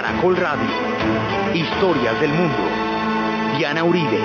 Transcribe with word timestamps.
Caracol 0.00 0.34
Radio. 0.34 0.66
Historias 1.52 2.18
del 2.22 2.30
mundo. 2.30 2.56
Diana 3.58 3.84
Uribe. 3.84 4.18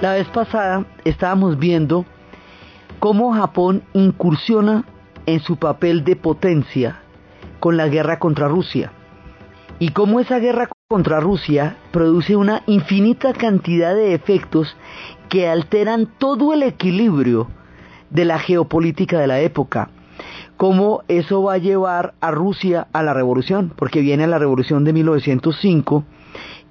La 0.03 0.15
vez 0.15 0.27
pasada 0.31 0.85
estábamos 1.05 1.61
viendo 1.61 2.05
cómo 2.99 3.35
Japón 3.35 3.85
incursiona 3.93 4.85
en 5.27 5.39
su 5.39 5.59
papel 5.59 6.03
de 6.03 6.17
potencia 6.17 7.03
con 7.61 7.77
la 7.77 7.87
guerra 7.87 8.19
contra 8.19 8.49
Rusia 8.49 8.91
y 9.79 9.91
cómo 9.91 10.19
esa 10.19 10.41
guerra 10.41 10.69
contra 10.89 11.21
Rusia 11.21 11.77
produce 11.93 12.35
una 12.35 12.65
infinita 12.67 13.33
cantidad 13.33 13.95
de 13.95 14.13
efectos 14.13 14.77
que 15.29 15.49
alteran 15.49 16.09
todo 16.19 16.53
el 16.53 16.65
equilibrio 16.65 17.47
de 18.11 18.25
la 18.25 18.41
geopolítica 18.41 19.21
de 19.21 19.29
la 19.29 19.39
época. 19.39 19.91
Cómo 20.57 21.05
eso 21.07 21.45
va 21.45 21.53
a 21.53 21.59
llevar 21.59 22.15
a 22.21 22.33
Rusia 22.33 22.89
a 22.93 23.05
la 23.05 23.15
revolución, 23.15 23.73
porque 23.77 24.01
viene 24.01 24.27
la 24.27 24.41
revolución 24.41 24.83
de 24.83 24.95
1905, 24.95 26.03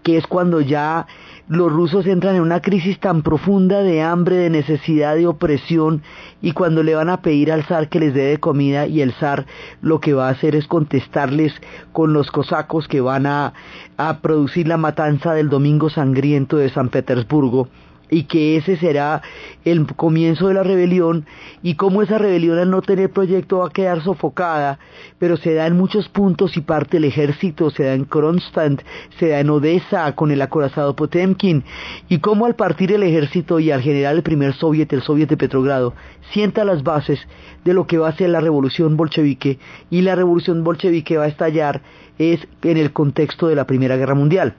que 0.04 0.18
es 0.18 0.28
cuando 0.28 0.60
ya 0.60 1.08
los 1.48 1.72
rusos 1.72 2.06
entran 2.06 2.36
en 2.36 2.42
una 2.42 2.62
crisis 2.62 3.00
tan 3.00 3.22
profunda 3.22 3.82
de 3.82 4.02
hambre, 4.02 4.38
de 4.38 4.50
necesidad, 4.50 5.16
de 5.16 5.28
opresión, 5.28 6.02
y 6.42 6.54
cuando 6.54 6.84
le 6.84 6.96
van 6.96 7.10
a 7.10 7.22
pedir 7.22 7.52
al 7.52 7.64
zar 7.64 7.90
que 7.90 8.00
les 8.00 8.14
dé 8.14 8.24
de 8.26 8.40
comida, 8.40 8.88
y 8.88 9.02
el 9.02 9.14
zar 9.14 9.46
lo 9.82 10.00
que 10.00 10.14
va 10.14 10.28
a 10.28 10.32
hacer 10.32 10.56
es 10.56 10.68
contestarles 10.68 11.54
con 11.92 12.14
los 12.14 12.32
cosacos 12.32 12.88
que 12.88 13.02
van 13.02 13.26
a, 13.26 13.54
a 13.98 14.20
producir 14.20 14.68
la 14.68 14.78
matanza 14.78 15.34
del 15.34 15.50
Domingo 15.50 15.90
Sangriento 15.90 16.58
de 16.58 16.70
San 16.70 16.90
Petersburgo, 16.90 17.68
y 18.12 18.24
que 18.24 18.58
ese 18.58 18.76
será 18.78 19.22
el 19.66 19.88
comienzo 19.96 20.50
de 20.50 20.54
la 20.54 20.64
rebelión 20.64 21.26
y 21.64 21.76
cómo 21.76 22.04
esa 22.04 22.18
rebelión 22.18 22.60
al 22.60 22.70
no 22.70 22.82
tener 22.82 23.10
proyecto 23.10 23.60
va 23.60 23.68
a 23.68 23.72
quedar 23.72 24.04
sofocada, 24.04 24.80
pero 25.18 25.38
se 25.38 25.54
da 25.54 25.66
en 25.66 25.78
muchos 25.78 26.10
puntos 26.10 26.58
y 26.58 26.62
parte 26.62 26.98
el 26.98 27.06
ejército, 27.06 27.72
se 27.72 27.86
da 27.86 27.94
en 27.94 28.04
Kronstadt, 28.04 28.82
se 29.18 29.30
da 29.30 29.40
en 29.40 29.50
Odessa 29.50 30.14
con 30.14 30.30
el 30.30 30.42
acorazado 30.42 30.96
Potemkin 30.96 31.64
y 32.10 32.20
cómo 32.20 32.46
al 32.46 32.56
partir 32.56 32.92
el 32.92 33.04
ejército 33.04 33.60
y 33.60 33.72
al 33.72 33.82
generar 33.82 34.14
el 34.14 34.24
primer 34.24 34.54
soviet, 34.54 34.92
el 34.92 35.02
soviet 35.02 35.30
de 35.30 35.38
Petrogrado, 35.38 35.94
sienta 36.34 36.66
las 36.66 36.84
bases 36.84 37.20
de 37.64 37.74
lo 37.74 37.88
que 37.88 37.98
va 37.98 38.10
a 38.10 38.18
ser 38.18 38.30
la 38.30 38.42
revolución 38.42 38.98
bolchevique 38.98 39.58
y 39.90 40.02
la 40.02 40.16
revolución 40.16 40.66
bolchevique 40.66 41.18
va 41.18 41.24
a 41.24 41.30
estallar 41.30 41.82
es 42.20 42.46
en 42.62 42.78
el 42.78 42.92
contexto 42.92 43.48
de 43.48 43.56
la 43.56 43.66
Primera 43.66 43.96
Guerra 43.96 44.16
Mundial. 44.16 44.56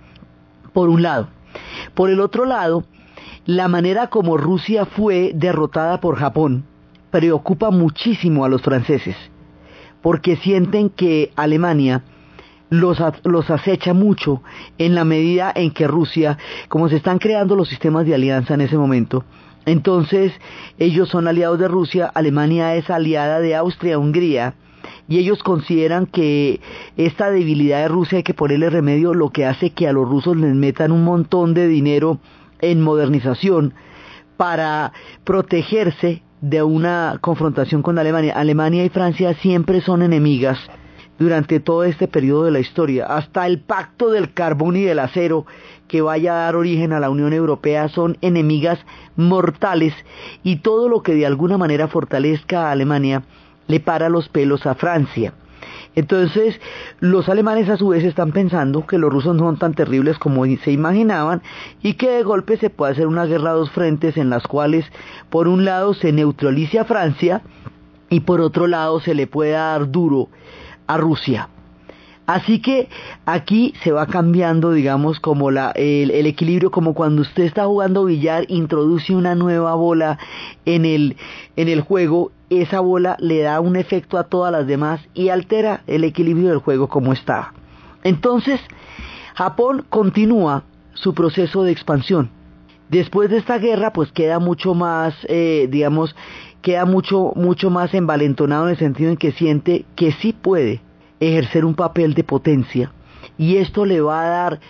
Por 0.73 0.89
un 0.89 1.03
lado. 1.03 1.29
Por 1.95 2.09
el 2.09 2.19
otro 2.19 2.47
lado, 2.47 2.85
la 3.47 3.69
manera 3.69 4.07
como 4.07 4.37
Rusia 4.37 4.87
fue 4.87 5.33
derrotada 5.35 6.01
por 6.01 6.17
Japón 6.17 6.65
preocupa 7.11 7.71
muchísimo 7.71 8.45
a 8.45 8.49
los 8.49 8.63
franceses, 8.63 9.17
porque 10.01 10.37
sienten 10.37 10.89
que 10.89 11.31
Alemania 11.37 12.05
los, 12.71 13.03
los, 13.25 13.51
acecha 13.51 13.93
mucho 13.93 14.43
en 14.79 14.95
la 14.95 15.05
medida 15.05 15.53
en 15.55 15.73
que 15.73 15.87
Rusia, 15.87 16.39
como 16.69 16.89
se 16.89 16.97
están 16.97 17.19
creando 17.19 17.55
los 17.55 17.69
sistemas 17.69 18.07
de 18.07 18.15
alianza 18.15 18.55
en 18.55 18.63
ese 18.63 18.79
momento, 18.79 19.25
entonces 19.67 20.33
ellos 20.79 21.11
son 21.11 21.29
aliados 21.29 21.59
de 21.59 21.69
Rusia, 21.69 22.11
Alemania 22.15 22.75
es 22.77 22.89
aliada 22.89 23.41
de 23.41 23.55
Austria-Hungría, 23.57 24.55
y 25.07 25.19
ellos 25.19 25.43
consideran 25.43 26.07
que 26.07 26.61
esta 26.97 27.31
debilidad 27.31 27.83
de 27.83 27.89
Rusia 27.89 28.19
hay 28.19 28.25
que 28.25 28.35
ponerle 28.35 28.71
remedio, 28.71 29.13
lo 29.13 29.31
que 29.31 29.45
hace 29.45 29.71
que 29.71 29.87
a 29.87 29.93
los 29.93 30.09
rusos 30.09 30.37
les 30.37 30.55
metan 30.55 30.93
un 30.93 31.05
montón 31.05 31.53
de 31.53 31.69
dinero 31.69 32.21
en 32.63 32.81
modernización 32.81 33.75
para 34.39 34.93
protegerse 35.25 36.23
de 36.41 36.63
una 36.63 37.19
confrontación 37.21 37.83
con 37.83 37.99
Alemania. 37.99 38.35
Alemania 38.35 38.85
y 38.85 38.89
Francia 38.89 39.35
siempre 39.35 39.81
son 39.81 40.03
enemigas 40.03 40.59
durante 41.19 41.61
todo 41.61 41.85
este 41.85 42.09
periodo 42.09 42.45
de 42.45 42.51
la 42.51 42.61
historia. 42.61 43.07
Hasta 43.07 43.47
el 43.47 43.61
pacto 43.61 44.11
del 44.11 44.33
carbón 44.33 44.77
y 44.77 44.83
del 44.83 44.99
acero 44.99 45.47
que 45.87 46.03
vaya 46.03 46.33
a 46.33 46.45
dar 46.45 46.57
origen 46.57 46.93
a 46.93 47.01
la 47.01 47.11
Unión 47.11 47.33
Europea 47.33 47.89
son 47.89 48.17
enemigas 48.23 48.79
mortales 49.15 49.95
y 50.43 50.57
todo 50.57 50.89
lo 50.89 51.03
que 51.03 51.15
de 51.15 51.27
alguna 51.27 51.59
manera 51.59 51.87
fortalezca 51.87 52.69
a 52.69 52.73
Alemania 52.73 53.23
le 53.69 53.79
para 53.79 54.09
los 54.09 54.29
pelos 54.29 54.67
a 54.67 54.75
Francia. 54.75 55.35
Entonces, 55.95 56.61
los 57.01 57.29
alemanes 57.29 57.69
a 57.69 57.77
su 57.77 57.89
vez 57.89 58.05
están 58.05 58.33
pensando 58.33 58.87
que 58.87 58.99
los 58.99 59.13
rusos 59.13 59.37
no 59.37 59.45
son 59.45 59.59
tan 59.59 59.75
terribles 59.75 60.19
como 60.19 60.45
se 60.45 60.73
imaginaban 60.73 61.43
y 61.83 61.95
que 61.95 62.11
de 62.11 62.23
golpe 62.23 62.57
se 62.57 62.71
puede 62.71 62.93
hacer 62.93 63.07
una 63.07 63.27
guerra 63.27 63.51
a 63.51 63.55
dos 63.55 63.71
frentes 63.71 64.17
en 64.17 64.31
las 64.31 64.47
cuales, 64.47 64.87
por 65.29 65.49
un 65.49 65.65
lado, 65.65 65.93
se 65.95 66.13
neutralice 66.13 66.79
a 66.79 66.85
Francia 66.85 67.43
y 68.09 68.21
por 68.21 68.41
otro 68.41 68.67
lado 68.67 69.01
se 69.01 69.15
le 69.15 69.27
pueda 69.27 69.73
dar 69.73 69.91
duro 69.91 70.29
a 70.87 70.97
Rusia. 70.97 71.49
Así 72.27 72.61
que 72.61 72.89
aquí 73.27 73.75
se 73.83 73.91
va 73.91 74.07
cambiando, 74.07 74.73
digamos, 74.73 75.19
como 75.19 75.51
el, 75.51 75.59
el, 75.77 76.27
equilibrio, 76.27 76.71
como 76.71 76.95
cuando 76.95 77.23
usted 77.23 77.43
está 77.43 77.67
jugando 77.67 78.05
billar, 78.05 78.45
introduce 78.49 79.15
una 79.15 79.35
nueva 79.35 79.75
bola 79.75 80.19
en 80.65 80.85
el, 80.85 81.17
en 81.57 81.69
el 81.69 81.81
juego, 81.81 82.31
esa 82.61 82.81
bola 82.81 83.17
le 83.19 83.41
da 83.41 83.61
un 83.61 83.77
efecto 83.77 84.19
a 84.19 84.25
todas 84.25 84.53
las 84.53 84.67
demás 84.67 85.01
y 85.15 85.29
altera 85.29 85.83
el 85.87 86.05
equilibrio 86.05 86.51
del 86.51 86.59
juego 86.59 86.89
como 86.89 87.13
está. 87.13 87.53
Entonces, 88.05 88.61
Japón 89.35 89.85
continúa 89.89 90.65
su 90.95 91.15
proceso 91.15 91.63
de 91.63 91.73
expansión. 91.73 92.31
Después 92.89 93.31
de 93.31 93.39
esta 93.39 93.59
guerra, 93.59 93.93
pues 93.93 94.13
queda 94.13 94.39
mucho 94.39 94.75
más, 94.75 95.15
eh, 95.29 95.69
digamos, 95.71 96.15
queda 96.61 96.85
mucho, 96.85 97.33
mucho 97.37 97.71
más 97.71 97.95
envalentonado 97.95 98.65
en 98.65 98.71
el 98.73 98.79
sentido 98.79 99.11
en 99.11 99.17
que 99.17 99.33
siente 99.33 99.87
que 99.97 100.13
sí 100.13 100.33
puede 100.33 100.83
ejercer 101.21 101.65
un 101.65 101.75
papel 101.75 102.15
de 102.15 102.25
potencia 102.25 102.93
y 103.39 103.57
esto 103.57 103.85
le 103.85 104.01
va 104.01 104.23
a 104.23 104.29
dar 104.29 104.61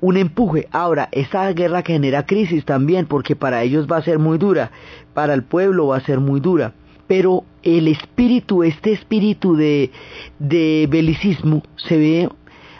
un 0.00 0.16
empuje. 0.16 0.68
Ahora, 0.72 1.08
esta 1.12 1.52
guerra 1.52 1.82
genera 1.82 2.26
crisis 2.26 2.64
también 2.64 3.06
porque 3.06 3.36
para 3.36 3.62
ellos 3.62 3.86
va 3.90 3.98
a 3.98 4.02
ser 4.02 4.18
muy 4.18 4.38
dura, 4.38 4.70
para 5.14 5.34
el 5.34 5.42
pueblo 5.42 5.88
va 5.88 5.98
a 5.98 6.04
ser 6.04 6.20
muy 6.20 6.40
dura, 6.40 6.72
pero 7.06 7.44
el 7.62 7.88
espíritu, 7.88 8.62
este 8.62 8.92
espíritu 8.92 9.56
de, 9.56 9.90
belicismo 10.90 11.62
se 11.76 11.96
ve 11.96 12.28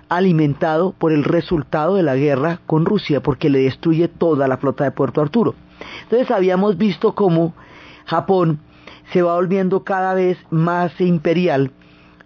alimentado 0.08 0.92
por 0.92 1.12
el 1.12 1.24
resultado 1.24 1.96
de 1.96 2.02
la 2.02 2.16
guerra 2.16 2.60
con 2.66 2.84
Rusia 2.84 3.22
porque 3.22 3.50
le 3.50 3.60
destruye 3.60 4.08
toda 4.08 4.48
la 4.48 4.58
flota 4.58 4.84
de 4.84 4.90
Puerto 4.90 5.20
Arturo. 5.20 5.54
Entonces 6.04 6.30
habíamos 6.30 6.76
visto 6.76 7.14
cómo 7.14 7.54
Japón 8.04 8.60
se 9.12 9.22
va 9.22 9.34
volviendo 9.34 9.84
cada 9.84 10.14
vez 10.14 10.38
más 10.50 11.00
imperial 11.00 11.72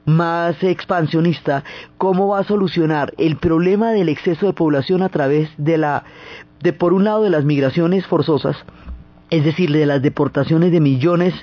más 0.06 0.62
expansionista, 0.62 1.64
cómo 1.98 2.28
va 2.28 2.38
a 2.38 2.44
solucionar 2.44 3.12
el 3.18 3.36
problema 3.36 3.90
del 3.90 4.08
exceso 4.08 4.46
de 4.46 4.52
población 4.52 5.02
a 5.02 5.08
través 5.08 5.50
de 5.58 5.76
la, 5.76 6.04
de 6.62 6.72
por 6.72 6.92
un 6.92 7.04
lado 7.04 7.24
de 7.24 7.30
las 7.30 7.44
migraciones 7.44 8.06
forzosas, 8.06 8.56
es 9.30 9.44
decir, 9.44 9.70
de 9.70 9.86
las 9.86 10.02
deportaciones 10.02 10.72
de 10.72 10.80
millones 10.80 11.34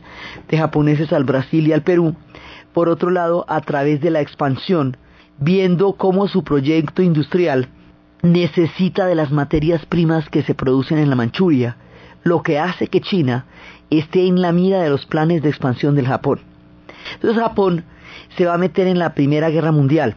de 0.49 0.57
japoneses 0.57 1.11
al 1.11 1.23
Brasil 1.23 1.67
y 1.67 1.73
al 1.73 1.83
Perú, 1.83 2.15
por 2.73 2.89
otro 2.89 3.09
lado, 3.11 3.45
a 3.47 3.61
través 3.61 4.01
de 4.01 4.09
la 4.09 4.21
expansión, 4.21 4.97
viendo 5.37 5.93
cómo 5.93 6.27
su 6.27 6.43
proyecto 6.43 7.01
industrial 7.01 7.69
necesita 8.21 9.05
de 9.05 9.15
las 9.15 9.31
materias 9.31 9.85
primas 9.85 10.29
que 10.29 10.43
se 10.43 10.55
producen 10.55 10.97
en 10.97 11.09
la 11.09 11.15
Manchuria, 11.15 11.77
lo 12.23 12.41
que 12.41 12.57
hace 12.57 12.87
que 12.87 13.01
China 13.01 13.45
esté 13.89 14.25
en 14.27 14.41
la 14.41 14.53
mira 14.53 14.81
de 14.81 14.89
los 14.89 15.05
planes 15.05 15.41
de 15.41 15.49
expansión 15.49 15.95
del 15.95 16.07
Japón. 16.07 16.39
Entonces 17.15 17.41
Japón 17.41 17.83
se 18.37 18.45
va 18.45 18.55
a 18.55 18.57
meter 18.57 18.87
en 18.87 18.97
la 18.97 19.13
Primera 19.13 19.49
Guerra 19.49 19.71
Mundial. 19.71 20.15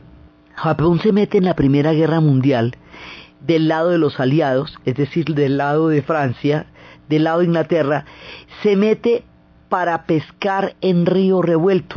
Japón 0.54 1.00
se 1.00 1.12
mete 1.12 1.38
en 1.38 1.44
la 1.44 1.56
Primera 1.56 1.92
Guerra 1.92 2.20
Mundial 2.20 2.76
del 3.40 3.69
lado 3.69 3.90
de 3.90 3.98
los 3.98 4.19
aliados, 4.19 4.76
es 4.84 4.96
decir, 4.96 5.26
del 5.26 5.58
lado 5.58 5.88
de 5.88 6.02
Francia, 6.02 6.66
del 7.08 7.25
lado 7.25 7.41
de 7.41 7.47
Inglaterra, 7.47 8.05
se 8.62 8.76
mete 8.76 9.25
para 9.69 10.05
pescar 10.05 10.76
en 10.81 11.06
río 11.06 11.43
revuelto. 11.43 11.97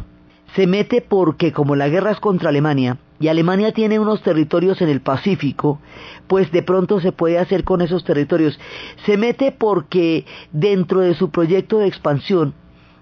Se 0.55 0.65
mete 0.67 1.01
porque 1.01 1.51
como 1.51 1.75
la 1.75 1.89
guerra 1.89 2.11
es 2.11 2.19
contra 2.19 2.49
Alemania 2.49 2.97
y 3.19 3.27
Alemania 3.27 3.73
tiene 3.73 3.99
unos 3.99 4.21
territorios 4.23 4.81
en 4.81 4.89
el 4.89 5.01
Pacífico, 5.01 5.79
pues 6.27 6.51
de 6.51 6.63
pronto 6.63 7.01
se 7.01 7.11
puede 7.11 7.37
hacer 7.37 7.63
con 7.63 7.81
esos 7.81 8.03
territorios. 8.03 8.59
Se 9.05 9.17
mete 9.17 9.51
porque 9.51 10.25
dentro 10.51 11.01
de 11.01 11.13
su 11.13 11.29
proyecto 11.29 11.79
de 11.79 11.87
expansión 11.87 12.53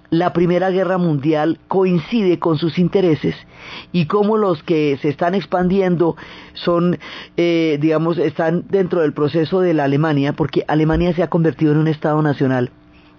la 0.10 0.32
Primera 0.32 0.70
Guerra 0.70 0.98
Mundial 0.98 1.60
coincide 1.68 2.40
con 2.40 2.58
sus 2.58 2.80
intereses 2.80 3.36
y 3.92 4.06
como 4.06 4.38
los 4.38 4.64
que 4.64 4.98
se 5.02 5.10
están 5.10 5.36
expandiendo 5.36 6.16
son, 6.54 6.98
eh, 7.36 7.78
digamos, 7.82 8.18
están 8.18 8.64
dentro 8.70 9.02
del 9.02 9.14
proceso 9.14 9.60
de 9.60 9.74
la 9.74 9.84
Alemania, 9.84 10.34
porque 10.34 10.64
Alemania 10.68 11.14
se 11.14 11.24
ha 11.24 11.30
convertido 11.30 11.74
en 11.74 11.80
un 11.80 11.88
Estado 11.88 12.22
nacional 12.22 12.72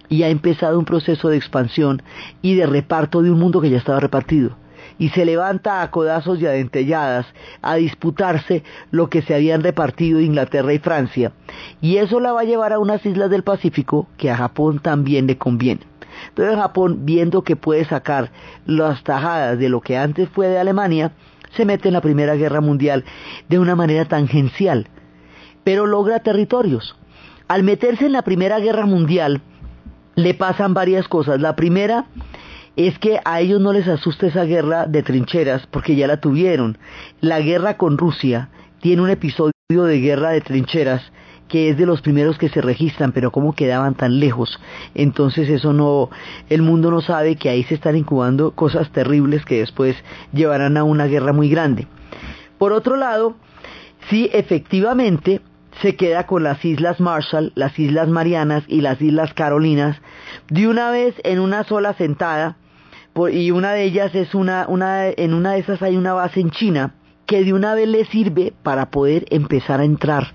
y 0.09 0.23
ha 0.23 0.29
empezado 0.29 0.79
un 0.79 0.85
proceso 0.85 1.29
de 1.29 1.37
expansión 1.37 2.01
y 2.41 2.55
de 2.55 2.65
reparto 2.65 3.21
de 3.21 3.31
un 3.31 3.39
mundo 3.39 3.61
que 3.61 3.69
ya 3.69 3.77
estaba 3.77 3.99
repartido. 3.99 4.57
Y 4.97 5.09
se 5.09 5.23
levanta 5.23 5.81
a 5.81 5.91
codazos 5.91 6.41
y 6.41 6.45
a 6.45 6.51
dentelladas 6.51 7.27
a 7.61 7.75
disputarse 7.75 8.63
lo 8.91 9.09
que 9.09 9.21
se 9.21 9.35
habían 9.35 9.61
repartido 9.61 10.19
Inglaterra 10.19 10.73
y 10.73 10.79
Francia. 10.79 11.31
Y 11.79 11.97
eso 11.97 12.19
la 12.19 12.33
va 12.33 12.41
a 12.41 12.45
llevar 12.45 12.73
a 12.73 12.79
unas 12.79 13.05
islas 13.05 13.29
del 13.29 13.43
Pacífico 13.43 14.07
que 14.17 14.31
a 14.31 14.35
Japón 14.35 14.79
también 14.79 15.27
le 15.27 15.37
conviene. 15.37 15.88
Entonces 16.29 16.55
Japón, 16.55 17.05
viendo 17.05 17.43
que 17.43 17.55
puede 17.55 17.85
sacar 17.85 18.31
las 18.65 19.03
tajadas 19.03 19.57
de 19.57 19.69
lo 19.69 19.81
que 19.81 19.97
antes 19.97 20.29
fue 20.29 20.47
de 20.47 20.59
Alemania, 20.59 21.13
se 21.55 21.65
mete 21.65 21.89
en 21.89 21.93
la 21.93 22.01
Primera 22.01 22.35
Guerra 22.35 22.61
Mundial 22.61 23.05
de 23.47 23.59
una 23.59 23.75
manera 23.75 24.05
tangencial, 24.05 24.87
pero 25.63 25.85
logra 25.85 26.19
territorios. 26.19 26.95
Al 27.47 27.63
meterse 27.63 28.05
en 28.05 28.11
la 28.11 28.21
Primera 28.21 28.59
Guerra 28.59 28.85
Mundial, 28.85 29.41
le 30.15 30.33
pasan 30.33 30.73
varias 30.73 31.07
cosas. 31.07 31.39
La 31.39 31.55
primera 31.55 32.05
es 32.75 32.99
que 32.99 33.19
a 33.25 33.41
ellos 33.41 33.59
no 33.59 33.73
les 33.73 33.87
asusta 33.87 34.27
esa 34.27 34.43
guerra 34.43 34.85
de 34.85 35.03
trincheras 35.03 35.65
porque 35.67 35.95
ya 35.95 36.07
la 36.07 36.21
tuvieron. 36.21 36.77
La 37.21 37.39
guerra 37.39 37.77
con 37.77 37.97
Rusia 37.97 38.49
tiene 38.81 39.01
un 39.01 39.09
episodio 39.09 39.53
de 39.67 39.99
guerra 39.99 40.29
de 40.29 40.41
trincheras 40.41 41.01
que 41.49 41.69
es 41.69 41.77
de 41.77 41.85
los 41.85 42.01
primeros 42.01 42.37
que 42.37 42.47
se 42.47 42.61
registran, 42.61 43.11
pero 43.11 43.31
cómo 43.31 43.53
quedaban 43.53 43.95
tan 43.95 44.19
lejos. 44.19 44.59
Entonces 44.95 45.49
eso 45.49 45.73
no, 45.73 46.09
el 46.47 46.61
mundo 46.61 46.91
no 46.91 47.01
sabe 47.01 47.35
que 47.35 47.49
ahí 47.49 47.63
se 47.63 47.75
están 47.75 47.97
incubando 47.97 48.51
cosas 48.51 48.89
terribles 48.91 49.43
que 49.43 49.59
después 49.59 49.97
llevarán 50.31 50.77
a 50.77 50.85
una 50.85 51.07
guerra 51.07 51.33
muy 51.33 51.49
grande. 51.49 51.87
Por 52.57 52.71
otro 52.71 52.95
lado, 52.95 53.35
sí, 54.09 54.29
efectivamente, 54.31 55.41
se 55.81 55.95
queda 55.95 56.25
con 56.25 56.43
las 56.43 56.63
Islas 56.63 56.99
Marshall, 56.99 57.51
las 57.55 57.77
Islas 57.77 58.07
Marianas 58.09 58.63
y 58.67 58.81
las 58.81 59.01
Islas 59.01 59.33
Carolinas 59.33 59.97
de 60.49 60.67
una 60.67 60.91
vez 60.91 61.15
en 61.23 61.39
una 61.39 61.63
sola 61.63 61.93
sentada, 61.93 62.57
y 63.31 63.51
una 63.51 63.73
de 63.73 63.83
ellas 63.83 64.15
es 64.15 64.33
una, 64.33 64.65
una, 64.67 65.07
en 65.07 65.33
una 65.33 65.53
de 65.53 65.59
esas 65.59 65.81
hay 65.81 65.97
una 65.97 66.13
base 66.13 66.39
en 66.39 66.51
China, 66.51 66.93
que 67.25 67.43
de 67.43 67.53
una 67.53 67.75
vez 67.75 67.87
le 67.87 68.05
sirve 68.05 68.53
para 68.63 68.89
poder 68.89 69.25
empezar 69.29 69.81
a 69.81 69.85
entrar 69.85 70.33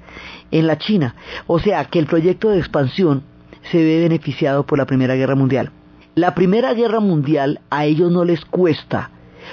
en 0.55 0.69
la 0.69 0.79
China. 0.79 1.17
O 1.47 1.59
sea 1.59 1.85
que 1.87 1.99
el 1.99 2.07
proyecto 2.07 2.49
de 2.49 2.59
expansión 2.59 3.25
se 3.71 3.79
ve 3.79 4.01
beneficiado 4.01 4.65
por 4.65 4.79
la 4.79 4.87
Primera 4.87 5.17
Guerra 5.17 5.35
Mundial. 5.35 5.71
La 6.15 6.35
Primera 6.35 6.73
Guerra 6.75 7.01
Mundial 7.01 7.61
a 7.71 7.85
ellos 7.87 8.11
no 8.13 8.25
les 8.25 8.45
cuesta 8.45 9.11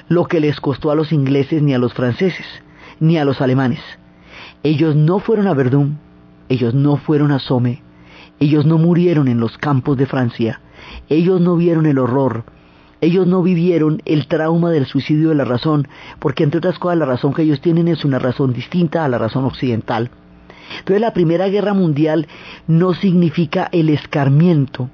lo 0.07 0.25
que 0.25 0.39
les 0.39 0.59
costó 0.59 0.91
a 0.91 0.95
los 0.95 1.11
ingleses 1.11 1.63
ni 1.63 1.73
a 1.73 1.79
los 1.79 1.93
franceses, 1.93 2.45
ni 2.99 3.17
a 3.17 3.25
los 3.25 3.41
alemanes. 3.41 3.81
Ellos 4.61 4.95
no 4.95 5.17
fueron 5.19 5.47
a 5.47 5.55
Verdún, 5.55 5.97
ellos 6.49 6.75
no 6.75 6.97
fueron 6.97 7.31
a 7.31 7.39
Somme, 7.39 7.81
ellos 8.39 8.67
no 8.67 8.77
murieron 8.77 9.27
en 9.27 9.39
los 9.39 9.57
campos 9.57 9.97
de 9.97 10.05
Francia, 10.05 10.61
ellos 11.09 11.41
no 11.41 11.55
vieron 11.55 11.87
el 11.87 11.97
horror, 11.97 12.43
ellos 13.01 13.25
no 13.25 13.41
vivieron 13.41 14.03
el 14.05 14.27
trauma 14.27 14.69
del 14.69 14.85
suicidio 14.85 15.29
de 15.29 15.35
la 15.35 15.45
razón, 15.45 15.87
porque 16.19 16.43
entre 16.43 16.59
otras 16.59 16.77
cosas 16.77 16.99
la 16.99 17.05
razón 17.05 17.33
que 17.33 17.41
ellos 17.41 17.59
tienen 17.59 17.87
es 17.87 18.05
una 18.05 18.19
razón 18.19 18.53
distinta 18.53 19.03
a 19.03 19.09
la 19.09 19.17
razón 19.17 19.45
occidental. 19.45 20.11
Entonces 20.79 21.01
la 21.01 21.13
Primera 21.13 21.47
Guerra 21.47 21.73
Mundial 21.73 22.27
no 22.67 22.93
significa 22.93 23.69
el 23.71 23.89
escarmiento, 23.89 24.89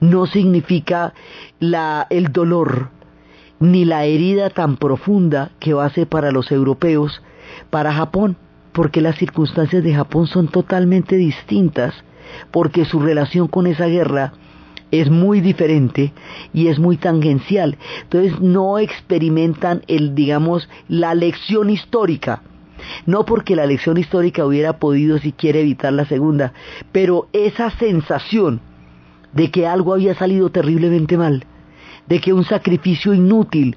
no 0.00 0.26
significa 0.26 1.14
la, 1.58 2.06
el 2.10 2.32
dolor, 2.32 2.90
ni 3.58 3.84
la 3.84 4.04
herida 4.04 4.50
tan 4.50 4.76
profunda 4.76 5.50
que 5.60 5.74
va 5.74 5.84
a 5.84 5.90
ser 5.90 6.06
para 6.06 6.32
los 6.32 6.50
europeos, 6.50 7.22
para 7.68 7.92
Japón, 7.92 8.36
porque 8.72 9.00
las 9.00 9.16
circunstancias 9.16 9.82
de 9.82 9.94
Japón 9.94 10.26
son 10.26 10.48
totalmente 10.48 11.16
distintas, 11.16 11.94
porque 12.50 12.84
su 12.84 13.00
relación 13.00 13.48
con 13.48 13.66
esa 13.66 13.86
guerra 13.86 14.32
es 14.90 15.10
muy 15.10 15.40
diferente 15.40 16.12
y 16.52 16.68
es 16.68 16.78
muy 16.78 16.96
tangencial. 16.96 17.76
Entonces 18.02 18.40
no 18.40 18.78
experimentan 18.78 19.82
el, 19.88 20.14
digamos, 20.14 20.68
la 20.88 21.14
lección 21.14 21.70
histórica 21.70 22.42
no 23.06 23.24
porque 23.24 23.56
la 23.56 23.66
lección 23.66 23.96
histórica 23.96 24.44
hubiera 24.44 24.78
podido 24.78 25.18
siquiera 25.18 25.58
evitar 25.58 25.92
la 25.92 26.04
segunda, 26.04 26.52
pero 26.92 27.28
esa 27.32 27.70
sensación 27.70 28.60
de 29.32 29.50
que 29.50 29.66
algo 29.66 29.94
había 29.94 30.14
salido 30.14 30.50
terriblemente 30.50 31.16
mal, 31.16 31.44
de 32.10 32.20
que 32.20 32.32
un 32.32 32.44
sacrificio 32.44 33.14
inútil, 33.14 33.76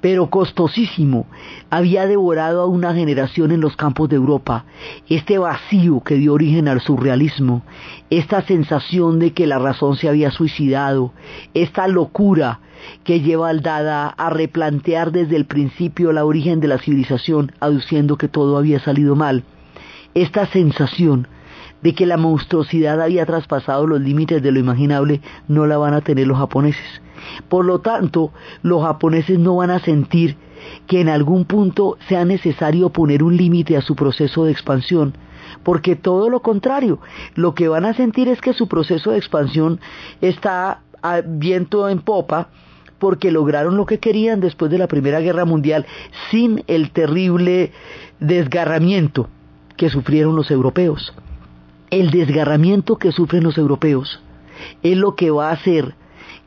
pero 0.00 0.30
costosísimo, 0.30 1.26
había 1.68 2.06
devorado 2.06 2.62
a 2.62 2.66
una 2.66 2.94
generación 2.94 3.52
en 3.52 3.60
los 3.60 3.76
campos 3.76 4.08
de 4.08 4.16
Europa, 4.16 4.64
este 5.08 5.36
vacío 5.36 6.02
que 6.02 6.14
dio 6.14 6.32
origen 6.32 6.66
al 6.66 6.80
surrealismo, 6.80 7.62
esta 8.08 8.40
sensación 8.40 9.18
de 9.18 9.34
que 9.34 9.46
la 9.46 9.58
razón 9.58 9.96
se 9.96 10.08
había 10.08 10.30
suicidado, 10.30 11.12
esta 11.52 11.86
locura 11.86 12.60
que 13.04 13.20
lleva 13.20 13.50
al 13.50 13.60
Dada 13.60 14.08
a 14.08 14.30
replantear 14.30 15.12
desde 15.12 15.36
el 15.36 15.44
principio 15.44 16.12
la 16.12 16.24
origen 16.24 16.60
de 16.60 16.68
la 16.68 16.78
civilización, 16.78 17.52
aduciendo 17.60 18.16
que 18.16 18.28
todo 18.28 18.56
había 18.56 18.80
salido 18.80 19.14
mal. 19.14 19.44
Esta 20.14 20.46
sensación 20.46 21.28
de 21.82 21.94
que 21.94 22.06
la 22.06 22.16
monstruosidad 22.16 23.02
había 23.02 23.26
traspasado 23.26 23.86
los 23.86 24.00
límites 24.00 24.42
de 24.42 24.52
lo 24.52 24.58
imaginable 24.58 25.20
no 25.48 25.66
la 25.66 25.76
van 25.76 25.92
a 25.92 26.00
tener 26.00 26.26
los 26.26 26.38
japoneses. 26.38 27.02
Por 27.48 27.64
lo 27.64 27.80
tanto, 27.80 28.32
los 28.62 28.82
japoneses 28.82 29.38
no 29.38 29.56
van 29.56 29.70
a 29.70 29.80
sentir 29.80 30.36
que 30.86 31.00
en 31.00 31.08
algún 31.08 31.44
punto 31.44 31.96
sea 32.08 32.24
necesario 32.24 32.90
poner 32.90 33.22
un 33.22 33.36
límite 33.36 33.76
a 33.76 33.82
su 33.82 33.94
proceso 33.96 34.44
de 34.44 34.52
expansión, 34.52 35.14
porque 35.62 35.96
todo 35.96 36.30
lo 36.30 36.40
contrario, 36.40 37.00
lo 37.34 37.54
que 37.54 37.68
van 37.68 37.84
a 37.84 37.94
sentir 37.94 38.28
es 38.28 38.40
que 38.40 38.52
su 38.52 38.68
proceso 38.68 39.10
de 39.10 39.18
expansión 39.18 39.80
está 40.20 40.80
a 41.02 41.20
viento 41.20 41.88
en 41.88 42.00
popa 42.00 42.48
porque 42.98 43.30
lograron 43.30 43.76
lo 43.76 43.84
que 43.84 43.98
querían 43.98 44.40
después 44.40 44.70
de 44.70 44.78
la 44.78 44.88
Primera 44.88 45.20
Guerra 45.20 45.44
Mundial 45.44 45.84
sin 46.30 46.64
el 46.66 46.90
terrible 46.90 47.72
desgarramiento 48.20 49.28
que 49.76 49.90
sufrieron 49.90 50.36
los 50.36 50.50
europeos. 50.50 51.12
El 51.90 52.10
desgarramiento 52.10 52.96
que 52.96 53.12
sufren 53.12 53.44
los 53.44 53.58
europeos 53.58 54.22
es 54.82 54.96
lo 54.96 55.16
que 55.16 55.30
va 55.30 55.50
a 55.50 55.52
hacer 55.52 55.94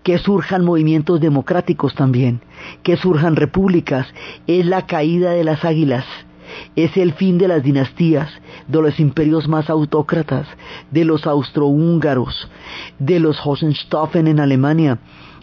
que 0.07 0.19
surjan 0.19 0.63
movimientos 0.63 1.19
democráticos 1.19 1.93
también, 1.93 2.39
que 2.81 2.95
surjan 2.95 3.35
repúblicas, 3.35 4.07
es 4.47 4.65
la 4.65 4.85
caída 4.87 5.31
de 5.31 5.43
las 5.43 5.65
águilas, 5.65 6.05
es 6.77 6.95
el 6.95 7.11
fin 7.11 7.37
de 7.37 7.49
las 7.49 7.61
dinastías, 7.61 8.29
de 8.69 8.81
los 8.81 9.01
imperios 9.01 9.49
más 9.49 9.69
autócratas, 9.69 10.47
de 10.91 11.03
los 11.03 11.27
austrohúngaros, 11.27 12.49
de 12.99 13.19
los 13.19 13.37
Hohenstaufen 13.45 14.27
en 14.27 14.39
Alemania, 14.39 14.99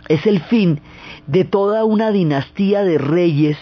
es 0.09 0.25
el 0.27 0.41
fin 0.41 0.81
de 1.27 1.45
toda 1.45 1.85
una 1.85 2.11
dinastía 2.11 2.85
de 2.85 2.97
reyes 2.97 3.59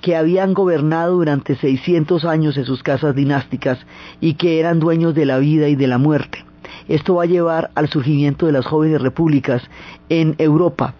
que 0.00 0.14
habían 0.14 0.54
gobernado 0.54 1.14
durante 1.14 1.56
600 1.56 2.24
años 2.24 2.56
en 2.56 2.66
sus 2.66 2.84
casas 2.84 3.16
dinásticas 3.16 3.84
y 4.20 4.34
que 4.34 4.60
eran 4.60 4.78
dueños 4.78 5.12
de 5.12 5.26
la 5.26 5.38
vida 5.38 5.68
y 5.68 5.74
de 5.74 5.88
la 5.88 5.98
muerte. 5.98 6.45
Esto 6.88 7.16
va 7.16 7.24
a 7.24 7.26
llevar 7.26 7.70
al 7.74 7.88
surgimiento 7.88 8.46
de 8.46 8.52
las 8.52 8.66
jóvenes 8.66 9.00
repúblicas 9.00 9.62
en 10.08 10.34
Europa 10.38 10.94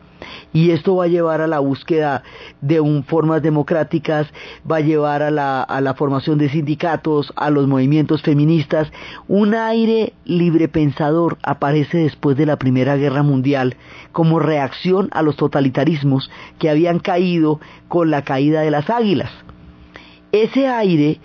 y 0.52 0.70
esto 0.70 0.96
va 0.96 1.04
a 1.04 1.08
llevar 1.08 1.40
a 1.40 1.46
la 1.46 1.58
búsqueda 1.58 2.22
de 2.60 2.80
formas 3.06 3.42
democráticas, 3.42 4.26
va 4.70 4.76
a 4.76 4.80
llevar 4.80 5.22
a 5.22 5.30
la, 5.30 5.62
a 5.62 5.80
la 5.80 5.94
formación 5.94 6.38
de 6.38 6.48
sindicatos, 6.48 7.32
a 7.36 7.50
los 7.50 7.66
movimientos 7.66 8.22
feministas. 8.22 8.90
Un 9.28 9.54
aire 9.54 10.14
libre 10.24 10.68
pensador 10.68 11.38
aparece 11.42 11.98
después 11.98 12.36
de 12.36 12.46
la 12.46 12.56
Primera 12.56 12.96
Guerra 12.96 13.22
Mundial 13.22 13.76
como 14.12 14.38
reacción 14.38 15.08
a 15.12 15.22
los 15.22 15.36
totalitarismos 15.36 16.30
que 16.58 16.70
habían 16.70 16.98
caído 16.98 17.60
con 17.88 18.10
la 18.10 18.22
caída 18.22 18.62
de 18.62 18.70
las 18.70 18.88
águilas 18.88 19.30
ese 20.42 20.68
aire, 20.68 21.20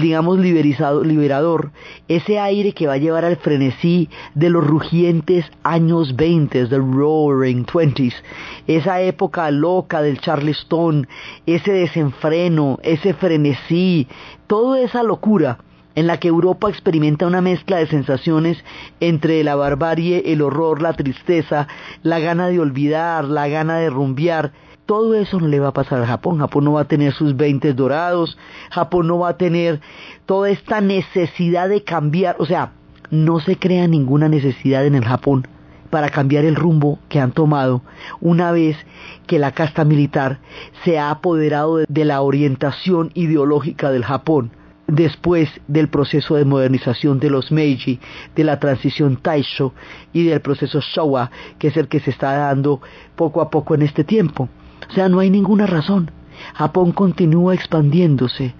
digamos, 0.00 0.38
liberador, 0.38 1.72
ese 2.08 2.38
aire 2.38 2.72
que 2.72 2.86
va 2.86 2.94
a 2.94 2.98
llevar 2.98 3.24
al 3.24 3.36
frenesí 3.36 4.08
de 4.34 4.50
los 4.50 4.66
rugientes 4.66 5.44
años 5.62 6.16
20, 6.16 6.66
the 6.66 6.78
roaring 6.78 7.64
twenties, 7.64 8.14
esa 8.66 9.00
época 9.00 9.50
loca 9.50 10.02
del 10.02 10.20
Charleston, 10.20 11.08
ese 11.46 11.72
desenfreno, 11.72 12.78
ese 12.82 13.14
frenesí, 13.14 14.08
toda 14.46 14.80
esa 14.80 15.02
locura 15.02 15.58
en 15.94 16.06
la 16.06 16.18
que 16.18 16.28
Europa 16.28 16.68
experimenta 16.68 17.26
una 17.26 17.40
mezcla 17.40 17.76
de 17.78 17.86
sensaciones 17.86 18.64
entre 19.00 19.42
la 19.44 19.54
barbarie, 19.54 20.32
el 20.32 20.42
horror, 20.42 20.80
la 20.80 20.94
tristeza, 20.94 21.68
la 22.02 22.18
gana 22.18 22.48
de 22.48 22.60
olvidar, 22.60 23.24
la 23.24 23.48
gana 23.48 23.76
de 23.76 23.90
rumbear, 23.90 24.52
todo 24.86 25.14
eso 25.14 25.38
no 25.38 25.48
le 25.48 25.60
va 25.60 25.68
a 25.68 25.72
pasar 25.72 26.02
a 26.02 26.06
Japón. 26.06 26.38
Japón 26.38 26.64
no 26.64 26.72
va 26.72 26.82
a 26.82 26.88
tener 26.88 27.12
sus 27.12 27.36
20 27.36 27.72
dorados, 27.74 28.36
Japón 28.70 29.06
no 29.06 29.18
va 29.18 29.30
a 29.30 29.36
tener 29.36 29.80
toda 30.26 30.50
esta 30.50 30.80
necesidad 30.80 31.68
de 31.68 31.84
cambiar, 31.84 32.36
o 32.38 32.46
sea, 32.46 32.72
no 33.10 33.40
se 33.40 33.56
crea 33.56 33.86
ninguna 33.86 34.28
necesidad 34.28 34.86
en 34.86 34.94
el 34.94 35.04
Japón 35.04 35.46
para 35.90 36.08
cambiar 36.08 36.46
el 36.46 36.56
rumbo 36.56 36.98
que 37.10 37.20
han 37.20 37.32
tomado 37.32 37.82
una 38.22 38.50
vez 38.50 38.78
que 39.26 39.38
la 39.38 39.52
casta 39.52 39.84
militar 39.84 40.38
se 40.84 40.98
ha 40.98 41.10
apoderado 41.10 41.80
de 41.86 42.04
la 42.06 42.22
orientación 42.22 43.10
ideológica 43.12 43.90
del 43.90 44.04
Japón 44.04 44.52
después 44.86 45.50
del 45.68 45.88
proceso 45.88 46.36
de 46.36 46.44
modernización 46.44 47.20
de 47.20 47.30
los 47.30 47.52
Meiji, 47.52 48.00
de 48.34 48.44
la 48.44 48.58
transición 48.58 49.16
Taisho 49.16 49.74
y 50.12 50.24
del 50.24 50.40
proceso 50.40 50.80
Showa, 50.80 51.30
que 51.58 51.68
es 51.68 51.76
el 51.76 51.88
que 51.88 52.00
se 52.00 52.10
está 52.10 52.32
dando 52.36 52.80
poco 53.14 53.40
a 53.40 53.50
poco 53.50 53.74
en 53.74 53.82
este 53.82 54.04
tiempo. 54.04 54.48
O 54.88 54.92
sea, 54.92 55.08
no 55.08 55.20
hay 55.20 55.30
ninguna 55.30 55.66
razón. 55.66 56.10
Japón 56.54 56.92
continúa 56.92 57.54
expandiéndose, 57.54 58.54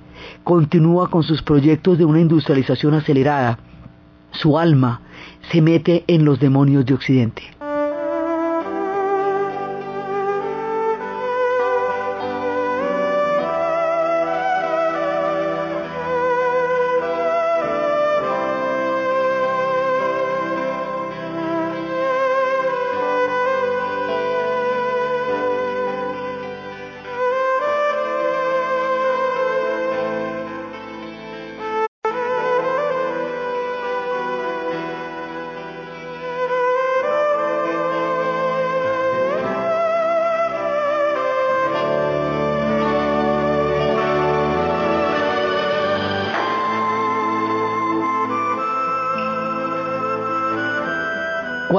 continúa 0.44 1.08
con 1.10 1.22
sus 1.22 1.42
proyectos 1.42 1.98
de 1.98 2.04
una 2.04 2.20
industrialización 2.20 2.94
acelerada. 2.94 3.58
Su 4.30 4.58
alma 4.58 5.00
se 5.50 5.60
mete 5.60 6.04
en 6.06 6.24
los 6.24 6.38
demonios 6.40 6.86
de 6.86 6.94
Occidente. 6.94 7.42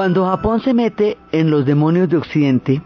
Cuando 0.04 0.26
Japón 0.26 0.60
se 0.60 0.74
mete 0.74 1.16
en 1.32 1.48
los 1.48 1.64
demonios 1.64 2.10
de 2.10 2.18
Occidente, 2.18 2.82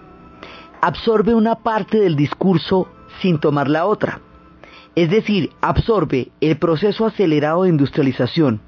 absorbe 0.80 1.34
una 1.34 1.56
parte 1.56 1.98
del 1.98 2.14
discurso 2.14 2.86
sin 3.20 3.40
tomar 3.40 3.68
la 3.68 3.86
otra. 3.86 4.20
Es 4.94 5.10
decir, 5.10 5.50
absorbe 5.60 6.30
el 6.40 6.58
proceso 6.58 7.06
acelerado 7.06 7.64
de 7.64 7.70
industrialización, 7.70 8.60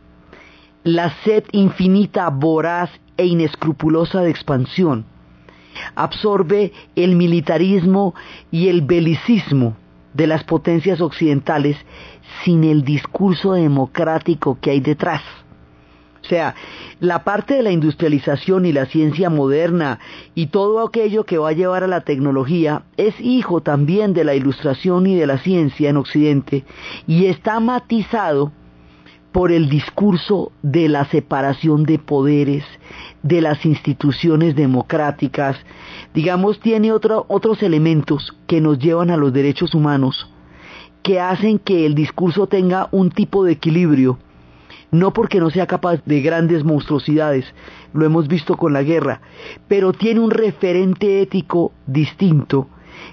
la 0.83 1.15
sed 1.23 1.45
infinita, 1.53 2.29
voraz 2.29 2.91
e 3.17 3.27
inescrupulosa 3.27 4.21
de 4.23 4.31
expansión, 4.31 5.05
absorbe 5.95 6.73
el 6.97 7.15
militarismo 7.15 8.17
y 8.51 8.67
el 8.67 8.83
belicismo 8.83 9.77
de 10.13 10.27
las 10.27 10.43
potencias 10.43 11.01
occidentales 11.01 11.77
sin 12.43 12.65
el 12.65 12.83
discurso 12.83 13.53
democrático 13.53 14.59
que 14.61 14.73
hay 14.73 14.81
detrás. 14.81 15.23
O 16.23 16.29
sea, 16.29 16.55
la 17.01 17.25
parte 17.25 17.55
de 17.55 17.63
la 17.63 17.73
industrialización 17.73 18.67
y 18.67 18.73
la 18.73 18.87
ciencia 18.87 19.31
moderna 19.31 19.99
y 20.35 20.47
todo 20.49 20.87
aquello 20.87 21.25
que 21.25 21.39
va 21.39 21.49
a 21.49 21.55
llevar 21.55 21.83
a 21.83 21.89
la 21.89 22.03
tecnología 22.03 22.83
es 22.97 23.15
hijo 23.21 23.63
también 23.63 24.13
de 24.13 24.25
la 24.25 24.35
ilustración 24.35 25.07
y 25.07 25.17
de 25.17 25.27
la 25.27 25.39
ciencia 25.39 25.89
en 25.89 25.97
Occidente 25.97 26.65
y 27.07 27.27
está 27.27 27.59
matizado 27.59 28.53
por 29.33 29.53
el 29.53 29.69
discurso 29.69 30.53
de 30.63 30.89
la 30.89 31.05
separación 31.05 31.85
de 31.85 31.99
poderes, 31.99 32.65
de 33.23 33.41
las 33.41 33.65
instituciones 33.65 34.57
democráticas, 34.57 35.57
digamos, 36.15 36.59
tiene 36.61 36.93
otros 36.93 37.63
elementos 37.63 38.37
que 38.47 38.61
nos 38.61 38.79
llevan 38.79 39.11
a 39.11 39.17
los 39.17 39.33
derechos 39.33 39.75
humanos, 39.75 40.29
que 41.03 41.21
hacen 41.21 41.59
que 41.59 41.87
el 41.87 41.95
discurso 41.95 42.47
tenga 42.49 42.89
un 42.91 43.11
tipo 43.11 43.45
de 43.45 43.53
equilibrio 43.53 44.19
no 44.91 45.13
porque 45.13 45.41
no 45.41 45.51
sea 45.51 45.67
capaz 45.67 46.03
de 46.05 46.21
grandes 46.21 46.65
monstruosidades, 46.65 47.45
lo 47.93 48.05
hemos 48.05 48.29
visto 48.29 48.57
con 48.57 48.73
la 48.73 48.83
guerra, 48.83 49.21
pero 49.69 49.93
tiene 49.93 50.21
un 50.21 50.31
referente 50.31 51.23
ético 51.23 51.73
distinto 51.87 52.69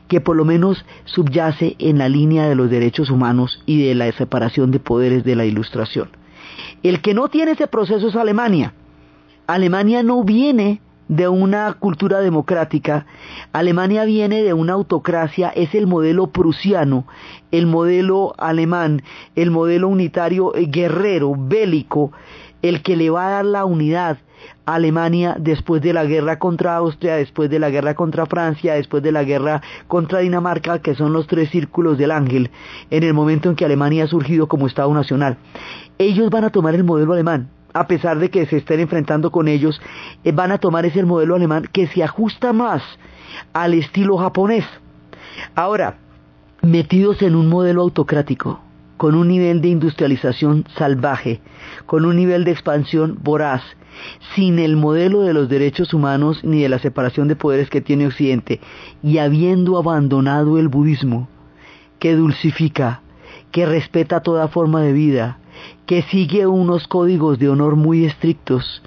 que 0.08 0.22
por 0.22 0.36
lo 0.36 0.46
menos 0.46 0.86
subyace 1.06 1.76
en 1.80 1.98
la 1.98 2.10
línea 2.10 2.48
de 2.48 2.56
los 2.56 2.70
derechos 2.70 3.10
humanos 3.10 3.62
y 3.66 3.86
de 3.86 3.96
la 3.96 4.12
separación 4.12 4.72
de 4.72 4.80
poderes 4.80 5.24
de 5.24 5.36
la 5.36 5.46
ilustración. 5.46 6.10
El 6.84 7.02
que 7.02 7.14
no 7.14 7.30
tiene 7.30 7.52
ese 7.52 7.68
proceso 7.68 8.08
es 8.08 8.16
Alemania. 8.16 8.74
Alemania 9.48 10.04
no 10.04 10.24
viene 10.24 10.82
de 11.08 11.28
una 11.28 11.74
cultura 11.74 12.20
democrática. 12.20 13.06
Alemania 13.54 14.06
viene 14.06 14.44
de 14.44 14.54
una 14.54 14.74
autocracia, 14.74 15.50
es 15.50 15.74
el 15.76 15.88
modelo 15.88 16.28
prusiano, 16.28 17.06
el 17.52 17.68
modelo 17.68 18.34
alemán, 18.38 19.02
el 19.36 19.52
modelo 19.52 19.88
unitario 19.88 20.56
eh, 20.56 20.66
guerrero, 20.66 21.34
bélico, 21.38 22.12
el 22.62 22.82
que 22.82 22.96
le 22.96 23.10
va 23.10 23.28
a 23.28 23.32
dar 23.32 23.46
la 23.46 23.66
unidad 23.66 24.18
a 24.66 24.76
Alemania 24.76 25.36
después 25.40 25.82
de 25.82 25.94
la 25.94 26.06
guerra 26.06 26.40
contra 26.40 26.76
Austria, 26.76 27.16
después 27.16 27.50
de 27.50 27.60
la 27.60 27.70
guerra 27.70 27.96
contra 27.96 28.26
Francia, 28.26 28.74
después 28.74 29.02
de 29.02 29.12
la 29.12 29.24
guerra 29.24 29.62
contra 29.88 30.20
Dinamarca, 30.20 30.80
que 30.80 30.96
son 30.96 31.14
los 31.14 31.28
tres 31.28 31.50
círculos 31.50 31.98
del 31.98 32.12
ángel, 32.12 32.52
en 32.90 33.04
el 33.04 33.14
momento 33.14 33.50
en 33.50 33.56
que 33.56 33.66
Alemania 33.66 34.04
ha 34.04 34.08
surgido 34.08 34.48
como 34.48 34.68
Estado 34.68 34.94
nacional. 34.94 35.38
Ellos 35.98 36.30
van 36.30 36.44
a 36.44 36.50
tomar 36.52 36.76
el 36.76 36.84
modelo 36.84 37.14
alemán, 37.14 37.50
a 37.74 37.88
pesar 37.88 38.20
de 38.20 38.30
que 38.30 38.46
se 38.46 38.58
estén 38.58 38.80
enfrentando 38.80 39.32
con 39.32 39.48
ellos, 39.48 39.82
eh, 40.24 40.32
van 40.32 40.52
a 40.52 40.58
tomar 40.58 40.86
ese 40.86 41.04
modelo 41.04 41.36
alemán 41.36 41.68
que 41.72 41.88
se 41.88 42.04
ajusta 42.04 42.54
más 42.54 42.82
al 43.54 43.74
estilo 43.74 44.18
japonés. 44.18 44.66
Ahora, 45.56 45.98
metidos 46.62 47.22
en 47.22 47.36
un 47.36 47.48
modelo 47.48 47.82
autocrático, 47.82 48.62
con 48.98 49.16
un 49.16 49.28
nivel 49.28 49.62
de 49.62 49.70
industrialización 49.70 50.66
salvaje, 50.76 51.42
con 51.86 52.06
un 52.06 52.16
nivel 52.16 52.44
de 52.44 52.52
expansión 52.52 53.20
voraz, 53.22 53.62
sin 54.36 54.60
el 54.60 54.76
modelo 54.76 55.22
de 55.22 55.34
los 55.34 55.50
derechos 55.50 55.94
humanos 55.94 56.44
ni 56.44 56.62
de 56.62 56.70
la 56.70 56.80
separación 56.80 57.28
de 57.28 57.36
poderes 57.36 57.70
que 57.70 57.82
tiene 57.82 58.08
Occidente, 58.08 58.60
y 59.04 59.20
habiendo 59.20 59.78
abandonado 59.78 60.58
el 60.58 60.68
budismo, 60.68 61.30
que 62.00 62.16
dulcifica, 62.16 63.02
que 63.52 63.66
respeta 63.66 64.22
toda 64.22 64.48
forma 64.48 64.82
de 64.82 64.94
vida, 64.94 65.40
que 65.86 66.02
sigue 66.04 66.48
unos 66.48 66.88
códigos 66.88 67.40
de 67.40 67.50
honor 67.50 67.76
muy 67.76 68.06
estrictos, 68.06 68.82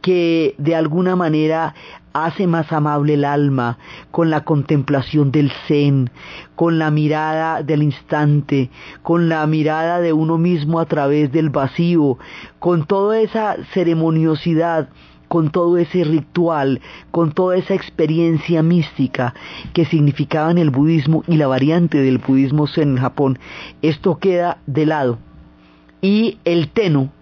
que 0.00 0.54
de 0.58 0.74
alguna 0.74 1.16
manera 1.16 1.74
hace 2.12 2.46
más 2.46 2.72
amable 2.72 3.14
el 3.14 3.24
alma 3.24 3.78
con 4.10 4.30
la 4.30 4.44
contemplación 4.44 5.30
del 5.30 5.52
zen, 5.68 6.10
con 6.56 6.78
la 6.78 6.90
mirada 6.90 7.62
del 7.62 7.82
instante, 7.82 8.70
con 9.02 9.28
la 9.28 9.46
mirada 9.46 10.00
de 10.00 10.12
uno 10.12 10.38
mismo 10.38 10.80
a 10.80 10.86
través 10.86 11.30
del 11.32 11.50
vacío, 11.50 12.18
con 12.58 12.86
toda 12.86 13.20
esa 13.20 13.56
ceremoniosidad, 13.72 14.88
con 15.28 15.50
todo 15.50 15.78
ese 15.78 16.02
ritual, 16.02 16.80
con 17.12 17.32
toda 17.32 17.56
esa 17.56 17.74
experiencia 17.74 18.64
mística 18.64 19.34
que 19.72 19.84
significaba 19.84 20.50
en 20.50 20.58
el 20.58 20.70
budismo 20.70 21.22
y 21.28 21.36
la 21.36 21.46
variante 21.46 21.98
del 21.98 22.18
budismo 22.18 22.66
zen 22.66 22.90
en 22.90 22.96
Japón, 22.96 23.38
esto 23.80 24.18
queda 24.18 24.58
de 24.66 24.86
lado 24.86 25.18
y 26.00 26.38
el 26.44 26.68
teno 26.70 27.12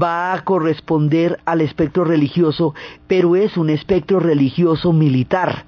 va 0.00 0.32
a 0.32 0.44
corresponder 0.44 1.40
al 1.44 1.60
espectro 1.60 2.04
religioso, 2.04 2.74
pero 3.06 3.36
es 3.36 3.56
un 3.56 3.70
espectro 3.70 4.20
religioso 4.20 4.92
militar, 4.92 5.64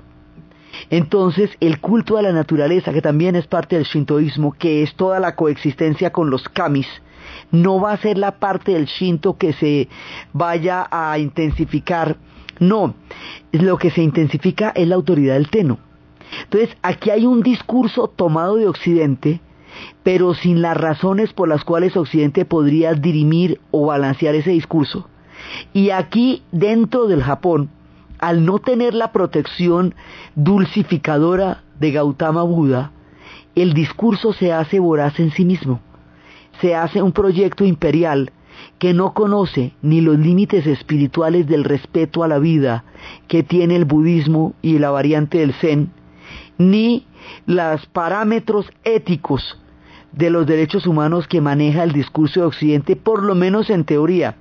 Entonces, 0.89 1.51
el 1.61 1.81
culto 1.81 2.17
a 2.17 2.23
la 2.23 2.33
naturaleza, 2.33 2.93
que 2.93 3.03
también 3.03 3.35
es 3.35 3.47
parte 3.47 3.77
del 3.77 3.87
shintoísmo, 3.87 4.53
que 4.53 4.83
es 4.83 4.95
toda 4.95 5.19
la 5.19 5.35
coexistencia 5.35 6.11
con 6.11 6.31
los 6.31 6.49
kamis, 6.49 6.87
no 7.51 7.81
va 7.81 7.93
a 7.93 7.97
ser 7.99 8.17
la 8.19 8.39
parte 8.39 8.73
del 8.73 8.87
shinto 8.87 9.37
que 9.37 9.53
se 9.53 9.89
vaya 10.33 10.87
a 10.91 11.19
intensificar. 11.19 12.17
No, 12.61 12.95
lo 13.53 13.79
que 13.79 13.91
se 13.91 14.03
intensifica 14.03 14.71
es 14.71 14.87
la 14.87 14.95
autoridad 14.95 15.35
del 15.35 15.51
teno. 15.51 15.79
Entonces, 16.45 16.77
aquí 16.83 17.11
hay 17.11 17.27
un 17.27 17.43
discurso 17.43 18.09
tomado 18.09 18.57
de 18.57 18.69
Occidente, 18.69 19.41
pero 20.03 20.35
sin 20.35 20.63
las 20.63 20.77
razones 20.77 21.33
por 21.33 21.49
las 21.49 21.65
cuales 21.65 21.97
Occidente 21.97 22.45
podría 22.45 22.95
dirimir 22.95 23.61
o 23.71 23.87
balancear 23.87 24.35
ese 24.35 24.51
discurso. 24.51 25.09
Y 25.73 25.91
aquí, 25.91 26.43
dentro 26.53 27.07
del 27.07 27.23
Japón, 27.23 27.71
al 28.19 28.45
no 28.45 28.59
tener 28.59 28.95
la 28.95 29.13
protección 29.13 29.95
dulcificadora 30.35 31.63
de 31.79 31.93
Gautama 31.93 32.43
Buda, 32.43 32.93
el 33.55 33.73
discurso 33.73 34.33
se 34.33 34.53
hace 34.53 34.79
voraz 34.79 35.19
en 35.19 35.31
sí 35.31 35.45
mismo. 35.45 35.81
Se 36.61 36.75
hace 36.75 37.03
un 37.03 37.13
proyecto 37.13 37.65
imperial 37.65 38.33
que 38.79 38.93
no 38.93 39.15
conoce 39.15 39.73
ni 39.83 40.01
los 40.01 40.19
límites 40.19 40.67
espirituales 40.67 41.47
del 41.47 41.65
respeto 41.65 42.23
a 42.23 42.29
la 42.29 42.39
vida 42.39 42.85
que 43.29 43.43
tiene 43.43 43.77
el 43.77 43.87
budismo 43.87 44.55
y 44.61 44.79
la 44.79 44.91
variante 44.91 45.39
del 45.39 45.55
zen, 45.55 45.91
ni 46.59 47.07
los 47.47 47.87
parámetros 47.87 48.71
éticos 48.85 49.59
de 50.13 50.31
los 50.31 50.47
derechos 50.47 50.87
humanos 50.87 51.29
que 51.29 51.41
maneja 51.41 51.83
el 51.83 51.93
discurso 51.93 52.41
de 52.41 52.47
Occidente, 52.47 52.97
por 52.97 53.23
lo 53.23 53.35
menos 53.35 53.71
en 53.71 53.85
teoría. 53.85 54.37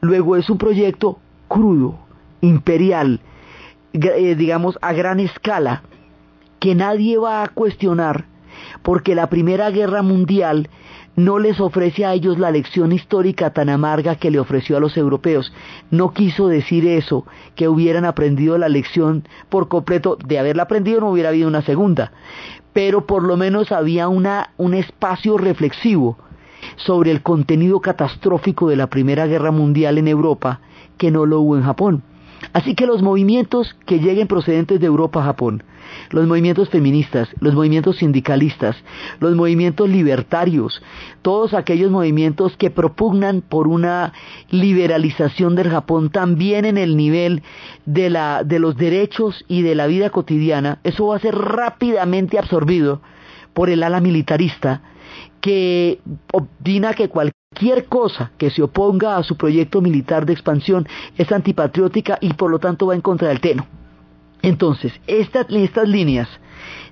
Luego 0.00 0.36
es 0.36 0.48
un 0.50 0.58
proyecto 0.58 1.18
crudo, 1.48 1.98
imperial, 2.40 3.20
eh, 3.92 4.34
digamos, 4.34 4.78
a 4.82 4.92
gran 4.92 5.18
escala, 5.20 5.82
que 6.60 6.74
nadie 6.74 7.18
va 7.18 7.42
a 7.42 7.48
cuestionar, 7.48 8.26
porque 8.82 9.14
la 9.14 9.28
Primera 9.28 9.70
Guerra 9.70 10.02
Mundial 10.02 10.68
no 11.18 11.40
les 11.40 11.58
ofrece 11.58 12.04
a 12.04 12.14
ellos 12.14 12.38
la 12.38 12.52
lección 12.52 12.92
histórica 12.92 13.50
tan 13.50 13.68
amarga 13.68 14.14
que 14.14 14.30
le 14.30 14.38
ofreció 14.38 14.76
a 14.76 14.80
los 14.80 14.96
europeos. 14.96 15.52
No 15.90 16.12
quiso 16.12 16.46
decir 16.46 16.86
eso, 16.86 17.26
que 17.56 17.66
hubieran 17.66 18.04
aprendido 18.04 18.56
la 18.56 18.68
lección 18.68 19.24
por 19.48 19.66
completo. 19.66 20.16
De 20.24 20.38
haberla 20.38 20.62
aprendido 20.62 21.00
no 21.00 21.10
hubiera 21.10 21.30
habido 21.30 21.48
una 21.48 21.62
segunda, 21.62 22.12
pero 22.72 23.04
por 23.04 23.24
lo 23.24 23.36
menos 23.36 23.72
había 23.72 24.06
un 24.08 24.74
espacio 24.74 25.38
reflexivo 25.38 26.16
sobre 26.76 27.10
el 27.10 27.22
contenido 27.22 27.80
catastrófico 27.80 28.68
de 28.68 28.76
la 28.76 28.86
Primera 28.86 29.26
Guerra 29.26 29.50
Mundial 29.50 29.98
en 29.98 30.06
Europa 30.06 30.60
que 30.98 31.10
no 31.10 31.26
lo 31.26 31.40
hubo 31.40 31.56
en 31.56 31.64
Japón. 31.64 32.04
Así 32.52 32.74
que 32.74 32.86
los 32.86 33.02
movimientos 33.02 33.76
que 33.86 33.98
lleguen 33.98 34.28
procedentes 34.28 34.80
de 34.80 34.86
Europa 34.86 35.20
a 35.20 35.24
Japón, 35.24 35.62
los 36.10 36.26
movimientos 36.26 36.68
feministas, 36.68 37.28
los 37.40 37.54
movimientos 37.54 37.98
sindicalistas, 37.98 38.76
los 39.20 39.34
movimientos 39.34 39.88
libertarios, 39.88 40.82
todos 41.22 41.54
aquellos 41.54 41.90
movimientos 41.90 42.56
que 42.56 42.70
propugnan 42.70 43.42
por 43.42 43.68
una 43.68 44.12
liberalización 44.50 45.56
del 45.56 45.70
Japón 45.70 46.10
también 46.10 46.64
en 46.64 46.78
el 46.78 46.96
nivel 46.96 47.42
de, 47.86 48.10
la, 48.10 48.44
de 48.44 48.58
los 48.58 48.76
derechos 48.76 49.44
y 49.48 49.62
de 49.62 49.74
la 49.74 49.86
vida 49.86 50.10
cotidiana, 50.10 50.78
eso 50.84 51.08
va 51.08 51.16
a 51.16 51.20
ser 51.20 51.34
rápidamente 51.34 52.38
absorbido 52.38 53.00
por 53.52 53.70
el 53.70 53.82
ala 53.82 54.00
militarista 54.00 54.82
que 55.40 56.00
opina 56.32 56.94
que 56.94 57.08
cualquier 57.08 57.37
Cualquier 57.50 57.86
cosa 57.86 58.30
que 58.36 58.50
se 58.50 58.62
oponga 58.62 59.16
a 59.16 59.22
su 59.22 59.36
proyecto 59.36 59.80
militar 59.80 60.26
de 60.26 60.34
expansión 60.34 60.86
es 61.16 61.32
antipatriótica 61.32 62.18
y 62.20 62.34
por 62.34 62.50
lo 62.50 62.58
tanto 62.58 62.86
va 62.86 62.94
en 62.94 63.00
contra 63.00 63.28
del 63.28 63.40
Teno. 63.40 63.66
Entonces, 64.42 64.92
estas, 65.06 65.46
estas 65.50 65.88
líneas, 65.88 66.28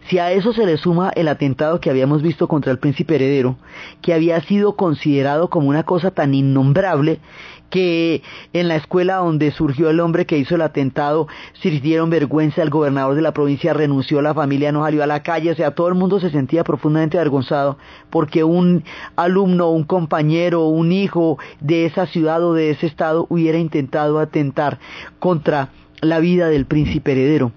si 0.08 0.18
a 0.18 0.32
eso 0.32 0.52
se 0.54 0.66
le 0.66 0.78
suma 0.78 1.10
el 1.14 1.28
atentado 1.28 1.78
que 1.78 1.90
habíamos 1.90 2.22
visto 2.22 2.48
contra 2.48 2.72
el 2.72 2.78
príncipe 2.78 3.16
heredero, 3.16 3.58
que 4.00 4.14
había 4.14 4.40
sido 4.40 4.76
considerado 4.76 5.50
como 5.50 5.68
una 5.68 5.84
cosa 5.84 6.10
tan 6.10 6.34
innombrable 6.34 7.20
que 7.70 8.22
en 8.52 8.68
la 8.68 8.76
escuela 8.76 9.16
donde 9.16 9.50
surgió 9.50 9.90
el 9.90 10.00
hombre 10.00 10.26
que 10.26 10.38
hizo 10.38 10.54
el 10.54 10.62
atentado 10.62 11.28
sirvieron 11.62 12.10
vergüenza, 12.10 12.62
el 12.62 12.70
gobernador 12.70 13.14
de 13.14 13.22
la 13.22 13.32
provincia 13.32 13.72
renunció, 13.72 14.22
la 14.22 14.34
familia 14.34 14.72
no 14.72 14.84
salió 14.84 15.02
a 15.02 15.06
la 15.06 15.22
calle, 15.22 15.50
o 15.50 15.54
sea, 15.54 15.72
todo 15.72 15.88
el 15.88 15.94
mundo 15.94 16.20
se 16.20 16.30
sentía 16.30 16.64
profundamente 16.64 17.18
avergonzado 17.18 17.78
porque 18.10 18.44
un 18.44 18.84
alumno, 19.16 19.70
un 19.70 19.84
compañero, 19.84 20.66
un 20.66 20.92
hijo 20.92 21.38
de 21.60 21.86
esa 21.86 22.06
ciudad 22.06 22.42
o 22.44 22.54
de 22.54 22.70
ese 22.70 22.86
estado 22.86 23.26
hubiera 23.28 23.58
intentado 23.58 24.18
atentar 24.18 24.78
contra 25.18 25.70
la 26.00 26.20
vida 26.20 26.48
del 26.48 26.66
príncipe 26.66 27.12
heredero. 27.12 27.52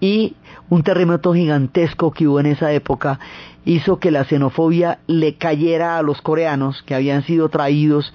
Y 0.00 0.36
un 0.68 0.82
terremoto 0.82 1.34
gigantesco 1.34 2.12
que 2.12 2.28
hubo 2.28 2.40
en 2.40 2.46
esa 2.46 2.72
época 2.72 3.18
hizo 3.64 3.98
que 3.98 4.10
la 4.10 4.24
xenofobia 4.24 5.00
le 5.06 5.34
cayera 5.34 5.98
a 5.98 6.02
los 6.02 6.22
coreanos 6.22 6.82
que 6.82 6.94
habían 6.94 7.24
sido 7.24 7.48
traídos 7.48 8.12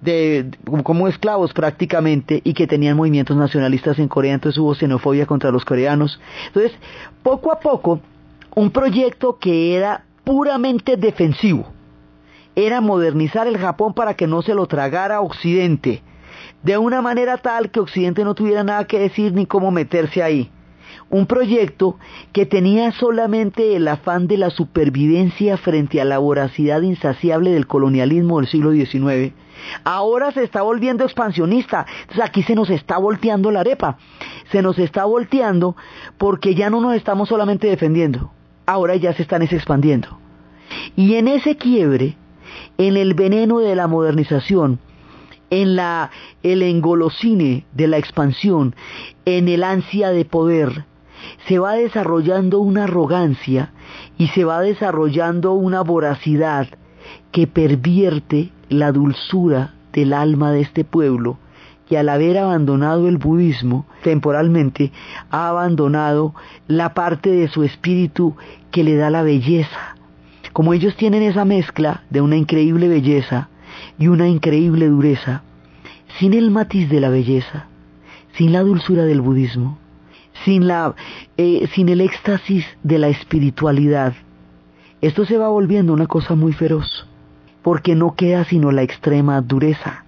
de, 0.00 0.50
como 0.82 1.08
esclavos 1.08 1.52
prácticamente 1.52 2.40
y 2.44 2.54
que 2.54 2.66
tenían 2.66 2.96
movimientos 2.96 3.36
nacionalistas 3.36 3.98
en 3.98 4.08
Corea, 4.08 4.34
entonces 4.34 4.58
hubo 4.58 4.74
xenofobia 4.74 5.26
contra 5.26 5.50
los 5.50 5.64
coreanos. 5.64 6.20
Entonces, 6.48 6.72
poco 7.22 7.52
a 7.52 7.60
poco, 7.60 8.00
un 8.54 8.70
proyecto 8.70 9.38
que 9.38 9.76
era 9.76 10.04
puramente 10.24 10.96
defensivo, 10.96 11.66
era 12.54 12.80
modernizar 12.80 13.46
el 13.46 13.58
Japón 13.58 13.94
para 13.94 14.14
que 14.14 14.26
no 14.26 14.42
se 14.42 14.54
lo 14.54 14.66
tragara 14.66 15.20
Occidente, 15.20 16.02
de 16.62 16.78
una 16.78 17.02
manera 17.02 17.36
tal 17.38 17.70
que 17.70 17.80
Occidente 17.80 18.24
no 18.24 18.34
tuviera 18.34 18.64
nada 18.64 18.86
que 18.86 18.98
decir 18.98 19.32
ni 19.32 19.46
cómo 19.46 19.70
meterse 19.70 20.22
ahí 20.22 20.50
un 21.08 21.26
proyecto 21.26 21.98
que 22.32 22.46
tenía 22.46 22.92
solamente 22.92 23.76
el 23.76 23.86
afán 23.88 24.26
de 24.26 24.38
la 24.38 24.50
supervivencia 24.50 25.56
frente 25.56 26.00
a 26.00 26.04
la 26.04 26.18
voracidad 26.18 26.82
insaciable 26.82 27.52
del 27.52 27.66
colonialismo 27.66 28.38
del 28.38 28.48
siglo 28.48 28.72
XIX, 28.72 29.32
ahora 29.84 30.32
se 30.32 30.42
está 30.42 30.62
volviendo 30.62 31.04
expansionista. 31.04 31.86
Entonces 32.02 32.24
aquí 32.24 32.42
se 32.42 32.54
nos 32.54 32.70
está 32.70 32.98
volteando 32.98 33.50
la 33.50 33.60
arepa, 33.60 33.98
se 34.50 34.62
nos 34.62 34.78
está 34.78 35.04
volteando 35.04 35.76
porque 36.18 36.54
ya 36.54 36.70
no 36.70 36.80
nos 36.80 36.94
estamos 36.94 37.28
solamente 37.28 37.68
defendiendo, 37.68 38.32
ahora 38.66 38.96
ya 38.96 39.12
se 39.12 39.22
están 39.22 39.42
expandiendo. 39.42 40.18
Y 40.96 41.14
en 41.14 41.28
ese 41.28 41.56
quiebre, 41.56 42.16
en 42.78 42.96
el 42.96 43.14
veneno 43.14 43.58
de 43.60 43.76
la 43.76 43.86
modernización, 43.86 44.80
en 45.50 45.78
el 46.42 46.62
engolosine 46.62 47.66
de 47.72 47.86
la 47.86 47.98
expansión, 47.98 48.74
en 49.24 49.48
el 49.48 49.62
ansia 49.62 50.10
de 50.10 50.24
poder, 50.24 50.84
se 51.46 51.58
va 51.58 51.74
desarrollando 51.74 52.60
una 52.60 52.84
arrogancia 52.84 53.72
y 54.18 54.28
se 54.28 54.44
va 54.44 54.60
desarrollando 54.60 55.52
una 55.52 55.82
voracidad 55.82 56.68
que 57.32 57.46
pervierte 57.46 58.50
la 58.68 58.92
dulzura 58.92 59.74
del 59.92 60.12
alma 60.12 60.52
de 60.52 60.60
este 60.60 60.84
pueblo, 60.84 61.38
que 61.88 61.98
al 61.98 62.08
haber 62.08 62.38
abandonado 62.38 63.08
el 63.08 63.16
budismo 63.16 63.86
temporalmente, 64.02 64.92
ha 65.30 65.48
abandonado 65.48 66.34
la 66.66 66.94
parte 66.94 67.30
de 67.30 67.48
su 67.48 67.62
espíritu 67.62 68.34
que 68.70 68.84
le 68.84 68.96
da 68.96 69.10
la 69.10 69.22
belleza. 69.22 69.96
Como 70.52 70.74
ellos 70.74 70.96
tienen 70.96 71.22
esa 71.22 71.44
mezcla 71.44 72.02
de 72.10 72.20
una 72.20 72.36
increíble 72.36 72.88
belleza 72.88 73.48
y 73.98 74.08
una 74.08 74.28
increíble 74.28 74.88
dureza, 74.88 75.42
sin 76.18 76.34
el 76.34 76.50
matiz 76.50 76.88
de 76.88 77.00
la 77.00 77.10
belleza, 77.10 77.66
sin 78.36 78.52
la 78.52 78.60
dulzura 78.60 79.04
del 79.04 79.20
budismo, 79.20 79.78
sin, 80.44 80.66
la, 80.66 80.94
eh, 81.36 81.68
sin 81.74 81.88
el 81.88 82.00
éxtasis 82.00 82.66
de 82.82 82.98
la 82.98 83.08
espiritualidad, 83.08 84.14
esto 85.00 85.24
se 85.26 85.36
va 85.36 85.48
volviendo 85.48 85.92
una 85.92 86.06
cosa 86.06 86.34
muy 86.34 86.52
feroz, 86.52 87.05
porque 87.66 87.96
no 87.96 88.14
queda 88.14 88.44
sino 88.44 88.70
la 88.70 88.82
extrema 88.82 89.40
dureza. 89.40 90.04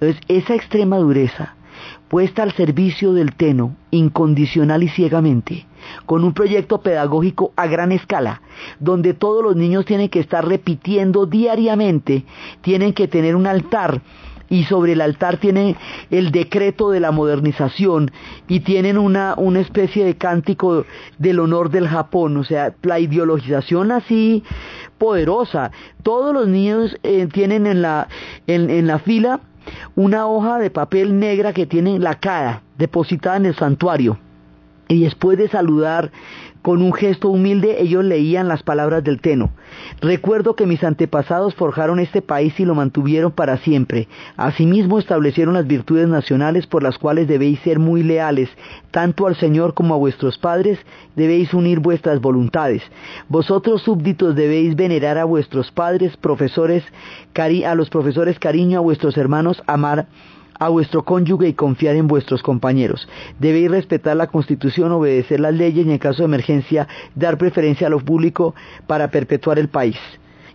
Entonces, 0.00 0.20
esa 0.26 0.56
extrema 0.56 0.96
dureza, 0.96 1.54
puesta 2.08 2.42
al 2.42 2.50
servicio 2.50 3.12
del 3.12 3.32
teno, 3.32 3.76
incondicional 3.92 4.82
y 4.82 4.88
ciegamente, 4.88 5.66
con 6.04 6.24
un 6.24 6.32
proyecto 6.32 6.80
pedagógico 6.80 7.52
a 7.54 7.68
gran 7.68 7.92
escala, 7.92 8.42
donde 8.80 9.14
todos 9.14 9.44
los 9.44 9.54
niños 9.54 9.84
tienen 9.84 10.08
que 10.08 10.18
estar 10.18 10.48
repitiendo 10.48 11.26
diariamente, 11.26 12.24
tienen 12.60 12.92
que 12.92 13.06
tener 13.06 13.36
un 13.36 13.46
altar 13.46 14.02
y 14.48 14.64
sobre 14.64 14.92
el 14.92 15.00
altar 15.00 15.38
tiene 15.38 15.76
el 16.10 16.30
decreto 16.30 16.90
de 16.90 17.00
la 17.00 17.10
modernización 17.10 18.10
y 18.48 18.60
tienen 18.60 18.98
una, 18.98 19.34
una 19.36 19.60
especie 19.60 20.04
de 20.04 20.16
cántico 20.16 20.84
del 21.18 21.40
honor 21.40 21.70
del 21.70 21.88
Japón, 21.88 22.36
o 22.36 22.44
sea, 22.44 22.74
la 22.82 23.00
ideologización 23.00 23.92
así 23.92 24.42
poderosa. 24.98 25.72
Todos 26.02 26.32
los 26.32 26.48
niños 26.48 26.96
eh, 27.02 27.26
tienen 27.32 27.66
en 27.66 27.82
la, 27.82 28.08
en, 28.46 28.70
en 28.70 28.86
la 28.86 28.98
fila 28.98 29.40
una 29.94 30.26
hoja 30.26 30.58
de 30.58 30.70
papel 30.70 31.18
negra 31.18 31.52
que 31.52 31.66
tiene 31.66 31.98
la 31.98 32.14
cara 32.14 32.62
depositada 32.78 33.36
en 33.36 33.46
el 33.46 33.54
santuario. 33.54 34.18
Y 34.88 35.02
después 35.02 35.36
de 35.36 35.48
saludar 35.48 36.12
Con 36.66 36.82
un 36.82 36.92
gesto 36.92 37.28
humilde 37.28 37.80
ellos 37.80 38.04
leían 38.04 38.48
las 38.48 38.64
palabras 38.64 39.04
del 39.04 39.20
Teno. 39.20 39.50
Recuerdo 40.00 40.56
que 40.56 40.66
mis 40.66 40.82
antepasados 40.82 41.54
forjaron 41.54 42.00
este 42.00 42.22
país 42.22 42.58
y 42.58 42.64
lo 42.64 42.74
mantuvieron 42.74 43.30
para 43.30 43.58
siempre. 43.58 44.08
Asimismo 44.36 44.98
establecieron 44.98 45.54
las 45.54 45.68
virtudes 45.68 46.08
nacionales 46.08 46.66
por 46.66 46.82
las 46.82 46.98
cuales 46.98 47.28
debéis 47.28 47.60
ser 47.60 47.78
muy 47.78 48.02
leales, 48.02 48.48
tanto 48.90 49.28
al 49.28 49.36
Señor 49.36 49.74
como 49.74 49.94
a 49.94 49.98
vuestros 49.98 50.38
padres, 50.38 50.80
debéis 51.14 51.54
unir 51.54 51.78
vuestras 51.78 52.20
voluntades. 52.20 52.82
Vosotros 53.28 53.82
súbditos 53.82 54.34
debéis 54.34 54.74
venerar 54.74 55.18
a 55.18 55.24
vuestros 55.24 55.70
padres, 55.70 56.16
profesores, 56.16 56.82
a 57.64 57.74
los 57.76 57.90
profesores 57.90 58.40
cariño, 58.40 58.78
a 58.78 58.82
vuestros 58.82 59.16
hermanos, 59.16 59.62
amar 59.68 60.08
a 60.58 60.68
vuestro 60.68 61.04
cónyuge 61.04 61.48
y 61.48 61.54
confiar 61.54 61.96
en 61.96 62.06
vuestros 62.06 62.42
compañeros. 62.42 63.08
Debéis 63.38 63.70
respetar 63.70 64.16
la 64.16 64.28
Constitución, 64.28 64.92
obedecer 64.92 65.40
las 65.40 65.54
leyes 65.54 65.86
y 65.86 65.90
en 65.90 65.98
caso 65.98 66.18
de 66.18 66.26
emergencia 66.26 66.88
dar 67.14 67.38
preferencia 67.38 67.86
a 67.86 67.90
lo 67.90 68.00
público 68.00 68.54
para 68.86 69.10
perpetuar 69.10 69.58
el 69.58 69.68
país. 69.68 69.98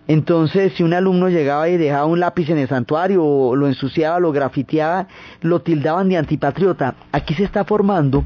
Entonces, 0.08 0.72
si 0.74 0.82
un 0.82 0.94
alumno 0.94 1.28
llegaba 1.28 1.68
y 1.68 1.76
dejaba 1.76 2.06
un 2.06 2.18
lápiz 2.18 2.50
en 2.50 2.58
el 2.58 2.68
santuario 2.68 3.24
o 3.24 3.54
lo 3.54 3.68
ensuciaba, 3.68 4.18
lo 4.18 4.32
grafiteaba, 4.32 5.06
lo 5.40 5.62
tildaban 5.62 6.08
de 6.08 6.16
antipatriota. 6.16 6.96
Aquí 7.12 7.34
se 7.34 7.44
está 7.44 7.64
formando 7.64 8.24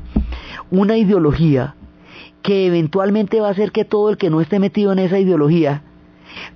una 0.71 0.97
ideología 0.97 1.75
que 2.43 2.67
eventualmente 2.67 3.41
va 3.41 3.49
a 3.49 3.51
hacer 3.51 3.73
que 3.73 3.85
todo 3.85 4.09
el 4.09 4.17
que 4.17 4.31
no 4.31 4.41
esté 4.41 4.59
metido 4.59 4.93
en 4.93 5.01
esa 5.01 5.19
ideología 5.19 5.83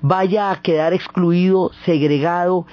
vaya 0.02 0.50
a 0.50 0.62
quedar 0.62 0.92
excluido, 0.92 1.70
segregado, 1.84 2.66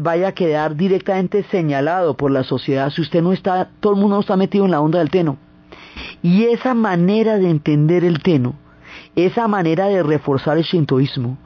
vaya 0.00 0.28
a 0.28 0.32
quedar 0.32 0.76
directamente 0.76 1.44
señalado 1.50 2.16
por 2.16 2.30
la 2.30 2.44
sociedad 2.44 2.90
si 2.90 3.02
usted 3.02 3.22
no 3.22 3.32
está, 3.32 3.68
todo 3.80 3.94
el 3.94 4.00
mundo 4.00 4.16
no 4.16 4.20
está 4.20 4.36
metido 4.36 4.64
en 4.64 4.70
la 4.70 4.80
onda 4.80 4.98
del 4.98 5.10
teno. 5.10 5.36
Y 6.22 6.44
esa 6.44 6.74
manera 6.74 7.38
de 7.38 7.50
entender 7.50 8.04
el 8.04 8.22
teno, 8.22 8.54
esa 9.16 9.46
manera 9.46 9.86
de 9.86 10.02
reforzar 10.02 10.58
el 10.58 10.64
shintoísmo, 10.64 11.38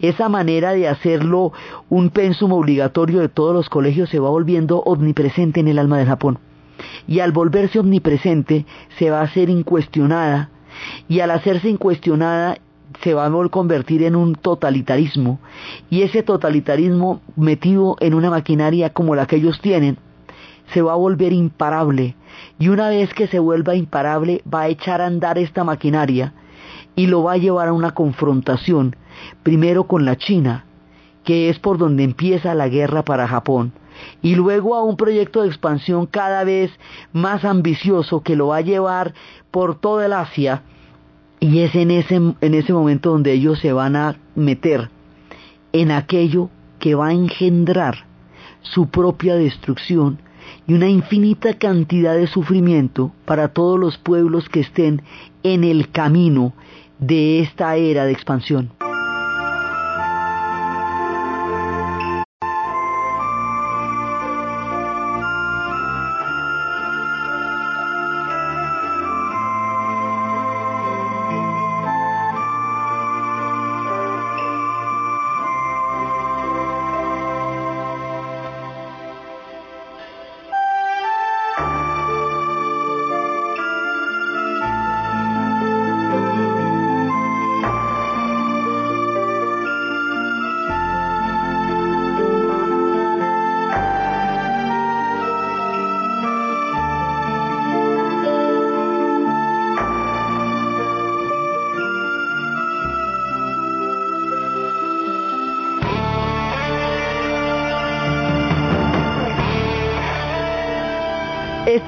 esa 0.00 0.28
manera 0.28 0.72
de 0.72 0.88
hacerlo 0.88 1.52
un 1.88 2.10
pensum 2.10 2.52
obligatorio 2.52 3.20
de 3.20 3.28
todos 3.28 3.54
los 3.54 3.68
colegios 3.68 4.10
se 4.10 4.20
va 4.20 4.30
volviendo 4.30 4.80
omnipresente 4.80 5.60
en 5.60 5.68
el 5.68 5.78
alma 5.78 5.98
del 5.98 6.08
Japón. 6.08 6.38
Y 7.08 7.20
al 7.20 7.32
volverse 7.32 7.78
omnipresente 7.78 8.66
se 8.98 9.10
va 9.10 9.20
a 9.20 9.24
hacer 9.24 9.48
incuestionada 9.48 10.50
y 11.08 11.20
al 11.20 11.30
hacerse 11.30 11.68
incuestionada 11.68 12.58
se 13.02 13.14
va 13.14 13.26
a 13.26 13.48
convertir 13.48 14.02
en 14.02 14.16
un 14.16 14.34
totalitarismo. 14.34 15.38
Y 15.90 16.02
ese 16.02 16.22
totalitarismo 16.22 17.20
metido 17.36 17.96
en 18.00 18.14
una 18.14 18.30
maquinaria 18.30 18.90
como 18.90 19.14
la 19.14 19.26
que 19.26 19.36
ellos 19.36 19.60
tienen 19.60 19.98
se 20.72 20.82
va 20.82 20.92
a 20.92 20.96
volver 20.96 21.32
imparable. 21.32 22.16
Y 22.58 22.68
una 22.68 22.88
vez 22.88 23.12
que 23.14 23.28
se 23.28 23.38
vuelva 23.38 23.74
imparable 23.74 24.42
va 24.52 24.62
a 24.62 24.68
echar 24.68 25.00
a 25.00 25.06
andar 25.06 25.38
esta 25.38 25.64
maquinaria 25.64 26.34
y 26.94 27.06
lo 27.06 27.22
va 27.22 27.32
a 27.32 27.38
llevar 27.38 27.68
a 27.68 27.72
una 27.72 27.92
confrontación 27.92 28.96
primero 29.42 29.84
con 29.84 30.04
la 30.04 30.16
China 30.16 30.64
que 31.24 31.50
es 31.50 31.58
por 31.58 31.76
donde 31.76 32.04
empieza 32.04 32.54
la 32.54 32.68
guerra 32.68 33.04
para 33.04 33.28
Japón 33.28 33.72
y 34.22 34.34
luego 34.34 34.74
a 34.74 34.82
un 34.82 34.96
proyecto 34.96 35.42
de 35.42 35.48
expansión 35.48 36.06
cada 36.06 36.44
vez 36.44 36.70
más 37.12 37.44
ambicioso 37.44 38.22
que 38.22 38.36
lo 38.36 38.48
va 38.48 38.58
a 38.58 38.62
llevar 38.62 39.14
por 39.50 39.78
toda 39.78 40.06
el 40.06 40.12
Asia 40.12 40.62
y 41.46 41.60
es 41.60 41.76
en 41.76 41.92
ese, 41.92 42.16
en 42.16 42.54
ese 42.54 42.72
momento 42.72 43.10
donde 43.10 43.32
ellos 43.32 43.60
se 43.60 43.72
van 43.72 43.94
a 43.94 44.16
meter 44.34 44.90
en 45.72 45.92
aquello 45.92 46.50
que 46.80 46.96
va 46.96 47.08
a 47.08 47.12
engendrar 47.12 48.04
su 48.62 48.88
propia 48.88 49.36
destrucción 49.36 50.18
y 50.66 50.74
una 50.74 50.88
infinita 50.88 51.54
cantidad 51.54 52.16
de 52.16 52.26
sufrimiento 52.26 53.12
para 53.24 53.48
todos 53.48 53.78
los 53.78 53.96
pueblos 53.96 54.48
que 54.48 54.60
estén 54.60 55.02
en 55.44 55.62
el 55.62 55.90
camino 55.90 56.52
de 56.98 57.38
esta 57.38 57.76
era 57.76 58.06
de 58.06 58.12
expansión. 58.12 58.72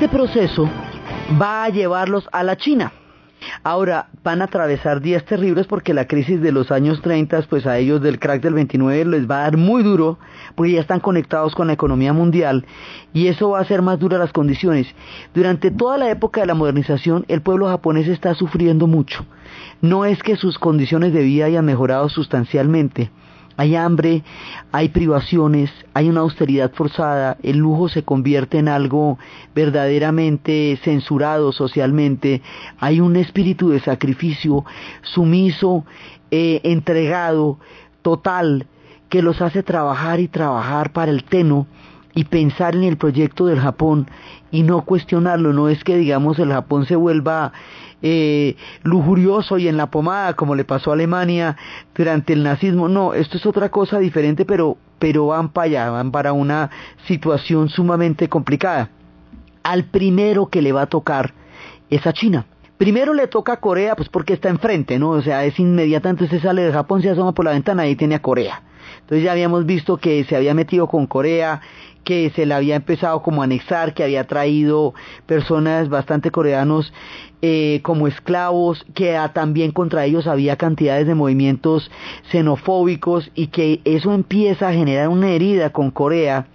Este 0.00 0.16
proceso 0.16 0.70
va 1.42 1.64
a 1.64 1.70
llevarlos 1.70 2.28
a 2.30 2.44
la 2.44 2.56
China. 2.56 2.92
Ahora 3.64 4.10
van 4.22 4.40
a 4.40 4.44
atravesar 4.44 5.00
días 5.00 5.24
terribles 5.24 5.66
porque 5.66 5.92
la 5.92 6.06
crisis 6.06 6.40
de 6.40 6.52
los 6.52 6.70
años 6.70 7.02
30, 7.02 7.42
pues 7.50 7.66
a 7.66 7.78
ellos 7.78 8.00
del 8.00 8.20
crack 8.20 8.40
del 8.40 8.54
29 8.54 9.04
les 9.06 9.28
va 9.28 9.38
a 9.40 9.42
dar 9.42 9.56
muy 9.56 9.82
duro 9.82 10.20
porque 10.54 10.70
ya 10.70 10.80
están 10.82 11.00
conectados 11.00 11.56
con 11.56 11.66
la 11.66 11.72
economía 11.72 12.12
mundial 12.12 12.64
y 13.12 13.26
eso 13.26 13.50
va 13.50 13.58
a 13.58 13.62
hacer 13.62 13.82
más 13.82 13.98
duras 13.98 14.20
las 14.20 14.32
condiciones. 14.32 14.86
Durante 15.34 15.72
toda 15.72 15.98
la 15.98 16.08
época 16.10 16.42
de 16.42 16.46
la 16.46 16.54
modernización 16.54 17.24
el 17.26 17.42
pueblo 17.42 17.66
japonés 17.66 18.06
está 18.06 18.34
sufriendo 18.34 18.86
mucho. 18.86 19.26
No 19.80 20.04
es 20.04 20.22
que 20.22 20.36
sus 20.36 20.60
condiciones 20.60 21.12
de 21.12 21.24
vida 21.24 21.46
hayan 21.46 21.64
mejorado 21.64 22.08
sustancialmente, 22.08 23.10
hay 23.58 23.74
hambre, 23.74 24.22
hay 24.70 24.88
privaciones, 24.88 25.70
hay 25.92 26.08
una 26.08 26.20
austeridad 26.20 26.72
forzada, 26.72 27.36
el 27.42 27.58
lujo 27.58 27.88
se 27.88 28.04
convierte 28.04 28.58
en 28.58 28.68
algo 28.68 29.18
verdaderamente 29.52 30.78
censurado 30.84 31.50
socialmente, 31.50 32.40
hay 32.78 33.00
un 33.00 33.16
espíritu 33.16 33.70
de 33.70 33.80
sacrificio 33.80 34.64
sumiso, 35.02 35.84
eh, 36.30 36.60
entregado, 36.62 37.58
total, 38.02 38.68
que 39.08 39.22
los 39.22 39.42
hace 39.42 39.64
trabajar 39.64 40.20
y 40.20 40.28
trabajar 40.28 40.92
para 40.92 41.10
el 41.10 41.24
teno 41.24 41.66
y 42.14 42.24
pensar 42.24 42.76
en 42.76 42.84
el 42.84 42.96
proyecto 42.96 43.46
del 43.46 43.58
Japón 43.58 44.08
y 44.52 44.62
no 44.62 44.82
cuestionarlo, 44.82 45.52
no 45.52 45.68
es 45.68 45.82
que 45.82 45.96
digamos 45.96 46.38
el 46.38 46.52
Japón 46.52 46.86
se 46.86 46.94
vuelva 46.94 47.52
eh, 48.02 48.56
lujurioso 48.82 49.58
y 49.58 49.68
en 49.68 49.76
la 49.76 49.90
pomada 49.90 50.34
como 50.34 50.54
le 50.54 50.64
pasó 50.64 50.90
a 50.90 50.94
Alemania 50.94 51.56
durante 51.94 52.32
el 52.32 52.42
nazismo. 52.42 52.88
No, 52.88 53.14
esto 53.14 53.36
es 53.36 53.46
otra 53.46 53.70
cosa 53.70 53.98
diferente, 53.98 54.44
pero, 54.44 54.76
pero 54.98 55.26
van 55.28 55.48
para 55.48 55.64
allá, 55.64 55.90
van 55.90 56.10
para 56.10 56.32
una 56.32 56.70
situación 57.06 57.68
sumamente 57.68 58.28
complicada. 58.28 58.90
Al 59.62 59.84
primero 59.84 60.46
que 60.46 60.62
le 60.62 60.72
va 60.72 60.82
a 60.82 60.86
tocar 60.86 61.34
es 61.90 62.06
a 62.06 62.12
China. 62.12 62.46
Primero 62.78 63.12
le 63.12 63.26
toca 63.26 63.54
a 63.54 63.60
Corea, 63.60 63.96
pues 63.96 64.08
porque 64.08 64.34
está 64.34 64.48
enfrente, 64.48 65.00
¿no? 65.00 65.10
O 65.10 65.20
sea, 65.20 65.44
es 65.44 65.58
inmediatamente 65.58 66.24
usted 66.24 66.40
sale 66.40 66.62
de 66.62 66.72
Japón, 66.72 67.02
se 67.02 67.10
asoma 67.10 67.32
por 67.32 67.44
la 67.44 67.50
ventana 67.50 67.88
y 67.88 67.96
tiene 67.96 68.14
a 68.14 68.22
Corea. 68.22 68.62
Entonces 69.00 69.24
ya 69.24 69.32
habíamos 69.32 69.66
visto 69.66 69.96
que 69.96 70.22
se 70.24 70.36
había 70.36 70.54
metido 70.54 70.86
con 70.86 71.08
Corea, 71.08 71.60
que 72.04 72.30
se 72.36 72.46
le 72.46 72.54
había 72.54 72.76
empezado 72.76 73.20
como 73.20 73.42
a 73.42 73.46
anexar, 73.46 73.94
que 73.94 74.04
había 74.04 74.28
traído 74.28 74.94
personas 75.26 75.88
bastante 75.88 76.30
coreanos 76.30 76.92
eh, 77.42 77.80
como 77.82 78.06
esclavos, 78.06 78.86
que 78.94 79.18
también 79.32 79.72
contra 79.72 80.04
ellos 80.04 80.28
había 80.28 80.56
cantidades 80.56 81.06
de 81.06 81.16
movimientos 81.16 81.90
xenofóbicos 82.30 83.30
y 83.34 83.48
que 83.48 83.80
eso 83.84 84.14
empieza 84.14 84.68
a 84.68 84.72
generar 84.72 85.08
una 85.08 85.30
herida 85.30 85.70
con 85.70 85.90
Corea 85.90 86.46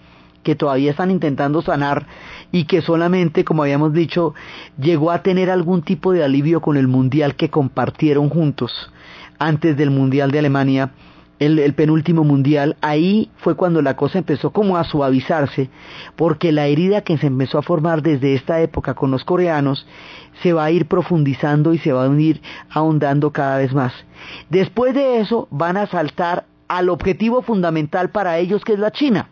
que 0.44 0.56
todavía 0.56 0.92
están 0.92 1.12
intentando 1.12 1.62
sanar 1.62 2.06
y 2.54 2.64
que 2.66 2.82
solamente, 2.82 3.44
como 3.44 3.64
habíamos 3.64 3.92
dicho, 3.92 4.34
llegó 4.80 5.12
a 5.12 5.24
tener 5.24 5.50
algún 5.50 5.82
tipo 5.82 6.14
de 6.14 6.24
alivio 6.24 6.62
con 6.62 6.78
el 6.78 6.88
mundial 6.88 7.36
que 7.36 7.50
compartieron 7.50 8.30
juntos 8.30 8.72
antes 9.40 9.76
del 9.76 9.90
mundial 9.90 10.32
de 10.32 10.40
Alemania 10.40 10.92
el, 11.40 11.74
penúltimo 11.74 12.24
mundial, 12.24 12.78
ahí 12.82 13.30
fue 13.38 13.56
cuando 13.56 13.82
la 13.82 13.96
cosa 13.96 14.20
empezó 14.20 14.52
como 14.52 14.78
a 14.78 14.84
suavizarse, 14.84 15.70
porque 16.16 16.52
la 16.52 16.68
herida 16.68 17.02
que 17.02 17.18
se 17.18 17.28
empezó 17.28 17.58
a 17.58 17.64
formar 17.64 18.02
desde 18.02 18.34
esta 18.34 18.62
época 18.62 18.94
con 18.94 19.12
los 19.12 19.26
coreanos 19.26 19.86
se 20.42 20.54
va 20.54 20.66
a 20.66 20.72
ir 20.72 20.88
profundizando 20.88 21.74
y 21.74 21.80
se 21.80 21.92
va 21.92 22.06
a 22.06 22.20
ir 22.20 22.42
ahondando 22.70 23.32
cada 23.32 23.58
vez 23.58 23.74
más. 23.74 23.94
Después 24.50 24.94
de 24.94 25.20
eso 25.20 25.48
van 25.52 25.76
a 25.76 25.88
saltar 25.88 26.46
al 26.68 26.90
objetivo 26.90 27.42
fundamental 27.42 28.10
para 28.10 28.38
ellos 28.38 28.64
que 28.64 28.74
es 28.74 28.80
la 28.80 28.92
China, 28.92 29.28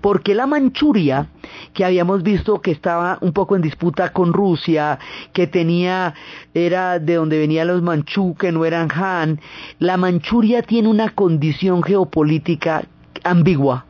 porque 0.00 0.34
la 0.34 0.46
Manchuria 0.46 1.28
que 1.72 1.84
habíamos 1.84 2.22
visto 2.22 2.60
que 2.60 2.70
estaba 2.70 3.18
un 3.20 3.32
poco 3.32 3.56
en 3.56 3.62
disputa 3.62 4.12
con 4.12 4.32
Rusia, 4.32 4.98
que 5.32 5.46
tenía, 5.46 6.14
era 6.54 6.98
de 6.98 7.14
donde 7.14 7.38
venían 7.38 7.68
los 7.68 7.82
manchú, 7.82 8.34
que 8.34 8.52
no 8.52 8.64
eran 8.64 8.90
Han. 8.92 9.40
La 9.78 9.96
Manchuria 9.96 10.62
tiene 10.62 10.88
una 10.88 11.10
condición 11.10 11.82
geopolítica 11.82 12.84
ambigua 13.24 13.86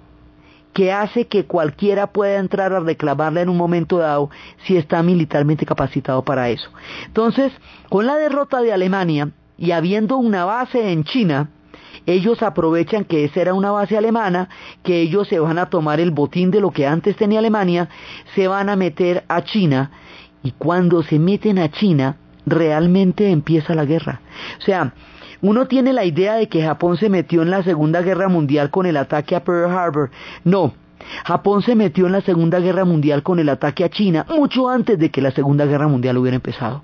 que 0.73 0.91
hace 0.91 1.27
que 1.27 1.45
cualquiera 1.45 2.09
pueda 2.09 2.39
entrar 2.39 2.73
a 2.73 2.81
reclamarla 2.81 3.43
en 3.43 3.51
un 3.51 3.59
momento 3.59 3.99
dado 3.99 4.31
si 4.65 4.77
está 4.77 5.03
militarmente 5.03 5.67
capacitado 5.67 6.25
para 6.25 6.49
eso. 6.49 6.71
Entonces, 7.07 7.53
con 7.91 8.07
la 8.07 8.17
derrota 8.17 8.63
de 8.63 8.73
Alemania 8.73 9.31
y 9.59 9.73
habiendo 9.73 10.17
una 10.17 10.47
base 10.47 10.93
en 10.93 11.05
China, 11.05 11.51
ellos 12.07 12.43
aprovechan 12.43 13.05
que 13.05 13.25
esa 13.25 13.41
era 13.41 13.55
una 13.55 13.71
base 13.71 13.97
alemana, 13.97 14.49
que 14.83 15.01
ellos 15.01 15.29
se 15.29 15.39
van 15.39 15.59
a 15.59 15.67
tomar 15.67 16.01
el 16.01 16.11
botín 16.11 16.51
de 16.51 16.61
lo 16.61 16.71
que 16.71 16.87
antes 16.87 17.17
tenía 17.17 17.39
Alemania, 17.39 17.89
se 18.35 18.49
van 18.49 18.69
a 18.69 18.77
meter 18.77 19.25
a 19.29 19.43
China 19.43 19.91
y 20.43 20.53
cuando 20.53 21.03
se 21.03 21.19
meten 21.19 21.59
a 21.59 21.71
China 21.71 22.17
realmente 22.47 23.31
empieza 23.31 23.75
la 23.75 23.85
guerra. 23.85 24.21
O 24.59 24.63
sea, 24.63 24.95
uno 25.41 25.67
tiene 25.67 25.93
la 25.93 26.05
idea 26.05 26.35
de 26.35 26.49
que 26.49 26.63
Japón 26.63 26.97
se 26.97 27.09
metió 27.09 27.43
en 27.43 27.51
la 27.51 27.63
Segunda 27.63 28.03
Guerra 28.03 28.29
Mundial 28.29 28.71
con 28.71 28.87
el 28.87 28.97
ataque 28.97 29.35
a 29.37 29.45
Pearl 29.45 29.71
Harbor. 29.71 30.11
No, 30.45 30.75
Japón 31.25 31.63
se 31.63 31.75
metió 31.75 32.07
en 32.07 32.13
la 32.13 32.21
Segunda 32.21 32.61
Guerra 32.61 32.85
Mundial 32.85 33.23
con 33.23 33.39
el 33.39 33.49
ataque 33.49 33.85
a 33.85 33.91
China 33.91 34.27
mucho 34.29 34.69
antes 34.69 34.99
de 34.99 35.11
que 35.11 35.21
la 35.21 35.33
Segunda 35.33 35.67
Guerra 35.67 35.89
Mundial 35.89 36.19
hubiera 36.19 36.37
empezado 36.37 36.83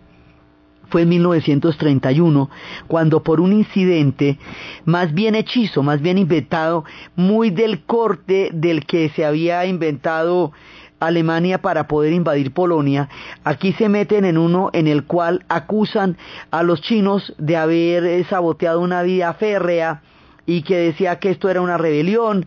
fue 0.88 1.02
en 1.02 1.10
1931, 1.10 2.50
cuando 2.86 3.22
por 3.22 3.40
un 3.40 3.52
incidente 3.52 4.38
más 4.84 5.12
bien 5.12 5.34
hechizo, 5.34 5.82
más 5.82 6.00
bien 6.00 6.18
inventado, 6.18 6.84
muy 7.16 7.50
del 7.50 7.82
corte 7.84 8.50
del 8.52 8.86
que 8.86 9.10
se 9.10 9.24
había 9.24 9.66
inventado 9.66 10.52
Alemania 11.00 11.58
para 11.58 11.86
poder 11.86 12.12
invadir 12.12 12.52
Polonia, 12.52 13.08
aquí 13.44 13.72
se 13.72 13.88
meten 13.88 14.24
en 14.24 14.38
uno 14.38 14.70
en 14.72 14.88
el 14.88 15.04
cual 15.04 15.44
acusan 15.48 16.16
a 16.50 16.62
los 16.62 16.80
chinos 16.80 17.34
de 17.38 17.56
haber 17.56 18.24
saboteado 18.26 18.80
una 18.80 19.02
vía 19.02 19.32
férrea 19.34 20.02
y 20.46 20.62
que 20.62 20.76
decía 20.76 21.18
que 21.18 21.30
esto 21.30 21.50
era 21.50 21.60
una 21.60 21.78
rebelión 21.78 22.46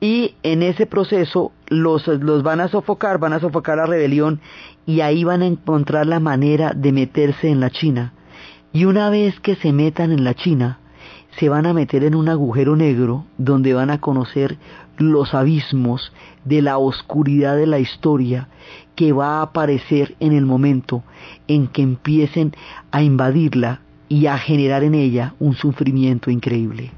y 0.00 0.34
en 0.42 0.62
ese 0.62 0.86
proceso 0.86 1.52
los, 1.68 2.06
los 2.06 2.42
van 2.42 2.60
a 2.60 2.68
sofocar, 2.68 3.18
van 3.18 3.34
a 3.34 3.40
sofocar 3.40 3.76
la 3.76 3.86
rebelión 3.86 4.40
y 4.86 5.00
ahí 5.00 5.24
van 5.24 5.42
a 5.42 5.46
encontrar 5.46 6.06
la 6.06 6.20
manera 6.20 6.72
de 6.74 6.92
meterse 6.92 7.48
en 7.48 7.60
la 7.60 7.70
China. 7.70 8.12
Y 8.72 8.84
una 8.84 9.10
vez 9.10 9.38
que 9.40 9.56
se 9.56 9.72
metan 9.72 10.12
en 10.12 10.24
la 10.24 10.34
China, 10.34 10.78
se 11.38 11.48
van 11.48 11.66
a 11.66 11.72
meter 11.72 12.04
en 12.04 12.14
un 12.14 12.28
agujero 12.28 12.76
negro 12.76 13.24
donde 13.38 13.72
van 13.72 13.90
a 13.90 14.00
conocer 14.00 14.58
los 14.98 15.34
abismos 15.34 16.12
de 16.44 16.62
la 16.62 16.78
oscuridad 16.78 17.56
de 17.56 17.66
la 17.66 17.78
historia 17.78 18.48
que 18.94 19.12
va 19.12 19.38
a 19.38 19.42
aparecer 19.42 20.16
en 20.20 20.32
el 20.32 20.44
momento 20.44 21.02
en 21.48 21.68
que 21.68 21.82
empiecen 21.82 22.52
a 22.90 23.02
invadirla 23.02 23.80
y 24.08 24.26
a 24.26 24.36
generar 24.38 24.82
en 24.82 24.94
ella 24.94 25.34
un 25.38 25.54
sufrimiento 25.54 26.30
increíble. 26.30 26.90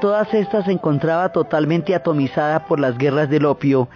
China 0.00 0.12
a 0.12 0.15
todas 0.16 0.32
estas 0.32 0.64
se 0.64 0.72
encontraba 0.72 1.28
totalmente 1.28 1.94
atomizada 1.94 2.64
por 2.64 2.80
las 2.80 2.96
guerras 2.96 3.28
del 3.28 3.44
opio, 3.44 3.90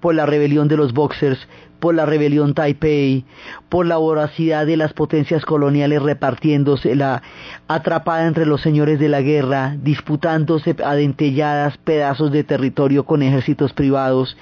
por 0.00 0.14
la 0.14 0.26
rebelión 0.26 0.68
de 0.68 0.76
los 0.76 0.92
boxers, 0.92 1.48
por 1.82 1.96
la 1.96 2.06
rebelión 2.06 2.54
Taipei, 2.54 3.24
por 3.68 3.86
la 3.86 3.96
voracidad 3.96 4.66
de 4.66 4.76
las 4.76 4.92
potencias 4.92 5.44
coloniales 5.44 6.00
repartiéndose 6.00 6.94
la 6.94 7.22
atrapada 7.66 8.28
entre 8.28 8.46
los 8.46 8.60
señores 8.60 9.00
de 9.00 9.08
la 9.08 9.20
guerra, 9.20 9.74
disputándose 9.80 10.76
adentelladas 10.84 11.78
pedazos 11.78 12.30
de 12.30 12.44
territorio 12.44 13.04
con 13.04 13.20
ejércitos 13.22 13.72
privados, 13.72 14.36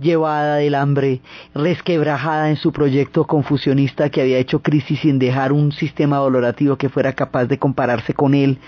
llevada 0.00 0.56
del 0.56 0.74
hambre, 0.74 1.20
resquebrajada 1.54 2.48
en 2.48 2.56
su 2.56 2.72
proyecto 2.72 3.24
confusionista 3.24 4.08
que 4.08 4.22
había 4.22 4.38
hecho 4.38 4.62
crisis 4.62 5.00
sin 5.00 5.18
dejar 5.18 5.52
un 5.52 5.72
sistema 5.72 6.20
valorativo 6.20 6.76
que 6.76 6.88
fuera 6.88 7.12
capaz 7.12 7.44
de 7.44 7.58
compararse 7.58 8.14
con 8.14 8.32
él. 8.32 8.58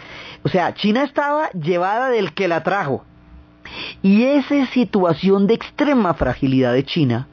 O 0.42 0.50
sea, 0.50 0.74
China 0.74 1.02
estaba 1.02 1.48
llevada 1.52 2.07
del 2.08 2.32
que 2.32 2.48
la 2.48 2.62
trajo. 2.62 3.04
Y 4.02 4.24
esa 4.24 4.66
situación 4.66 5.46
de 5.46 5.54
extrema 5.54 6.14
fragilidad 6.14 6.72
de 6.72 6.84
China 6.84 7.28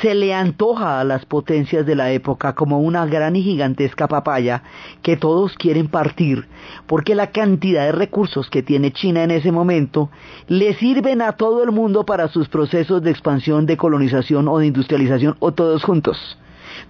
se 0.00 0.14
le 0.14 0.32
antoja 0.34 1.00
a 1.00 1.04
las 1.04 1.26
potencias 1.26 1.84
de 1.84 1.94
la 1.94 2.10
época 2.10 2.54
como 2.54 2.80
una 2.80 3.06
gran 3.06 3.36
y 3.36 3.42
gigantesca 3.42 4.08
papaya 4.08 4.62
que 5.02 5.16
todos 5.16 5.54
quieren 5.54 5.88
partir, 5.88 6.46
porque 6.86 7.14
la 7.14 7.30
cantidad 7.30 7.84
de 7.84 7.92
recursos 7.92 8.48
que 8.50 8.62
tiene 8.62 8.92
China 8.92 9.22
en 9.22 9.30
ese 9.30 9.52
momento 9.52 10.10
le 10.46 10.74
sirven 10.74 11.22
a 11.22 11.32
todo 11.32 11.62
el 11.62 11.72
mundo 11.72 12.04
para 12.04 12.28
sus 12.28 12.48
procesos 12.48 13.02
de 13.02 13.10
expansión, 13.10 13.66
de 13.66 13.76
colonización 13.76 14.48
o 14.48 14.58
de 14.58 14.66
industrialización 14.66 15.36
o 15.40 15.52
todos 15.52 15.82
juntos. 15.84 16.38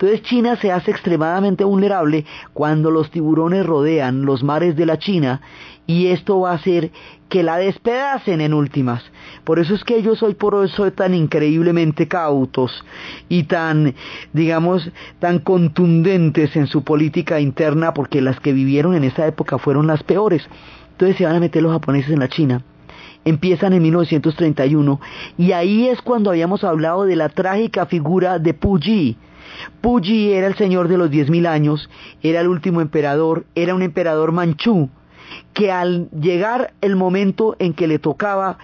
Entonces 0.00 0.22
China 0.22 0.54
se 0.54 0.70
hace 0.70 0.92
extremadamente 0.92 1.64
vulnerable 1.64 2.24
cuando 2.52 2.92
los 2.92 3.10
tiburones 3.10 3.66
rodean 3.66 4.24
los 4.24 4.44
mares 4.44 4.76
de 4.76 4.86
la 4.86 5.00
China 5.00 5.40
y 5.88 6.06
esto 6.06 6.38
va 6.38 6.52
a 6.52 6.54
hacer 6.54 6.92
que 7.28 7.42
la 7.42 7.56
despedacen 7.56 8.40
en 8.40 8.54
últimas. 8.54 9.02
Por 9.42 9.58
eso 9.58 9.74
es 9.74 9.82
que 9.82 9.96
ellos 9.96 10.22
hoy 10.22 10.34
por 10.34 10.54
hoy 10.54 10.68
son 10.68 10.92
tan 10.92 11.14
increíblemente 11.14 12.06
cautos 12.06 12.84
y 13.28 13.42
tan, 13.42 13.96
digamos, 14.32 14.88
tan 15.18 15.40
contundentes 15.40 16.54
en 16.54 16.68
su 16.68 16.84
política 16.84 17.40
interna 17.40 17.92
porque 17.92 18.20
las 18.20 18.38
que 18.38 18.52
vivieron 18.52 18.94
en 18.94 19.02
esa 19.02 19.26
época 19.26 19.58
fueron 19.58 19.88
las 19.88 20.04
peores. 20.04 20.46
Entonces 20.92 21.16
se 21.16 21.24
van 21.24 21.34
a 21.34 21.40
meter 21.40 21.60
los 21.60 21.72
japoneses 21.72 22.12
en 22.12 22.20
la 22.20 22.28
China 22.28 22.62
empiezan 23.24 23.72
en 23.72 23.82
1931 23.82 25.00
y 25.36 25.52
ahí 25.52 25.88
es 25.88 26.00
cuando 26.00 26.30
habíamos 26.30 26.62
hablado 26.64 27.04
de 27.04 27.16
la 27.16 27.28
trágica 27.28 27.84
figura 27.84 28.38
de 28.38 28.54
Puyi, 28.54 29.18
Puyi 29.80 30.32
era 30.32 30.46
el 30.46 30.56
señor 30.56 30.88
de 30.88 30.98
los 30.98 31.10
diez 31.10 31.30
mil 31.30 31.46
años, 31.46 31.88
era 32.22 32.40
el 32.40 32.48
último 32.48 32.80
emperador, 32.80 33.46
era 33.54 33.74
un 33.74 33.82
emperador 33.82 34.32
manchú, 34.32 34.90
que 35.52 35.70
al 35.70 36.08
llegar 36.10 36.72
el 36.80 36.96
momento 36.96 37.56
en 37.58 37.74
que 37.74 37.86
le 37.86 37.98
tocaba 37.98 38.58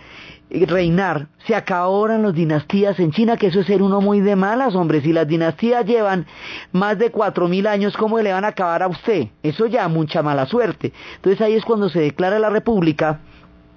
reinar, 0.51 1.29
se 1.47 1.55
acabaron 1.55 2.23
las 2.23 2.35
dinastías 2.35 2.99
en 3.01 3.11
China, 3.11 3.37
que 3.37 3.49
eso 3.49 3.61
es 3.61 3.67
ser 3.67 3.83
uno 3.83 4.01
muy 4.01 4.21
de 4.21 4.37
malas, 4.37 4.75
hombres. 4.75 5.03
Si 5.03 5.13
las 5.13 5.27
dinastías 5.27 5.85
llevan 5.85 6.27
más 6.73 6.99
de 6.99 7.11
cuatro 7.11 7.49
mil 7.49 7.67
años, 7.67 7.97
¿cómo 7.97 8.21
le 8.21 8.33
van 8.33 8.45
a 8.45 8.49
acabar 8.49 8.83
a 8.83 8.89
usted? 8.89 9.29
Eso 9.43 9.67
ya 9.67 9.89
mucha 9.89 10.23
mala 10.23 10.47
suerte. 10.47 10.93
Entonces 11.17 11.41
ahí 11.41 11.55
es 11.55 11.65
cuando 11.65 11.89
se 11.89 12.01
declara 12.01 12.39
la 12.39 12.51
república, 12.51 13.21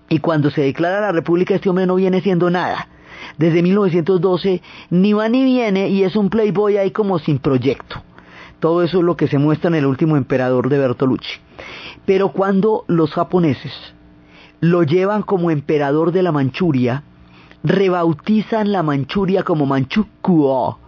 y 0.10 0.20
cuando 0.20 0.52
se 0.52 0.62
declara 0.62 1.02
la 1.02 1.12
república 1.12 1.56
este 1.56 1.70
hombre 1.70 1.86
no 1.86 1.96
viene 1.96 2.22
siendo 2.22 2.50
nada 2.50 2.88
desde 3.38 3.62
1912 3.62 4.62
ni 4.90 5.14
va 5.14 5.30
ni 5.30 5.44
viene 5.44 5.90
y 5.90 6.04
es 6.04 6.16
un 6.16 6.30
playboy 6.30 6.78
ahí 6.78 6.92
como 6.92 7.20
sin 7.20 7.40
proyecto. 7.40 8.02
Todo 8.60 8.84
eso 8.84 9.00
es 9.00 9.04
lo 9.04 9.16
que 9.16 9.28
se 9.28 9.38
muestra 9.38 9.68
en 9.68 9.76
el 9.76 9.86
último 9.86 10.18
emperador 10.18 10.70
de 10.70 10.80
Bertolucci. 10.80 11.40
Pero 12.06 12.30
cuando 12.30 12.86
los 12.88 13.12
japoneses 13.14 13.74
lo 14.60 14.84
llevan 14.84 15.22
como 15.22 15.52
emperador 15.52 16.12
de 16.12 16.24
la 16.24 16.32
Manchuria, 16.32 17.04
rebautizan 17.64 18.72
la 18.72 18.82
Manchuria 18.82 19.44
como 19.44 19.66
Manchukuo 19.66 20.80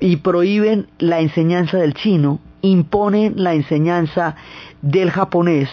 y 0.00 0.16
prohíben 0.16 0.86
la 0.98 1.20
enseñanza 1.20 1.76
del 1.78 1.94
chino, 1.94 2.38
imponen 2.62 3.34
la 3.36 3.54
enseñanza 3.54 4.36
del 4.80 5.10
japonés 5.10 5.68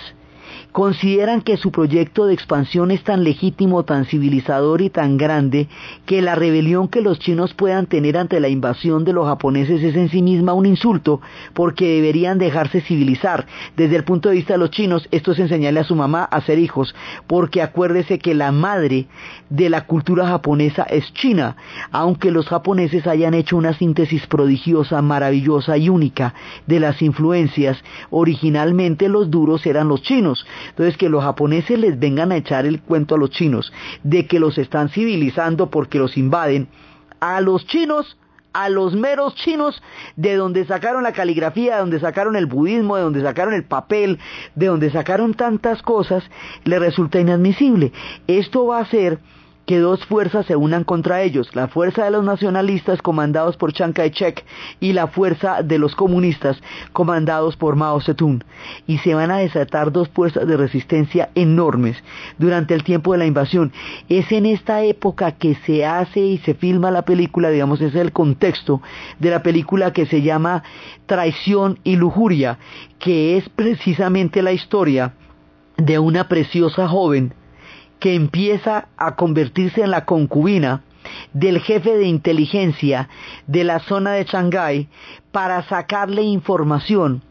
consideran 0.76 1.40
que 1.40 1.56
su 1.56 1.72
proyecto 1.72 2.26
de 2.26 2.34
expansión 2.34 2.92
es 2.92 3.02
tan 3.02 3.24
legítimo, 3.24 3.86
tan 3.86 4.04
civilizador 4.04 4.82
y 4.82 4.90
tan 4.90 5.16
grande 5.16 5.70
que 6.06 6.22
la 6.22 6.36
rebelión 6.36 6.90
que 6.90 7.00
los 7.00 7.18
chinos 7.18 7.54
puedan 7.54 7.86
tener 7.86 8.18
ante 8.18 8.42
la 8.42 8.50
invasión 8.50 9.06
de 9.06 9.14
los 9.14 9.26
japoneses 9.26 9.82
es 9.82 9.96
en 9.96 10.10
sí 10.10 10.22
misma 10.22 10.52
un 10.52 10.66
insulto 10.66 11.22
porque 11.54 11.88
deberían 11.88 12.40
dejarse 12.40 12.82
civilizar. 12.82 13.48
Desde 13.78 13.96
el 13.96 14.04
punto 14.04 14.28
de 14.28 14.36
vista 14.36 14.56
de 14.56 14.60
los 14.60 14.70
chinos, 14.70 15.08
esto 15.12 15.32
es 15.32 15.40
enseñarle 15.40 15.80
a 15.80 15.86
su 15.86 15.96
mamá 15.96 16.26
a 16.26 16.42
ser 16.42 16.60
hijos, 16.60 16.94
porque 17.26 17.62
acuérdese 17.62 18.20
que 18.20 18.36
la 18.36 18.52
madre 18.52 19.06
de 19.50 19.70
la 19.70 19.86
cultura 19.86 20.28
japonesa 20.28 20.84
es 20.84 21.14
China, 21.14 21.56
aunque 21.92 22.32
los 22.32 22.50
japoneses 22.50 23.08
hayan 23.08 23.34
hecho 23.34 23.56
una 23.56 23.72
síntesis 23.78 24.28
prodigiosa, 24.28 25.02
maravillosa 25.02 25.78
y 25.78 25.88
única 25.88 26.34
de 26.68 26.82
las 26.82 27.02
influencias, 27.02 27.82
originalmente 28.10 29.08
los 29.08 29.32
duros 29.32 29.66
eran 29.66 29.88
los 29.88 30.02
chinos, 30.02 30.46
entonces, 30.70 30.98
que 30.98 31.10
los 31.10 31.24
japoneses 31.24 31.80
les 31.80 32.00
vengan 32.00 32.32
a 32.32 32.38
echar 32.38 32.66
el 32.66 32.82
cuento 32.82 33.16
a 33.16 33.18
los 33.18 33.30
chinos 33.30 33.72
de 34.04 34.28
que 34.28 34.40
los 34.40 34.58
están 34.58 34.90
civilizando 34.90 35.70
porque 35.70 36.00
los 36.00 36.18
invaden, 36.18 36.68
a 37.20 37.42
los 37.42 37.66
chinos 37.66 38.18
a 38.56 38.70
los 38.70 38.96
meros 38.96 39.36
chinos 39.36 39.84
de 40.16 40.38
donde 40.38 40.64
sacaron 40.64 41.04
la 41.04 41.12
caligrafía, 41.12 41.74
de 41.74 41.80
donde 41.82 42.00
sacaron 42.00 42.38
el 42.38 42.46
budismo, 42.46 42.96
de 42.96 43.04
donde 43.04 43.22
sacaron 43.22 43.54
el 43.54 43.66
papel, 43.66 44.18
de 44.56 44.68
donde 44.68 44.90
sacaron 44.92 45.34
tantas 45.34 45.82
cosas, 45.82 46.24
le 46.64 46.80
resulta 46.80 47.20
inadmisible. 47.20 47.92
Esto 48.28 48.66
va 48.66 48.80
a 48.80 48.86
ser 48.86 49.20
que 49.66 49.80
dos 49.80 50.06
fuerzas 50.06 50.46
se 50.46 50.56
unan 50.56 50.84
contra 50.84 51.22
ellos, 51.22 51.56
la 51.56 51.68
fuerza 51.68 52.06
de 52.06 52.12
los 52.12 52.24
nacionalistas 52.24 53.02
comandados 53.02 53.58
por 53.58 53.74
Chiang 53.74 53.94
Kai-shek 53.94 54.46
y 54.80 54.94
la 54.94 55.08
fuerza 55.08 55.64
de 55.64 55.80
los 55.80 55.96
comunistas 55.96 56.62
comandados 56.94 57.58
por 57.58 57.76
Mao 57.76 58.00
Zedong, 58.02 58.44
y 58.88 59.00
se 59.00 59.16
van 59.16 59.32
a 59.32 59.38
desatar 59.38 59.92
dos 59.92 60.10
fuerzas 60.10 60.48
de 60.48 60.58
resistencia 60.58 61.30
enormes 61.36 61.98
durante 62.38 62.74
el 62.74 62.84
tiempo 62.84 63.14
de 63.14 63.20
la 63.20 63.26
invasión. 63.26 63.72
Es 64.10 64.32
en 64.32 64.46
esta 64.46 64.84
época 64.84 65.32
que 65.32 65.56
se 65.66 65.86
hace 65.86 66.20
y 66.20 66.38
se 66.40 66.54
filma 66.54 66.92
la 66.92 67.04
película, 67.04 67.50
digamos, 67.50 67.82
ese 67.82 67.98
es 67.98 68.06
el 68.06 68.12
contexto 68.12 68.82
de 69.20 69.30
la 69.32 69.42
película 69.42 69.94
que 69.94 70.06
se 70.06 70.22
llama 70.22 70.64
Traición 71.06 71.80
y 71.84 71.96
Lujuria, 71.96 72.60
que 73.00 73.38
es 73.38 73.50
precisamente 73.50 74.42
la 74.42 74.52
historia 74.52 75.14
de 75.78 76.00
una 76.00 76.28
preciosa 76.28 76.88
joven 76.88 77.34
que 78.00 78.16
empieza 78.16 78.88
a 78.98 79.16
convertirse 79.16 79.82
en 79.82 79.92
la 79.92 80.06
concubina 80.06 80.84
del 81.34 81.60
jefe 81.60 81.96
de 81.98 82.08
inteligencia 82.08 83.10
de 83.48 83.64
la 83.64 83.80
zona 83.80 84.14
de 84.14 84.24
Shanghái 84.24 84.88
para 85.32 85.64
sacarle 85.64 86.24
información 86.24 87.22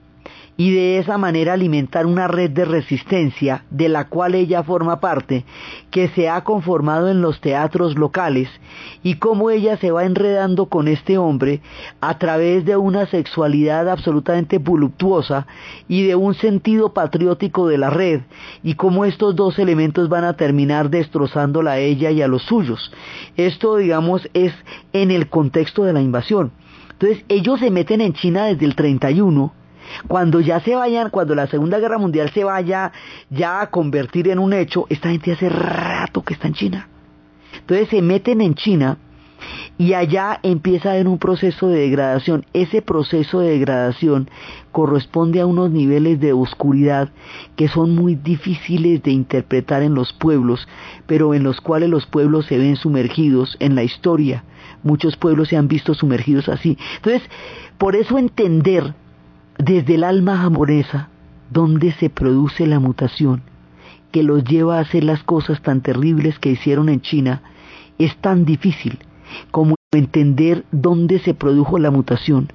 y 0.56 0.72
de 0.72 0.98
esa 0.98 1.18
manera 1.18 1.54
alimentar 1.54 2.06
una 2.06 2.28
red 2.28 2.50
de 2.50 2.64
resistencia 2.64 3.64
de 3.70 3.88
la 3.88 4.08
cual 4.08 4.34
ella 4.34 4.62
forma 4.62 5.00
parte, 5.00 5.44
que 5.90 6.08
se 6.08 6.28
ha 6.28 6.44
conformado 6.44 7.08
en 7.08 7.20
los 7.20 7.40
teatros 7.40 7.96
locales, 7.98 8.48
y 9.02 9.14
cómo 9.16 9.50
ella 9.50 9.76
se 9.78 9.90
va 9.90 10.04
enredando 10.04 10.66
con 10.66 10.86
este 10.86 11.18
hombre 11.18 11.60
a 12.00 12.18
través 12.18 12.64
de 12.64 12.76
una 12.76 13.06
sexualidad 13.06 13.88
absolutamente 13.88 14.58
voluptuosa 14.58 15.46
y 15.88 16.06
de 16.06 16.14
un 16.14 16.34
sentido 16.34 16.92
patriótico 16.92 17.66
de 17.66 17.78
la 17.78 17.90
red, 17.90 18.20
y 18.62 18.74
cómo 18.74 19.04
estos 19.04 19.34
dos 19.34 19.58
elementos 19.58 20.08
van 20.08 20.24
a 20.24 20.36
terminar 20.36 20.90
destrozándola 20.90 21.72
a 21.72 21.78
ella 21.78 22.10
y 22.10 22.22
a 22.22 22.28
los 22.28 22.42
suyos. 22.42 22.92
Esto, 23.36 23.76
digamos, 23.76 24.28
es 24.34 24.52
en 24.92 25.10
el 25.10 25.28
contexto 25.28 25.84
de 25.84 25.92
la 25.92 26.00
invasión. 26.00 26.52
Entonces, 26.92 27.24
ellos 27.28 27.58
se 27.58 27.70
meten 27.70 28.00
en 28.00 28.12
China 28.12 28.46
desde 28.46 28.66
el 28.66 28.76
31, 28.76 29.52
cuando 30.08 30.40
ya 30.40 30.60
se 30.60 30.74
vayan, 30.74 31.10
cuando 31.10 31.34
la 31.34 31.46
Segunda 31.46 31.78
Guerra 31.78 31.98
Mundial 31.98 32.30
se 32.32 32.44
vaya 32.44 32.92
ya 33.30 33.60
a 33.60 33.70
convertir 33.70 34.28
en 34.28 34.38
un 34.38 34.52
hecho, 34.52 34.86
esta 34.88 35.10
gente 35.10 35.32
hace 35.32 35.48
rato 35.48 36.22
que 36.22 36.34
está 36.34 36.48
en 36.48 36.54
China. 36.54 36.88
Entonces 37.60 37.88
se 37.88 38.02
meten 38.02 38.40
en 38.40 38.54
China 38.54 38.98
y 39.76 39.94
allá 39.94 40.38
empieza 40.42 40.92
haber 40.92 41.08
un 41.08 41.18
proceso 41.18 41.68
de 41.68 41.80
degradación. 41.80 42.46
Ese 42.52 42.82
proceso 42.82 43.40
de 43.40 43.50
degradación 43.50 44.30
corresponde 44.72 45.40
a 45.40 45.46
unos 45.46 45.70
niveles 45.70 46.20
de 46.20 46.32
oscuridad 46.32 47.10
que 47.56 47.68
son 47.68 47.94
muy 47.94 48.14
difíciles 48.14 49.02
de 49.02 49.10
interpretar 49.10 49.82
en 49.82 49.94
los 49.94 50.12
pueblos, 50.12 50.68
pero 51.06 51.34
en 51.34 51.42
los 51.42 51.60
cuales 51.60 51.90
los 51.90 52.06
pueblos 52.06 52.46
se 52.46 52.58
ven 52.58 52.76
sumergidos 52.76 53.56
en 53.60 53.74
la 53.74 53.82
historia. 53.82 54.44
Muchos 54.82 55.16
pueblos 55.16 55.48
se 55.48 55.56
han 55.56 55.68
visto 55.68 55.94
sumergidos 55.94 56.48
así. 56.48 56.78
Entonces, 56.96 57.22
por 57.78 57.96
eso 57.96 58.18
entender 58.18 58.94
desde 59.58 59.94
el 59.94 60.04
alma 60.04 60.38
japonesa, 60.38 61.08
donde 61.50 61.92
se 61.92 62.10
produce 62.10 62.66
la 62.66 62.80
mutación, 62.80 63.42
que 64.12 64.22
los 64.22 64.44
lleva 64.44 64.78
a 64.78 64.82
hacer 64.82 65.04
las 65.04 65.22
cosas 65.22 65.60
tan 65.62 65.80
terribles 65.80 66.38
que 66.38 66.50
hicieron 66.50 66.88
en 66.88 67.00
China, 67.00 67.42
es 67.98 68.16
tan 68.18 68.44
difícil 68.44 68.98
como 69.50 69.74
entender 69.92 70.64
dónde 70.72 71.18
se 71.18 71.34
produjo 71.34 71.78
la 71.78 71.90
mutación 71.90 72.48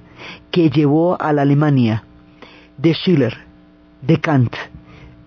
que 0.50 0.70
llevó 0.70 1.20
a 1.20 1.32
la 1.32 1.42
Alemania 1.42 2.04
de 2.78 2.94
Schiller, 2.94 3.36
de 4.02 4.18
Kant, 4.18 4.54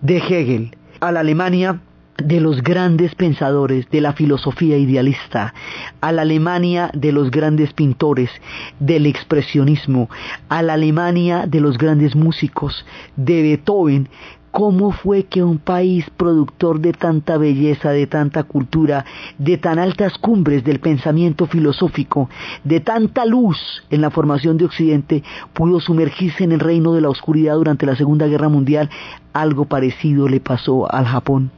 de 0.00 0.18
Hegel, 0.18 0.76
a 1.00 1.12
la 1.12 1.20
Alemania 1.20 1.80
de 2.18 2.40
los 2.40 2.62
grandes 2.62 3.14
pensadores 3.14 3.88
de 3.90 4.00
la 4.00 4.12
filosofía 4.12 4.76
idealista, 4.76 5.54
a 6.00 6.12
la 6.12 6.22
Alemania 6.22 6.90
de 6.94 7.12
los 7.12 7.30
grandes 7.30 7.72
pintores 7.72 8.30
del 8.78 9.06
expresionismo, 9.06 10.08
a 10.48 10.62
la 10.62 10.74
Alemania 10.74 11.46
de 11.46 11.60
los 11.60 11.78
grandes 11.78 12.14
músicos, 12.14 12.84
de 13.16 13.42
Beethoven, 13.42 14.08
¿Cómo 14.54 14.92
fue 14.92 15.24
que 15.24 15.42
un 15.42 15.58
país 15.58 16.08
productor 16.16 16.78
de 16.78 16.92
tanta 16.92 17.38
belleza, 17.38 17.90
de 17.90 18.06
tanta 18.06 18.44
cultura, 18.44 19.04
de 19.36 19.58
tan 19.58 19.80
altas 19.80 20.16
cumbres 20.16 20.62
del 20.62 20.78
pensamiento 20.78 21.48
filosófico, 21.48 22.30
de 22.62 22.78
tanta 22.78 23.26
luz 23.26 23.58
en 23.90 24.00
la 24.00 24.10
formación 24.10 24.56
de 24.56 24.66
Occidente, 24.66 25.24
pudo 25.54 25.80
sumergirse 25.80 26.44
en 26.44 26.52
el 26.52 26.60
reino 26.60 26.92
de 26.92 27.00
la 27.00 27.10
oscuridad 27.10 27.56
durante 27.56 27.84
la 27.84 27.96
Segunda 27.96 28.28
Guerra 28.28 28.48
Mundial? 28.48 28.90
Algo 29.32 29.64
parecido 29.64 30.28
le 30.28 30.38
pasó 30.38 30.88
al 30.88 31.06
Japón 31.06 31.50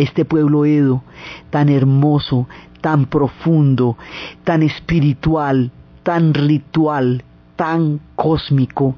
este 0.00 0.24
pueblo 0.24 0.64
Edo, 0.64 1.02
tan 1.50 1.68
hermoso, 1.68 2.48
tan 2.80 3.06
profundo, 3.06 3.96
tan 4.44 4.62
espiritual, 4.62 5.70
tan 6.02 6.34
ritual, 6.34 7.24
tan 7.60 8.00
cósmico, 8.16 8.96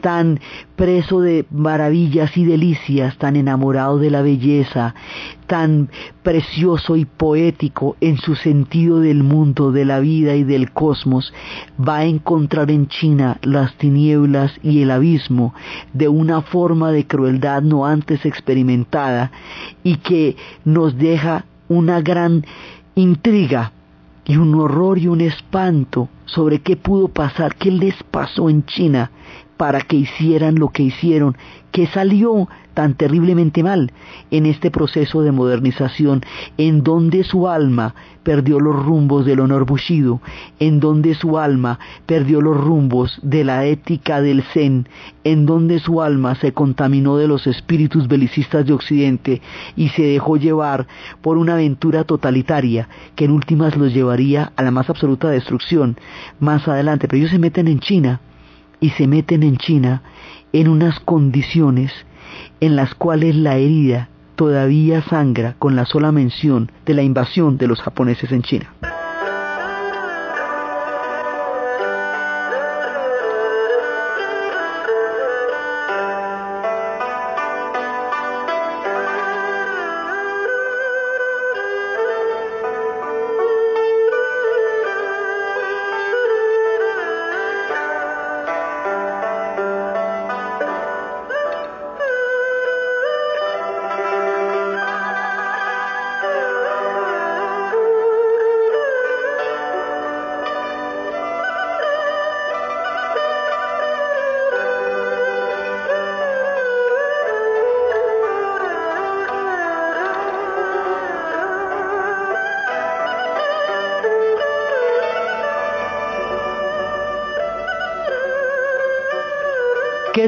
tan 0.00 0.38
preso 0.76 1.20
de 1.20 1.46
maravillas 1.50 2.36
y 2.36 2.44
delicias, 2.44 3.18
tan 3.18 3.34
enamorado 3.34 3.98
de 3.98 4.08
la 4.08 4.22
belleza, 4.22 4.94
tan 5.48 5.88
precioso 6.22 6.94
y 6.94 7.06
poético 7.06 7.96
en 8.00 8.18
su 8.18 8.36
sentido 8.36 9.00
del 9.00 9.24
mundo, 9.24 9.72
de 9.72 9.84
la 9.84 9.98
vida 9.98 10.36
y 10.36 10.44
del 10.44 10.70
cosmos, 10.70 11.34
va 11.76 11.96
a 11.96 12.04
encontrar 12.04 12.70
en 12.70 12.86
China 12.86 13.38
las 13.42 13.74
tinieblas 13.78 14.52
y 14.62 14.82
el 14.82 14.92
abismo 14.92 15.52
de 15.92 16.06
una 16.06 16.42
forma 16.42 16.92
de 16.92 17.08
crueldad 17.08 17.62
no 17.62 17.84
antes 17.84 18.24
experimentada 18.24 19.32
y 19.82 19.96
que 19.96 20.36
nos 20.64 20.96
deja 20.96 21.46
una 21.66 22.00
gran 22.00 22.46
intriga 22.94 23.72
y 24.26 24.36
un 24.36 24.54
horror 24.54 24.98
y 24.98 25.08
un 25.08 25.20
espanto 25.20 26.08
sobre 26.24 26.60
qué 26.60 26.76
pudo 26.76 27.08
pasar, 27.08 27.56
qué 27.56 27.70
les 27.70 28.02
pasó 28.04 28.48
en 28.48 28.64
China 28.64 29.10
para 29.56 29.80
que 29.80 29.96
hicieran 29.96 30.56
lo 30.56 30.70
que 30.70 30.82
hicieron, 30.82 31.36
que 31.70 31.86
salió 31.86 32.48
tan 32.74 32.94
terriblemente 32.94 33.62
mal 33.62 33.92
en 34.30 34.46
este 34.46 34.70
proceso 34.70 35.22
de 35.22 35.32
modernización, 35.32 36.22
en 36.58 36.82
donde 36.82 37.24
su 37.24 37.48
alma 37.48 37.94
perdió 38.22 38.58
los 38.58 38.74
rumbos 38.84 39.24
del 39.24 39.40
honor 39.40 39.64
bushido, 39.64 40.20
en 40.58 40.80
donde 40.80 41.14
su 41.14 41.38
alma 41.38 41.78
perdió 42.06 42.40
los 42.40 42.56
rumbos 42.56 43.18
de 43.22 43.44
la 43.44 43.64
ética 43.66 44.20
del 44.20 44.42
zen, 44.42 44.88
en 45.22 45.46
donde 45.46 45.78
su 45.78 46.02
alma 46.02 46.34
se 46.34 46.52
contaminó 46.52 47.16
de 47.16 47.28
los 47.28 47.46
espíritus 47.46 48.08
belicistas 48.08 48.66
de 48.66 48.72
Occidente 48.72 49.42
y 49.76 49.90
se 49.90 50.02
dejó 50.02 50.36
llevar 50.36 50.86
por 51.22 51.38
una 51.38 51.54
aventura 51.54 52.04
totalitaria 52.04 52.88
que 53.14 53.26
en 53.26 53.30
últimas 53.30 53.76
los 53.76 53.92
llevaría 53.92 54.52
a 54.56 54.62
la 54.62 54.70
más 54.70 54.90
absoluta 54.90 55.28
destrucción 55.28 55.96
más 56.40 56.66
adelante. 56.66 57.06
Pero 57.06 57.18
ellos 57.18 57.30
se 57.30 57.38
meten 57.38 57.68
en 57.68 57.80
China 57.80 58.20
y 58.80 58.90
se 58.90 59.06
meten 59.06 59.42
en 59.42 59.56
China 59.56 60.02
en 60.52 60.68
unas 60.68 61.00
condiciones 61.00 61.92
en 62.60 62.76
las 62.76 62.94
cuales 62.94 63.36
la 63.36 63.56
herida 63.56 64.08
todavía 64.36 65.02
sangra 65.02 65.54
con 65.58 65.76
la 65.76 65.86
sola 65.86 66.12
mención 66.12 66.70
de 66.86 66.94
la 66.94 67.02
invasión 67.02 67.56
de 67.56 67.66
los 67.66 67.80
japoneses 67.80 68.32
en 68.32 68.42
China. 68.42 68.72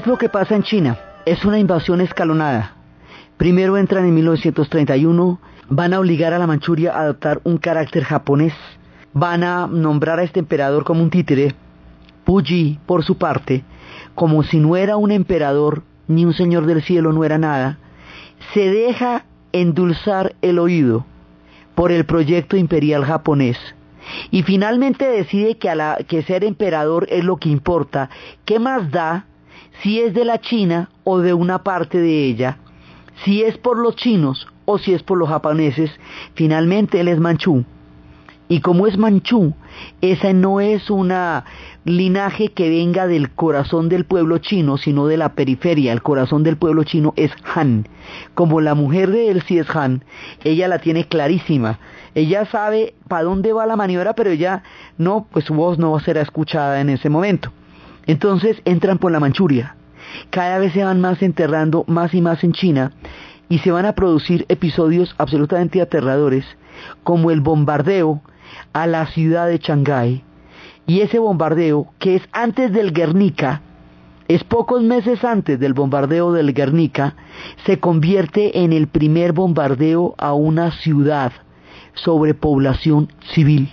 Lo 0.06 0.18
que 0.18 0.28
pasa 0.28 0.54
en 0.54 0.62
China? 0.62 0.98
Es 1.24 1.44
una 1.44 1.58
invasión 1.58 2.00
escalonada. 2.00 2.74
Primero 3.36 3.76
entran 3.76 4.06
en 4.06 4.14
1931, 4.14 5.40
van 5.68 5.92
a 5.92 6.00
obligar 6.00 6.32
a 6.32 6.38
la 6.38 6.46
Manchuria 6.46 6.92
a 6.92 7.00
adoptar 7.00 7.40
un 7.44 7.58
carácter 7.58 8.04
japonés, 8.04 8.54
van 9.12 9.42
a 9.42 9.66
nombrar 9.66 10.20
a 10.20 10.22
este 10.22 10.40
emperador 10.40 10.84
como 10.84 11.02
un 11.02 11.10
títere, 11.10 11.54
Puyi, 12.24 12.78
por 12.86 13.04
su 13.04 13.18
parte, 13.18 13.64
como 14.14 14.42
si 14.42 14.58
no 14.58 14.76
era 14.76 14.96
un 14.96 15.10
emperador 15.10 15.82
ni 16.08 16.24
un 16.24 16.34
señor 16.34 16.66
del 16.66 16.82
cielo, 16.82 17.12
no 17.12 17.24
era 17.24 17.38
nada, 17.38 17.78
se 18.54 18.70
deja 18.70 19.24
endulzar 19.52 20.34
el 20.40 20.58
oído 20.58 21.04
por 21.74 21.92
el 21.92 22.04
proyecto 22.04 22.56
imperial 22.56 23.04
japonés 23.04 23.58
y 24.30 24.42
finalmente 24.44 25.04
decide 25.06 25.58
que, 25.58 25.72
que 26.06 26.22
ser 26.22 26.44
emperador 26.44 27.06
es 27.10 27.24
lo 27.24 27.38
que 27.38 27.48
importa. 27.48 28.08
¿Qué 28.44 28.58
más 28.58 28.90
da 28.90 29.26
si 29.82 30.00
es 30.00 30.14
de 30.14 30.24
la 30.24 30.40
China 30.40 30.90
o 31.04 31.18
de 31.18 31.34
una 31.34 31.62
parte 31.62 31.98
de 31.98 32.24
ella? 32.24 32.58
Si 33.24 33.42
es 33.42 33.56
por 33.58 33.78
los 33.78 33.96
chinos 33.96 34.46
o 34.64 34.78
si 34.78 34.92
es 34.92 35.02
por 35.02 35.18
los 35.18 35.28
japoneses, 35.28 35.90
finalmente 36.34 37.00
él 37.00 37.08
es 37.08 37.18
manchú. 37.18 37.64
Y 38.48 38.60
como 38.60 38.86
es 38.86 38.96
manchú, 38.96 39.54
esa 40.00 40.32
no 40.32 40.60
es 40.60 40.88
una 40.88 41.44
linaje 41.84 42.52
que 42.52 42.68
venga 42.70 43.08
del 43.08 43.30
corazón 43.30 43.88
del 43.88 44.04
pueblo 44.04 44.38
chino, 44.38 44.76
sino 44.76 45.08
de 45.08 45.16
la 45.16 45.30
periferia. 45.30 45.92
El 45.92 46.02
corazón 46.02 46.44
del 46.44 46.56
pueblo 46.56 46.84
chino 46.84 47.12
es 47.16 47.32
Han. 47.54 47.88
Como 48.34 48.60
la 48.60 48.74
mujer 48.74 49.10
de 49.10 49.30
él 49.30 49.42
sí 49.48 49.58
es 49.58 49.68
Han, 49.74 50.04
ella 50.44 50.68
la 50.68 50.78
tiene 50.78 51.08
clarísima. 51.08 51.80
Ella 52.14 52.46
sabe 52.46 52.94
para 53.08 53.24
dónde 53.24 53.52
va 53.52 53.66
la 53.66 53.76
maniobra, 53.76 54.14
pero 54.14 54.30
ella 54.30 54.62
no, 54.96 55.26
pues 55.32 55.44
su 55.44 55.54
voz 55.54 55.78
no 55.78 55.98
será 55.98 56.20
escuchada 56.20 56.80
en 56.80 56.90
ese 56.90 57.10
momento. 57.10 57.50
Entonces 58.06 58.60
entran 58.64 58.98
por 58.98 59.12
la 59.12 59.20
Manchuria. 59.20 59.76
Cada 60.30 60.58
vez 60.58 60.72
se 60.72 60.84
van 60.84 61.00
más 61.00 61.22
enterrando 61.22 61.84
más 61.88 62.14
y 62.14 62.20
más 62.20 62.44
en 62.44 62.52
China 62.52 62.92
y 63.48 63.58
se 63.58 63.70
van 63.70 63.86
a 63.86 63.94
producir 63.94 64.44
episodios 64.48 65.14
absolutamente 65.18 65.80
aterradores, 65.80 66.44
como 67.02 67.30
el 67.30 67.40
bombardeo 67.40 68.22
a 68.72 68.86
la 68.86 69.06
ciudad 69.06 69.48
de 69.48 69.58
Shanghái. 69.58 70.22
Y 70.86 71.00
ese 71.00 71.18
bombardeo, 71.18 71.88
que 71.98 72.16
es 72.16 72.22
antes 72.32 72.72
del 72.72 72.92
Guernica, 72.92 73.62
es 74.28 74.42
pocos 74.44 74.82
meses 74.82 75.24
antes 75.24 75.58
del 75.58 75.74
bombardeo 75.74 76.32
del 76.32 76.52
Guernica, 76.52 77.14
se 77.64 77.78
convierte 77.78 78.62
en 78.62 78.72
el 78.72 78.88
primer 78.88 79.32
bombardeo 79.32 80.14
a 80.18 80.32
una 80.32 80.72
ciudad 80.72 81.32
sobre 81.94 82.34
población 82.34 83.08
civil. 83.34 83.70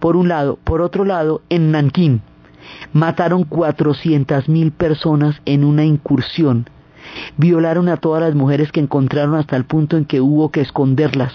Por 0.00 0.16
un 0.16 0.28
lado, 0.28 0.58
por 0.62 0.80
otro 0.80 1.04
lado, 1.04 1.42
en 1.48 1.70
Nankín 1.70 2.22
mataron 2.96 3.48
400.000 3.48 4.72
personas 4.72 5.40
en 5.44 5.64
una 5.64 5.84
incursión. 5.84 6.68
Violaron 7.36 7.88
a 7.88 7.98
todas 7.98 8.22
las 8.22 8.34
mujeres 8.34 8.72
que 8.72 8.80
encontraron 8.80 9.36
hasta 9.36 9.56
el 9.56 9.64
punto 9.64 9.96
en 9.96 10.06
que 10.06 10.20
hubo 10.20 10.50
que 10.50 10.62
esconderlas 10.62 11.32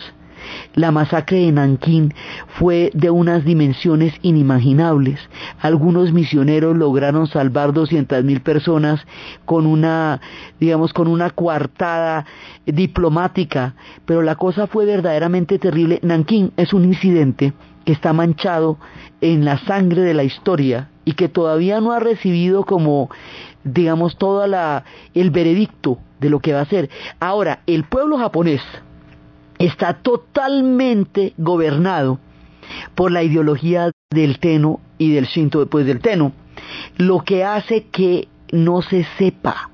la 0.73 0.91
masacre 0.91 1.39
de 1.39 1.51
Nankín 1.51 2.13
fue 2.59 2.91
de 2.93 3.09
unas 3.09 3.43
dimensiones 3.43 4.13
inimaginables. 4.21 5.19
Algunos 5.59 6.13
misioneros 6.13 6.75
lograron 6.77 7.27
salvar 7.27 7.71
200.000 7.71 8.41
personas 8.41 9.01
con 9.45 9.65
una, 9.65 10.21
digamos, 10.59 10.93
con 10.93 11.07
una 11.07 11.29
coartada 11.29 12.25
diplomática, 12.65 13.75
pero 14.05 14.21
la 14.21 14.35
cosa 14.35 14.67
fue 14.67 14.85
verdaderamente 14.85 15.59
terrible. 15.59 15.99
Nankín 16.01 16.53
es 16.57 16.73
un 16.73 16.85
incidente 16.85 17.53
que 17.85 17.93
está 17.93 18.13
manchado 18.13 18.77
en 19.21 19.45
la 19.45 19.57
sangre 19.59 20.01
de 20.01 20.13
la 20.13 20.23
historia 20.23 20.89
y 21.05 21.13
que 21.13 21.29
todavía 21.29 21.81
no 21.81 21.91
ha 21.91 21.99
recibido 21.99 22.63
como 22.63 23.09
digamos 23.63 24.17
todo 24.17 24.43
el 25.13 25.31
veredicto 25.31 25.99
de 26.19 26.29
lo 26.29 26.39
que 26.39 26.53
va 26.53 26.61
a 26.61 26.65
ser. 26.65 26.89
Ahora, 27.19 27.61
el 27.67 27.83
pueblo 27.83 28.17
japonés 28.17 28.61
está 29.59 29.95
totalmente 29.95 31.33
gobernado 31.37 32.19
por 32.95 33.11
la 33.11 33.23
ideología 33.23 33.91
del 34.11 34.39
Teno 34.39 34.79
y 34.97 35.11
del 35.13 35.25
Shinto 35.25 35.59
después 35.59 35.85
del 35.85 35.99
Teno, 35.99 36.31
lo 36.97 37.19
que 37.19 37.43
hace 37.43 37.85
que 37.91 38.27
no 38.51 38.81
se 38.81 39.05
sepa. 39.17 39.70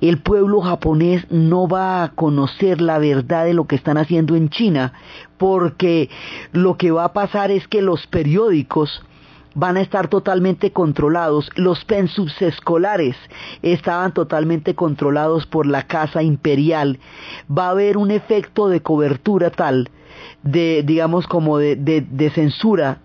El 0.00 0.18
pueblo 0.18 0.60
japonés 0.60 1.30
no 1.30 1.68
va 1.68 2.02
a 2.02 2.10
conocer 2.10 2.80
la 2.80 2.98
verdad 2.98 3.44
de 3.44 3.54
lo 3.54 3.66
que 3.66 3.76
están 3.76 3.98
haciendo 3.98 4.36
en 4.36 4.48
China, 4.48 4.92
porque 5.36 6.10
lo 6.52 6.76
que 6.76 6.90
va 6.90 7.04
a 7.04 7.12
pasar 7.12 7.50
es 7.50 7.66
que 7.68 7.82
los 7.82 8.06
periódicos 8.06 9.02
van 9.54 9.76
a 9.76 9.80
estar 9.80 10.08
totalmente 10.08 10.72
controlados. 10.72 11.50
Los 11.56 11.84
pensums 11.84 12.40
escolares 12.40 13.16
estaban 13.62 14.12
totalmente 14.14 14.76
controlados 14.76 15.46
por 15.46 15.66
la 15.66 15.82
Casa 15.82 16.22
Imperial. 16.22 17.00
Va 17.50 17.66
a 17.66 17.70
haber 17.70 17.96
un 17.96 18.12
efecto 18.12 18.68
de 18.68 18.82
cobertura 18.82 19.50
tal, 19.50 19.90
de, 20.44 20.84
digamos, 20.84 21.26
como 21.26 21.58
de, 21.58 21.74
de, 21.76 22.30
censura 22.30 23.00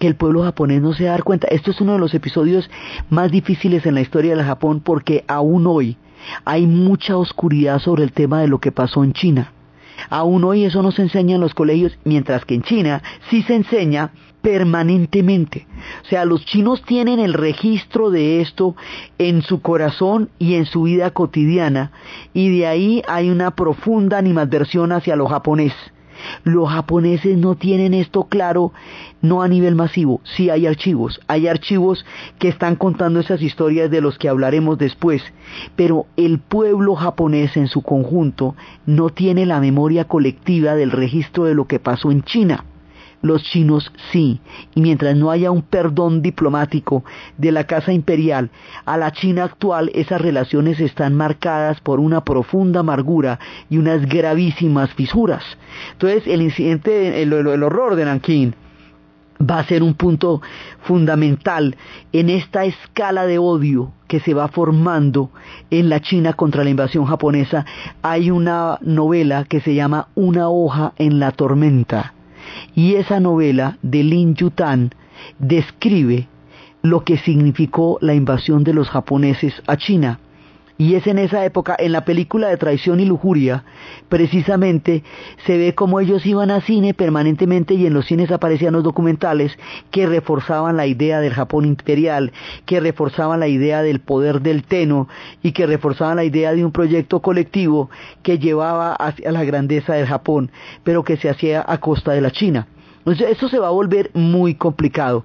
que 0.00 0.08
el 0.08 0.16
pueblo 0.16 0.42
japonés 0.42 0.82
no 0.82 0.92
se 0.92 1.04
da 1.04 1.22
cuenta. 1.22 1.46
Esto 1.48 1.70
es 1.70 1.80
uno 1.80 1.92
de 1.92 2.00
los 2.00 2.14
episodios 2.14 2.68
más 3.08 3.30
difíciles 3.30 3.86
en 3.86 3.94
la 3.94 4.00
historia 4.00 4.34
del 4.34 4.44
Japón 4.44 4.80
porque 4.80 5.24
aún 5.28 5.68
hoy 5.68 5.96
hay 6.44 6.66
mucha 6.66 7.16
oscuridad 7.16 7.78
sobre 7.78 8.04
el 8.04 8.12
tema 8.12 8.40
de 8.40 8.48
lo 8.48 8.58
que 8.58 8.72
pasó 8.72 9.04
en 9.04 9.12
China. 9.12 9.52
Aún 10.10 10.44
hoy 10.44 10.64
eso 10.64 10.82
no 10.82 10.90
se 10.90 11.02
enseña 11.02 11.36
en 11.36 11.40
los 11.40 11.54
colegios, 11.54 11.98
mientras 12.04 12.44
que 12.44 12.54
en 12.54 12.62
China 12.62 13.02
sí 13.30 13.42
se 13.42 13.54
enseña 13.54 14.10
permanentemente. 14.42 15.66
O 16.04 16.08
sea, 16.08 16.24
los 16.24 16.44
chinos 16.44 16.82
tienen 16.82 17.20
el 17.20 17.32
registro 17.32 18.10
de 18.10 18.40
esto 18.40 18.74
en 19.18 19.42
su 19.42 19.62
corazón 19.62 20.30
y 20.38 20.54
en 20.54 20.66
su 20.66 20.82
vida 20.82 21.12
cotidiana, 21.12 21.92
y 22.34 22.58
de 22.58 22.66
ahí 22.66 23.02
hay 23.08 23.30
una 23.30 23.52
profunda 23.52 24.18
animadversión 24.18 24.92
hacia 24.92 25.16
lo 25.16 25.26
japonés. 25.26 25.74
Los 26.44 26.70
japoneses 26.70 27.36
no 27.38 27.54
tienen 27.54 27.94
esto 27.94 28.24
claro, 28.24 28.72
no 29.20 29.42
a 29.42 29.48
nivel 29.48 29.74
masivo, 29.74 30.20
sí 30.24 30.50
hay 30.50 30.66
archivos, 30.66 31.20
hay 31.28 31.48
archivos 31.48 32.04
que 32.38 32.48
están 32.48 32.76
contando 32.76 33.20
esas 33.20 33.42
historias 33.42 33.90
de 33.90 34.00
los 34.00 34.18
que 34.18 34.28
hablaremos 34.28 34.78
después, 34.78 35.22
pero 35.76 36.06
el 36.16 36.38
pueblo 36.38 36.94
japonés 36.94 37.56
en 37.56 37.68
su 37.68 37.82
conjunto 37.82 38.54
no 38.86 39.10
tiene 39.10 39.46
la 39.46 39.60
memoria 39.60 40.04
colectiva 40.06 40.74
del 40.74 40.90
registro 40.90 41.44
de 41.44 41.54
lo 41.54 41.66
que 41.66 41.78
pasó 41.78 42.10
en 42.10 42.22
China. 42.22 42.64
Los 43.22 43.44
chinos 43.44 43.92
sí, 44.10 44.40
y 44.74 44.80
mientras 44.80 45.16
no 45.16 45.30
haya 45.30 45.52
un 45.52 45.62
perdón 45.62 46.22
diplomático 46.22 47.04
de 47.38 47.52
la 47.52 47.64
Casa 47.64 47.92
Imperial 47.92 48.50
a 48.84 48.96
la 48.96 49.12
China 49.12 49.44
actual, 49.44 49.92
esas 49.94 50.20
relaciones 50.20 50.80
están 50.80 51.14
marcadas 51.14 51.80
por 51.80 52.00
una 52.00 52.24
profunda 52.24 52.80
amargura 52.80 53.38
y 53.70 53.78
unas 53.78 54.06
gravísimas 54.06 54.92
fisuras. 54.94 55.44
Entonces, 55.92 56.26
el 56.26 56.42
incidente, 56.42 57.22
el, 57.22 57.32
el 57.32 57.62
horror 57.62 57.94
de 57.94 58.04
Nankín, 58.06 58.56
va 59.40 59.60
a 59.60 59.64
ser 59.64 59.84
un 59.84 59.94
punto 59.94 60.42
fundamental 60.82 61.76
en 62.12 62.28
esta 62.28 62.64
escala 62.64 63.26
de 63.26 63.38
odio 63.38 63.92
que 64.08 64.18
se 64.18 64.34
va 64.34 64.48
formando 64.48 65.30
en 65.70 65.88
la 65.88 66.00
China 66.00 66.32
contra 66.32 66.64
la 66.64 66.70
invasión 66.70 67.04
japonesa. 67.06 67.64
Hay 68.02 68.32
una 68.32 68.78
novela 68.80 69.44
que 69.44 69.60
se 69.60 69.74
llama 69.74 70.08
Una 70.16 70.48
hoja 70.48 70.92
en 70.96 71.20
la 71.20 71.30
tormenta 71.30 72.14
y 72.74 72.94
esa 72.94 73.20
novela 73.20 73.78
de 73.82 74.02
Lin 74.02 74.34
Yutan 74.34 74.90
describe 75.38 76.28
lo 76.82 77.04
que 77.04 77.18
significó 77.18 77.98
la 78.00 78.14
invasión 78.14 78.64
de 78.64 78.74
los 78.74 78.90
japoneses 78.90 79.54
a 79.66 79.76
China. 79.76 80.18
Y 80.78 80.94
es 80.94 81.06
en 81.06 81.18
esa 81.18 81.44
época, 81.44 81.76
en 81.78 81.92
la 81.92 82.04
película 82.04 82.48
de 82.48 82.56
Traición 82.56 82.98
y 82.98 83.04
Lujuria, 83.04 83.64
precisamente 84.08 85.02
se 85.46 85.58
ve 85.58 85.74
cómo 85.74 86.00
ellos 86.00 86.24
iban 86.24 86.50
a 86.50 86.60
cine 86.60 86.94
permanentemente 86.94 87.74
y 87.74 87.86
en 87.86 87.94
los 87.94 88.06
cines 88.06 88.30
aparecían 88.30 88.72
los 88.72 88.82
documentales 88.82 89.58
que 89.90 90.06
reforzaban 90.06 90.76
la 90.76 90.86
idea 90.86 91.20
del 91.20 91.34
Japón 91.34 91.66
imperial, 91.66 92.32
que 92.64 92.80
reforzaban 92.80 93.40
la 93.40 93.48
idea 93.48 93.82
del 93.82 94.00
poder 94.00 94.40
del 94.40 94.64
Teno 94.64 95.08
y 95.42 95.52
que 95.52 95.66
reforzaban 95.66 96.16
la 96.16 96.24
idea 96.24 96.52
de 96.52 96.64
un 96.64 96.72
proyecto 96.72 97.20
colectivo 97.20 97.90
que 98.22 98.38
llevaba 98.38 98.94
hacia 98.94 99.30
la 99.30 99.44
grandeza 99.44 99.94
del 99.94 100.06
Japón, 100.06 100.50
pero 100.84 101.04
que 101.04 101.16
se 101.16 101.28
hacía 101.28 101.64
a 101.66 101.78
costa 101.78 102.12
de 102.12 102.20
la 102.22 102.30
China. 102.30 102.66
Entonces, 103.04 103.30
eso 103.30 103.48
se 103.48 103.58
va 103.58 103.66
a 103.66 103.72
volver 103.72 104.10
muy 104.14 104.54
complicado. 104.54 105.24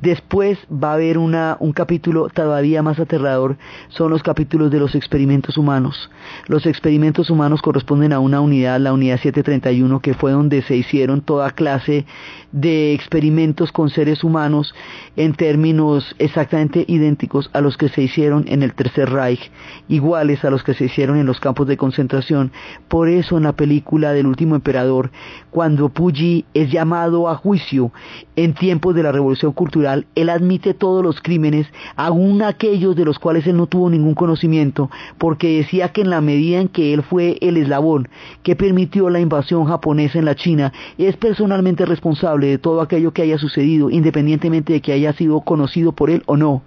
Después 0.00 0.58
va 0.72 0.90
a 0.90 0.94
haber 0.94 1.18
una, 1.18 1.56
un 1.60 1.72
capítulo 1.72 2.28
todavía 2.28 2.82
más 2.82 2.98
aterrador, 2.98 3.56
son 3.90 4.10
los 4.10 4.24
capítulos 4.24 4.72
de 4.72 4.80
los 4.80 4.96
experimentos 4.96 5.56
humanos. 5.56 6.10
Los 6.48 6.66
experimentos 6.66 7.30
humanos 7.30 7.62
corresponden 7.62 8.12
a 8.12 8.18
una 8.18 8.40
unidad, 8.40 8.80
la 8.80 8.92
unidad 8.92 9.18
731, 9.18 10.00
que 10.00 10.14
fue 10.14 10.32
donde 10.32 10.62
se 10.62 10.74
hicieron 10.74 11.20
toda 11.20 11.52
clase 11.52 12.06
de 12.50 12.92
experimentos 12.92 13.70
con 13.70 13.88
seres 13.88 14.24
humanos 14.24 14.74
en 15.16 15.34
términos 15.34 16.14
exactamente 16.18 16.84
idénticos 16.88 17.50
a 17.52 17.60
los 17.60 17.76
que 17.76 17.88
se 17.88 18.02
hicieron 18.02 18.44
en 18.48 18.62
el 18.62 18.74
Tercer 18.74 19.10
Reich, 19.10 19.50
iguales 19.88 20.44
a 20.44 20.50
los 20.50 20.64
que 20.64 20.74
se 20.74 20.86
hicieron 20.86 21.16
en 21.18 21.26
los 21.26 21.38
campos 21.38 21.68
de 21.68 21.76
concentración. 21.76 22.50
Por 22.88 23.08
eso 23.08 23.36
en 23.36 23.44
la 23.44 23.52
película 23.52 24.12
del 24.12 24.26
último 24.26 24.56
emperador, 24.56 25.10
cuando 25.50 25.88
Puyi 25.88 26.44
es 26.52 26.70
llamado 26.70 27.11
a 27.28 27.36
juicio 27.36 27.92
en 28.36 28.54
tiempos 28.54 28.94
de 28.94 29.02
la 29.02 29.12
Revolución 29.12 29.52
Cultural, 29.52 30.06
él 30.14 30.28
admite 30.30 30.74
todos 30.74 31.02
los 31.02 31.20
crímenes, 31.20 31.66
aun 31.96 32.42
aquellos 32.42 32.96
de 32.96 33.04
los 33.04 33.18
cuales 33.18 33.46
él 33.46 33.56
no 33.56 33.66
tuvo 33.66 33.90
ningún 33.90 34.14
conocimiento, 34.14 34.90
porque 35.18 35.58
decía 35.58 35.90
que 35.90 36.00
en 36.00 36.10
la 36.10 36.20
medida 36.20 36.60
en 36.60 36.68
que 36.68 36.94
él 36.94 37.02
fue 37.02 37.38
el 37.40 37.56
eslabón 37.56 38.08
que 38.42 38.56
permitió 38.56 39.10
la 39.10 39.20
invasión 39.20 39.66
japonesa 39.66 40.18
en 40.18 40.24
la 40.24 40.34
China, 40.34 40.72
es 40.98 41.16
personalmente 41.16 41.86
responsable 41.86 42.48
de 42.48 42.58
todo 42.58 42.80
aquello 42.80 43.12
que 43.12 43.22
haya 43.22 43.38
sucedido, 43.38 43.90
independientemente 43.90 44.72
de 44.72 44.80
que 44.80 44.92
haya 44.92 45.12
sido 45.12 45.40
conocido 45.40 45.92
por 45.92 46.10
él 46.10 46.22
o 46.26 46.36
no. 46.36 46.62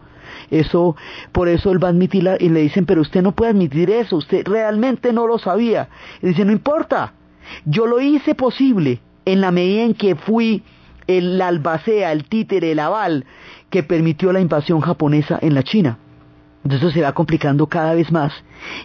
Eso, 0.52 0.96
por 1.32 1.48
eso 1.48 1.72
él 1.72 1.84
va 1.84 1.88
a 1.88 1.92
admitirla 1.92 2.38
y 2.40 2.50
le 2.50 2.62
dicen, 2.62 2.86
pero 2.86 3.02
usted 3.02 3.22
no 3.22 3.34
puede 3.34 3.52
admitir 3.52 3.90
eso, 3.90 4.18
usted 4.18 4.46
realmente 4.46 5.12
no 5.14 5.28
lo 5.28 5.40
sabía. 5.40 5.90
Y 6.22 6.28
dice, 6.28 6.46
no 6.46 6.52
importa, 6.52 7.14
yo 7.66 7.88
lo 7.88 8.00
hice 8.00 8.36
posible 8.36 9.00
en 9.26 9.42
la 9.42 9.52
medida 9.52 9.84
en 9.84 9.94
que 9.94 10.16
fui 10.16 10.64
el 11.08 11.42
albacea, 11.42 12.12
el 12.12 12.26
títere, 12.26 12.72
el 12.72 12.80
aval 12.80 13.26
que 13.70 13.84
permitió 13.84 14.32
la 14.32 14.40
invasión 14.40 14.82
japonesa 14.82 15.38
en 15.42 15.54
la 15.54 15.64
China. 15.64 15.98
Entonces 16.64 16.94
se 16.94 17.02
va 17.02 17.14
complicando 17.14 17.68
cada 17.68 17.94
vez 17.94 18.12
más 18.12 18.34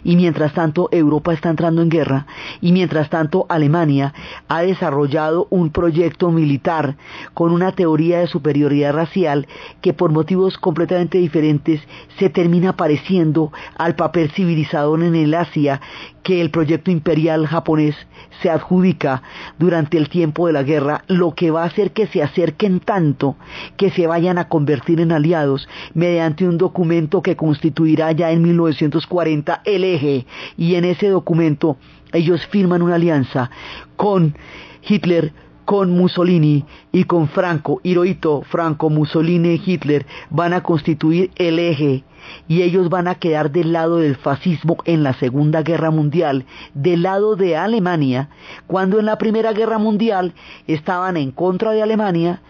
y 0.05 0.17
mientras 0.17 0.53
tanto 0.53 0.91
Europa 0.93 1.33
está 1.33 1.49
entrando 1.49 1.81
en 1.81 1.89
guerra 1.89 2.27
y 2.61 2.73
mientras 2.73 3.09
tanto 3.09 3.47
Alemania 3.49 4.13
ha 4.49 4.61
desarrollado 4.61 5.47
un 5.49 5.71
proyecto 5.71 6.31
militar 6.31 6.97
con 7.33 7.53
una 7.53 7.73
teoría 7.73 8.19
de 8.19 8.27
superioridad 8.27 8.93
racial 8.93 9.49
que 9.81 9.95
por 9.95 10.13
motivos 10.13 10.59
completamente 10.59 11.17
diferentes 11.17 11.81
se 12.19 12.29
termina 12.29 12.77
pareciendo 12.77 13.51
al 13.79 13.95
papel 13.95 14.31
civilizador 14.31 15.03
en 15.03 15.15
el 15.15 15.33
Asia 15.33 15.81
que 16.23 16.41
el 16.41 16.51
proyecto 16.51 16.91
imperial 16.91 17.47
japonés 17.47 17.95
se 18.43 18.51
adjudica 18.51 19.23
durante 19.59 19.99
el 19.99 20.09
tiempo 20.09 20.47
de 20.47 20.53
la 20.53 20.63
guerra, 20.63 21.05
lo 21.09 21.35
que 21.35 21.51
va 21.51 21.63
a 21.63 21.67
hacer 21.67 21.93
que 21.93 22.07
se 22.07 22.23
acerquen 22.23 22.81
tanto 22.81 23.37
que 23.77 23.91
se 23.91 24.07
vayan 24.07 24.39
a 24.39 24.49
convertir 24.49 25.01
en 25.01 25.13
aliados 25.13 25.69
mediante 25.95 26.47
un 26.47 26.59
documento 26.59 27.23
que 27.23 27.37
constituirá 27.37 28.13
ya 28.13 28.31
en 28.31 28.43
1940 28.43 29.63
el 29.65 29.85
eje. 29.85 30.27
Y 30.57 30.75
en 30.75 30.85
ese 30.85 31.09
documento 31.09 31.77
ellos 32.13 32.47
firman 32.47 32.83
una 32.83 32.97
alianza 32.97 33.51
con 33.97 34.35
Hitler 34.87 35.33
con 35.71 35.93
Mussolini 35.93 36.65
y 36.91 37.05
con 37.05 37.29
Franco, 37.29 37.81
Hirohito, 37.85 38.43
Franco, 38.43 38.91
Mussolini 38.91 39.51
y 39.55 39.63
Hitler 39.65 40.05
van 40.29 40.53
a 40.53 40.65
constituir 40.65 41.31
el 41.37 41.61
eje 41.61 42.03
y 42.49 42.63
ellos 42.63 42.89
van 42.89 43.07
a 43.07 43.15
quedar 43.15 43.53
del 43.53 43.73
lado 43.73 43.99
del 43.99 44.17
fascismo 44.17 44.79
en 44.85 45.05
la 45.05 45.15
Segunda 45.15 45.63
Guerra 45.63 45.93
Mundial, 45.93 46.45
del 46.75 47.05
lado 47.05 47.37
de 47.37 47.57
Alemania, 47.57 48.31
cuando 48.67 48.99
en 48.99 49.07
la 49.07 49.17
Primera 49.17 49.53
Guerra 49.53 49.79
Mundial 49.79 50.35
estaban 50.67 51.17
en 51.17 51.31
contra 51.31 51.71
de 51.71 51.83
Alemania, 51.85 52.43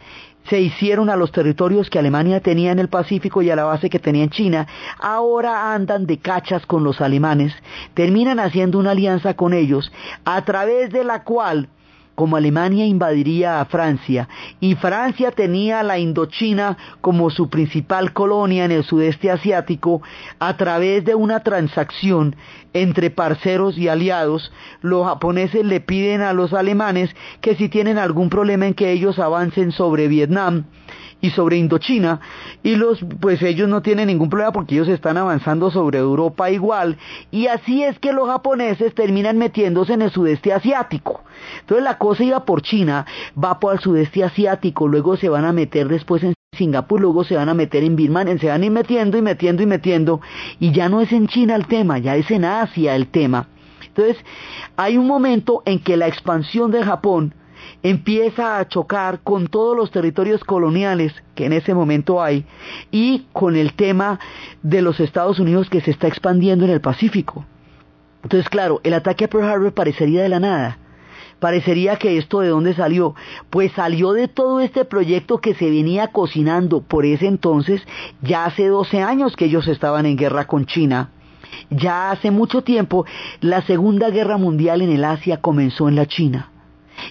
se 0.48 0.58
hicieron 0.58 1.10
a 1.10 1.16
los 1.16 1.30
territorios 1.30 1.90
que 1.90 1.98
Alemania 1.98 2.40
tenía 2.40 2.72
en 2.72 2.78
el 2.78 2.88
Pacífico 2.88 3.42
y 3.42 3.50
a 3.50 3.56
la 3.56 3.64
base 3.64 3.90
que 3.90 3.98
tenía 3.98 4.24
en 4.24 4.30
China, 4.30 4.66
ahora 4.98 5.74
andan 5.74 6.06
de 6.06 6.16
cachas 6.16 6.64
con 6.64 6.84
los 6.84 7.02
alemanes, 7.02 7.52
terminan 7.92 8.40
haciendo 8.40 8.78
una 8.78 8.92
alianza 8.92 9.34
con 9.34 9.52
ellos, 9.52 9.92
a 10.24 10.42
través 10.46 10.88
de 10.88 11.04
la 11.04 11.22
cual 11.22 11.68
como 12.20 12.36
Alemania 12.36 12.84
invadiría 12.84 13.62
a 13.62 13.64
Francia 13.64 14.28
y 14.60 14.74
Francia 14.74 15.30
tenía 15.30 15.82
la 15.82 15.98
Indochina 15.98 16.76
como 17.00 17.30
su 17.30 17.48
principal 17.48 18.12
colonia 18.12 18.66
en 18.66 18.72
el 18.72 18.84
sudeste 18.84 19.30
asiático, 19.30 20.02
a 20.38 20.54
través 20.58 21.02
de 21.06 21.14
una 21.14 21.40
transacción 21.40 22.36
entre 22.74 23.08
parceros 23.08 23.78
y 23.78 23.88
aliados, 23.88 24.52
los 24.82 25.06
japoneses 25.06 25.64
le 25.64 25.80
piden 25.80 26.20
a 26.20 26.34
los 26.34 26.52
alemanes 26.52 27.08
que 27.40 27.54
si 27.54 27.70
tienen 27.70 27.96
algún 27.96 28.28
problema 28.28 28.66
en 28.66 28.74
que 28.74 28.92
ellos 28.92 29.18
avancen 29.18 29.72
sobre 29.72 30.06
Vietnam, 30.06 30.66
y 31.20 31.30
sobre 31.30 31.56
Indochina 31.56 32.20
y 32.62 32.76
los 32.76 33.04
pues 33.20 33.42
ellos 33.42 33.68
no 33.68 33.82
tienen 33.82 34.08
ningún 34.08 34.30
problema 34.30 34.52
porque 34.52 34.74
ellos 34.74 34.88
están 34.88 35.16
avanzando 35.16 35.70
sobre 35.70 35.98
Europa 35.98 36.50
igual 36.50 36.96
y 37.30 37.46
así 37.46 37.82
es 37.82 37.98
que 37.98 38.12
los 38.12 38.28
japoneses 38.28 38.94
terminan 38.94 39.38
metiéndose 39.38 39.94
en 39.94 40.02
el 40.02 40.10
sudeste 40.10 40.52
asiático. 40.52 41.22
Entonces 41.60 41.84
la 41.84 41.98
cosa 41.98 42.24
iba 42.24 42.44
por 42.44 42.62
China, 42.62 43.06
va 43.42 43.60
por 43.60 43.74
el 43.74 43.80
sudeste 43.80 44.24
asiático, 44.24 44.88
luego 44.88 45.16
se 45.16 45.28
van 45.28 45.44
a 45.44 45.52
meter 45.52 45.88
después 45.88 46.22
en 46.22 46.34
Singapur, 46.56 47.00
luego 47.00 47.24
se 47.24 47.36
van 47.36 47.48
a 47.48 47.54
meter 47.54 47.84
en 47.84 47.96
Birmania, 47.96 48.36
se 48.38 48.48
van 48.48 48.62
a 48.62 48.66
ir 48.66 48.72
metiendo 48.72 49.16
y 49.16 49.22
metiendo 49.22 49.62
y 49.62 49.66
metiendo 49.66 50.20
y 50.58 50.72
ya 50.72 50.88
no 50.88 51.00
es 51.00 51.12
en 51.12 51.28
China 51.28 51.56
el 51.56 51.66
tema, 51.66 51.98
ya 51.98 52.16
es 52.16 52.30
en 52.30 52.44
Asia 52.44 52.94
el 52.96 53.08
tema. 53.08 53.48
Entonces, 53.86 54.16
hay 54.76 54.96
un 54.96 55.06
momento 55.06 55.62
en 55.64 55.80
que 55.80 55.96
la 55.96 56.06
expansión 56.06 56.70
de 56.70 56.84
Japón 56.84 57.34
empieza 57.82 58.58
a 58.58 58.68
chocar 58.68 59.20
con 59.20 59.46
todos 59.46 59.76
los 59.76 59.90
territorios 59.90 60.44
coloniales 60.44 61.12
que 61.34 61.46
en 61.46 61.52
ese 61.52 61.74
momento 61.74 62.22
hay 62.22 62.44
y 62.90 63.26
con 63.32 63.56
el 63.56 63.74
tema 63.74 64.20
de 64.62 64.82
los 64.82 65.00
Estados 65.00 65.38
Unidos 65.38 65.70
que 65.70 65.80
se 65.80 65.90
está 65.90 66.08
expandiendo 66.08 66.64
en 66.64 66.72
el 66.72 66.80
Pacífico. 66.80 67.44
Entonces, 68.22 68.48
claro, 68.50 68.80
el 68.84 68.92
ataque 68.92 69.24
a 69.24 69.28
Pearl 69.28 69.48
Harbor 69.48 69.72
parecería 69.72 70.22
de 70.22 70.28
la 70.28 70.40
nada. 70.40 70.78
Parecería 71.38 71.96
que 71.96 72.18
esto 72.18 72.40
de 72.40 72.48
dónde 72.48 72.74
salió. 72.74 73.14
Pues 73.48 73.72
salió 73.72 74.12
de 74.12 74.28
todo 74.28 74.60
este 74.60 74.84
proyecto 74.84 75.38
que 75.38 75.54
se 75.54 75.70
venía 75.70 76.08
cocinando 76.08 76.82
por 76.82 77.06
ese 77.06 77.26
entonces, 77.26 77.80
ya 78.20 78.44
hace 78.44 78.68
12 78.68 79.00
años 79.00 79.36
que 79.36 79.46
ellos 79.46 79.66
estaban 79.68 80.04
en 80.04 80.18
guerra 80.18 80.46
con 80.46 80.66
China. 80.66 81.12
Ya 81.70 82.10
hace 82.10 82.30
mucho 82.30 82.62
tiempo, 82.62 83.06
la 83.40 83.62
Segunda 83.62 84.10
Guerra 84.10 84.36
Mundial 84.36 84.82
en 84.82 84.90
el 84.90 85.02
Asia 85.02 85.38
comenzó 85.38 85.88
en 85.88 85.96
la 85.96 86.06
China 86.06 86.49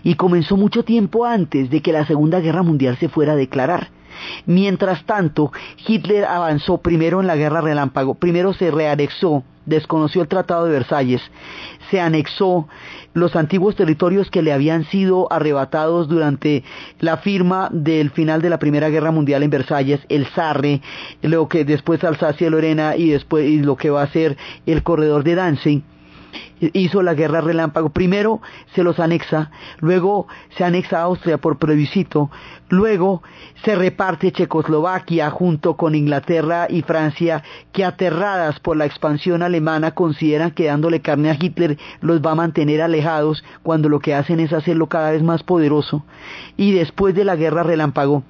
y 0.03 0.15
comenzó 0.15 0.57
mucho 0.57 0.83
tiempo 0.83 1.25
antes 1.25 1.69
de 1.69 1.81
que 1.81 1.93
la 1.93 2.05
Segunda 2.05 2.39
Guerra 2.39 2.63
Mundial 2.63 2.97
se 2.97 3.09
fuera 3.09 3.33
a 3.33 3.37
declarar. 3.37 3.89
Mientras 4.45 5.05
tanto, 5.05 5.51
Hitler 5.87 6.25
avanzó 6.25 6.79
primero 6.79 7.21
en 7.21 7.27
la 7.27 7.35
guerra 7.35 7.61
relámpago, 7.61 8.15
primero 8.15 8.53
se 8.53 8.71
reanexó, 8.71 9.43
desconoció 9.65 10.21
el 10.21 10.27
Tratado 10.27 10.65
de 10.65 10.71
Versalles, 10.71 11.21
se 11.89 12.01
anexó 12.01 12.67
los 13.13 13.35
antiguos 13.35 13.75
territorios 13.75 14.29
que 14.29 14.41
le 14.41 14.53
habían 14.53 14.85
sido 14.85 15.31
arrebatados 15.31 16.07
durante 16.07 16.63
la 16.99 17.17
firma 17.17 17.69
del 17.71 18.11
final 18.11 18.41
de 18.41 18.49
la 18.49 18.59
Primera 18.59 18.89
Guerra 18.89 19.11
Mundial 19.11 19.43
en 19.43 19.49
Versalles, 19.49 19.99
el 20.09 20.27
Sarre, 20.27 20.81
lo 21.21 21.47
que 21.47 21.65
después 21.65 22.03
Alsacia 22.03 22.49
Lorena 22.49 22.95
y 22.95 23.09
después 23.09 23.47
y 23.47 23.59
lo 23.59 23.75
que 23.77 23.89
va 23.89 24.03
a 24.03 24.11
ser 24.11 24.37
el 24.65 24.83
corredor 24.83 25.23
de 25.23 25.35
Danzig 25.35 25.83
hizo 26.59 27.01
la 27.01 27.13
guerra 27.13 27.41
relámpago. 27.41 27.89
Primero 27.89 28.41
se 28.75 28.83
los 28.83 28.99
anexa, 28.99 29.51
luego 29.79 30.27
se 30.57 30.63
anexa 30.63 30.99
a 30.99 31.03
Austria 31.03 31.37
por 31.37 31.57
plebiscito, 31.57 32.29
luego 32.69 33.23
se 33.63 33.75
reparte 33.75 34.31
Checoslovaquia 34.31 35.29
junto 35.29 35.75
con 35.75 35.95
Inglaterra 35.95 36.67
y 36.69 36.81
Francia, 36.81 37.43
que 37.71 37.85
aterradas 37.85 38.59
por 38.59 38.77
la 38.77 38.85
expansión 38.85 39.43
alemana 39.43 39.91
consideran 39.91 40.51
que 40.51 40.65
dándole 40.65 41.01
carne 41.01 41.29
a 41.29 41.37
Hitler 41.39 41.77
los 42.01 42.21
va 42.21 42.31
a 42.31 42.35
mantener 42.35 42.81
alejados 42.81 43.43
cuando 43.63 43.89
lo 43.89 43.99
que 43.99 44.13
hacen 44.15 44.39
es 44.39 44.53
hacerlo 44.53 44.87
cada 44.87 45.11
vez 45.11 45.23
más 45.23 45.43
poderoso. 45.43 46.05
Y 46.57 46.71
después 46.73 47.15
de 47.15 47.25
la 47.25 47.35
guerra 47.35 47.63
relámpago, 47.63 48.23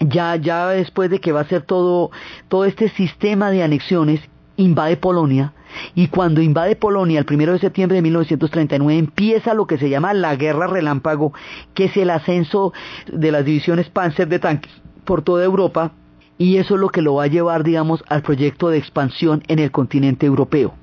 ya, 0.00 0.36
ya 0.36 0.68
después 0.68 1.10
de 1.10 1.20
que 1.20 1.32
va 1.32 1.40
a 1.40 1.48
ser 1.48 1.62
todo, 1.62 2.10
todo 2.48 2.64
este 2.64 2.88
sistema 2.88 3.50
de 3.50 3.62
anexiones, 3.62 4.20
invade 4.56 4.96
Polonia, 4.96 5.52
y 5.94 6.08
cuando 6.08 6.40
invade 6.40 6.76
Polonia 6.76 7.20
el 7.20 7.26
1 7.28 7.52
de 7.52 7.58
septiembre 7.58 7.96
de 7.96 8.02
1939 8.02 8.98
empieza 8.98 9.54
lo 9.54 9.66
que 9.66 9.78
se 9.78 9.88
llama 9.88 10.14
la 10.14 10.36
guerra 10.36 10.66
relámpago, 10.66 11.32
que 11.74 11.84
es 11.84 11.96
el 11.96 12.10
ascenso 12.10 12.72
de 13.12 13.32
las 13.32 13.44
divisiones 13.44 13.90
Panzer 13.90 14.28
de 14.28 14.38
tanques 14.38 14.72
por 15.04 15.22
toda 15.22 15.44
Europa 15.44 15.92
y 16.38 16.56
eso 16.56 16.74
es 16.74 16.80
lo 16.80 16.88
que 16.88 17.02
lo 17.02 17.14
va 17.14 17.24
a 17.24 17.28
llevar, 17.28 17.62
digamos, 17.62 18.02
al 18.08 18.22
proyecto 18.22 18.68
de 18.68 18.78
expansión 18.78 19.42
en 19.48 19.58
el 19.58 19.70
continente 19.70 20.26
europeo. 20.26 20.74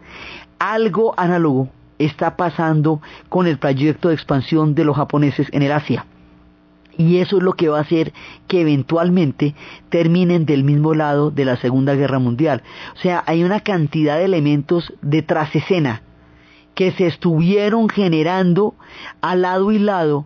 Algo 0.59 1.13
análogo 1.17 1.69
está 1.97 2.37
pasando 2.37 3.01
con 3.27 3.45
el 3.47 3.57
proyecto 3.57 4.09
de 4.09 4.15
expansión 4.15 4.73
de 4.73 4.85
los 4.85 4.95
japoneses 4.95 5.47
en 5.51 5.63
el 5.63 5.71
Asia. 5.71 6.05
Y 6.99 7.19
eso 7.19 7.37
es 7.37 7.43
lo 7.43 7.53
que 7.53 7.69
va 7.69 7.77
a 7.77 7.83
hacer 7.83 8.11
que 8.49 8.59
eventualmente 8.59 9.55
terminen 9.87 10.45
del 10.45 10.65
mismo 10.65 10.93
lado 10.93 11.31
de 11.31 11.45
la 11.45 11.55
Segunda 11.55 11.95
Guerra 11.95 12.19
Mundial. 12.19 12.61
O 12.93 12.99
sea, 12.99 13.23
hay 13.25 13.45
una 13.45 13.61
cantidad 13.61 14.17
de 14.17 14.25
elementos 14.25 14.93
de 15.01 15.25
escena 15.53 16.03
que 16.75 16.91
se 16.91 17.07
estuvieron 17.07 17.87
generando 17.87 18.75
al 19.21 19.43
lado 19.43 19.71
y 19.71 19.79
lado 19.79 20.25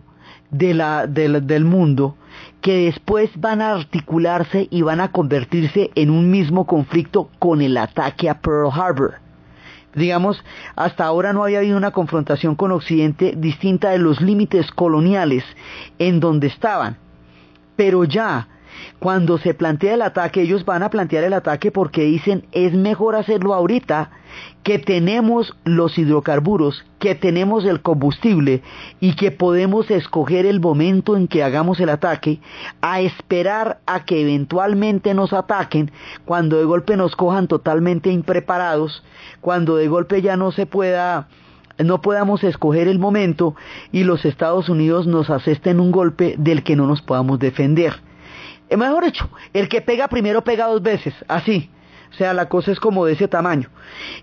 de 0.50 0.74
la, 0.74 1.06
del 1.06 1.64
mundo 1.64 2.16
que 2.60 2.86
después 2.86 3.30
van 3.36 3.62
a 3.62 3.70
articularse 3.70 4.66
y 4.68 4.82
van 4.82 5.00
a 5.00 5.12
convertirse 5.12 5.92
en 5.94 6.10
un 6.10 6.28
mismo 6.28 6.66
conflicto 6.66 7.30
con 7.38 7.62
el 7.62 7.76
ataque 7.76 8.28
a 8.28 8.40
Pearl 8.40 8.72
Harbor. 8.72 9.23
Digamos, 9.94 10.42
hasta 10.76 11.04
ahora 11.04 11.32
no 11.32 11.44
había 11.44 11.58
habido 11.58 11.76
una 11.76 11.92
confrontación 11.92 12.56
con 12.56 12.72
Occidente 12.72 13.34
distinta 13.36 13.90
de 13.90 13.98
los 13.98 14.20
límites 14.20 14.70
coloniales 14.72 15.44
en 15.98 16.20
donde 16.20 16.48
estaban. 16.48 16.96
Pero 17.76 18.04
ya 18.04 18.48
cuando 18.98 19.38
se 19.38 19.54
plantea 19.54 19.94
el 19.94 20.02
ataque, 20.02 20.42
ellos 20.42 20.64
van 20.64 20.82
a 20.82 20.90
plantear 20.90 21.24
el 21.24 21.32
ataque 21.32 21.70
porque 21.70 22.02
dicen 22.02 22.46
es 22.52 22.72
mejor 22.72 23.14
hacerlo 23.14 23.54
ahorita 23.54 24.10
que 24.64 24.78
tenemos 24.78 25.54
los 25.64 25.96
hidrocarburos, 25.98 26.84
que 26.98 27.14
tenemos 27.14 27.66
el 27.66 27.82
combustible 27.82 28.62
y 28.98 29.14
que 29.14 29.30
podemos 29.30 29.90
escoger 29.90 30.46
el 30.46 30.58
momento 30.58 31.16
en 31.16 31.28
que 31.28 31.44
hagamos 31.44 31.80
el 31.80 31.90
ataque, 31.90 32.40
a 32.80 33.02
esperar 33.02 33.80
a 33.86 34.06
que 34.06 34.22
eventualmente 34.22 35.12
nos 35.12 35.34
ataquen, 35.34 35.92
cuando 36.24 36.56
de 36.56 36.64
golpe 36.64 36.96
nos 36.96 37.14
cojan 37.14 37.46
totalmente 37.46 38.10
impreparados, 38.10 39.04
cuando 39.42 39.76
de 39.76 39.86
golpe 39.86 40.22
ya 40.22 40.36
no 40.36 40.50
se 40.50 40.66
pueda 40.66 41.28
no 41.76 42.00
podamos 42.00 42.44
escoger 42.44 42.86
el 42.86 43.00
momento 43.00 43.56
y 43.90 44.04
los 44.04 44.24
Estados 44.24 44.68
Unidos 44.68 45.08
nos 45.08 45.28
asesten 45.28 45.80
un 45.80 45.90
golpe 45.90 46.36
del 46.38 46.62
que 46.62 46.76
no 46.76 46.86
nos 46.86 47.02
podamos 47.02 47.40
defender. 47.40 47.94
Eh, 48.70 48.76
mejor 48.76 49.04
dicho, 49.04 49.28
el 49.52 49.68
que 49.68 49.80
pega 49.80 50.08
primero 50.08 50.44
pega 50.44 50.68
dos 50.68 50.82
veces, 50.82 51.14
así. 51.28 51.70
O 52.14 52.16
sea, 52.16 52.32
la 52.32 52.48
cosa 52.48 52.70
es 52.70 52.78
como 52.78 53.06
de 53.06 53.14
ese 53.14 53.26
tamaño. 53.26 53.68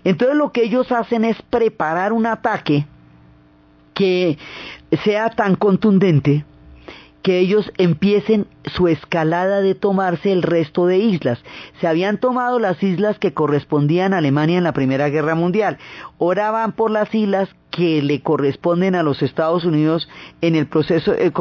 Entonces 0.02 0.36
lo 0.36 0.50
que 0.50 0.62
ellos 0.64 0.90
hacen 0.92 1.26
es 1.26 1.40
preparar 1.42 2.14
un 2.14 2.24
ataque 2.24 2.86
que 3.92 4.38
sea 5.04 5.28
tan 5.28 5.56
contundente 5.56 6.46
que 7.22 7.38
ellos 7.38 7.72
empiecen 7.78 8.46
su 8.64 8.88
escalada 8.88 9.60
de 9.60 9.74
tomarse 9.74 10.32
el 10.32 10.42
resto 10.42 10.86
de 10.86 10.98
islas. 10.98 11.42
Se 11.80 11.86
habían 11.86 12.18
tomado 12.18 12.58
las 12.58 12.82
islas 12.82 13.18
que 13.18 13.32
correspondían 13.32 14.12
a 14.12 14.18
Alemania 14.18 14.58
en 14.58 14.64
la 14.64 14.72
Primera 14.72 15.08
Guerra 15.08 15.34
Mundial. 15.34 15.78
Ahora 16.18 16.50
van 16.50 16.72
por 16.72 16.90
las 16.90 17.14
islas 17.14 17.48
que 17.70 18.02
le 18.02 18.20
corresponden 18.20 18.94
a 18.94 19.02
los 19.02 19.22
Estados 19.22 19.64
Unidos 19.64 20.08
en 20.42 20.56
el 20.56 20.66
proceso, 20.66 21.14
eh, 21.14 21.32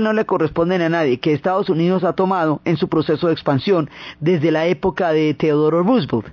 no 0.00 0.12
le 0.12 0.26
corresponden 0.26 0.82
a 0.82 0.88
nadie, 0.88 1.20
que 1.20 1.32
Estados 1.32 1.70
Unidos 1.70 2.02
ha 2.04 2.14
tomado 2.14 2.60
en 2.64 2.76
su 2.76 2.88
proceso 2.88 3.28
de 3.28 3.32
expansión 3.32 3.88
desde 4.18 4.50
la 4.50 4.66
época 4.66 5.12
de 5.12 5.34
Theodore 5.34 5.82
Roosevelt. 5.82 6.26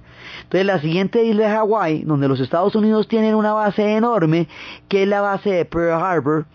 Entonces 0.44 0.66
la 0.66 0.82
siguiente 0.82 1.24
isla 1.24 1.48
es 1.48 1.54
Hawái, 1.54 2.04
donde 2.06 2.28
los 2.28 2.40
Estados 2.40 2.76
Unidos 2.76 3.08
tienen 3.08 3.36
una 3.36 3.54
base 3.54 3.96
enorme, 3.96 4.48
que 4.88 5.04
es 5.04 5.08
la 5.08 5.22
base 5.22 5.52
de 5.52 5.66
Pearl 5.66 6.02
Harbor, 6.02 6.46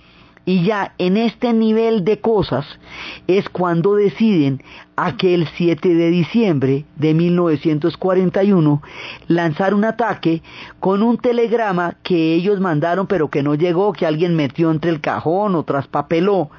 y 0.44 0.64
ya 0.64 0.94
en 0.98 1.16
este 1.16 1.52
nivel 1.52 2.04
de 2.04 2.20
cosas 2.20 2.66
es 3.26 3.48
cuando 3.48 3.94
deciden 3.94 4.62
aquel 4.96 5.48
7 5.56 5.94
de 5.94 6.10
diciembre 6.10 6.84
de 6.96 7.14
1941 7.14 8.82
lanzar 9.28 9.74
un 9.74 9.84
ataque 9.84 10.42
con 10.78 11.02
un 11.02 11.18
telegrama 11.18 11.96
que 12.02 12.34
ellos 12.34 12.60
mandaron 12.60 13.06
pero 13.06 13.28
que 13.28 13.42
no 13.42 13.54
llegó, 13.54 13.92
que 13.92 14.06
alguien 14.06 14.34
metió 14.34 14.70
entre 14.70 14.90
el 14.90 15.00
cajón 15.00 15.54
o 15.54 15.64
traspapeló 15.64 16.50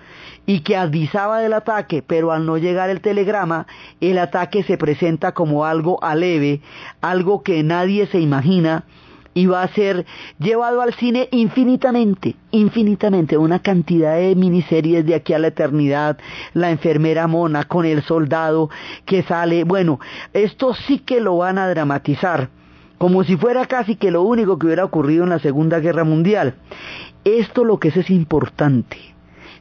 y 0.45 0.61
que 0.61 0.75
avisaba 0.75 1.39
del 1.39 1.53
ataque, 1.53 2.03
pero 2.05 2.31
al 2.31 2.45
no 2.45 2.57
llegar 2.57 2.89
el 2.89 3.01
telegrama, 3.01 3.67
el 3.99 4.17
ataque 4.17 4.63
se 4.63 4.77
presenta 4.77 5.33
como 5.33 5.65
algo 5.65 6.03
aleve, 6.03 6.61
algo 6.99 7.43
que 7.43 7.63
nadie 7.63 8.07
se 8.07 8.19
imagina, 8.19 8.83
y 9.33 9.45
va 9.45 9.63
a 9.63 9.73
ser 9.73 10.05
llevado 10.39 10.81
al 10.81 10.93
cine 10.93 11.29
infinitamente, 11.31 12.35
infinitamente, 12.51 13.37
una 13.37 13.59
cantidad 13.59 14.15
de 14.17 14.35
miniseries 14.35 15.05
de 15.05 15.15
aquí 15.15 15.33
a 15.33 15.39
la 15.39 15.47
eternidad, 15.47 16.17
la 16.53 16.71
enfermera 16.71 17.27
mona 17.27 17.63
con 17.63 17.85
el 17.85 18.03
soldado 18.03 18.69
que 19.05 19.23
sale, 19.23 19.63
bueno, 19.63 19.99
esto 20.33 20.73
sí 20.73 20.99
que 20.99 21.21
lo 21.21 21.37
van 21.37 21.57
a 21.57 21.69
dramatizar, 21.69 22.49
como 22.97 23.23
si 23.23 23.37
fuera 23.37 23.65
casi 23.65 23.95
que 23.95 24.11
lo 24.11 24.23
único 24.23 24.59
que 24.59 24.67
hubiera 24.67 24.85
ocurrido 24.85 25.23
en 25.23 25.29
la 25.29 25.39
Segunda 25.39 25.79
Guerra 25.79 26.03
Mundial. 26.03 26.55
Esto 27.23 27.63
lo 27.63 27.79
que 27.79 27.89
es 27.89 27.97
es 27.97 28.09
importante 28.09 29.11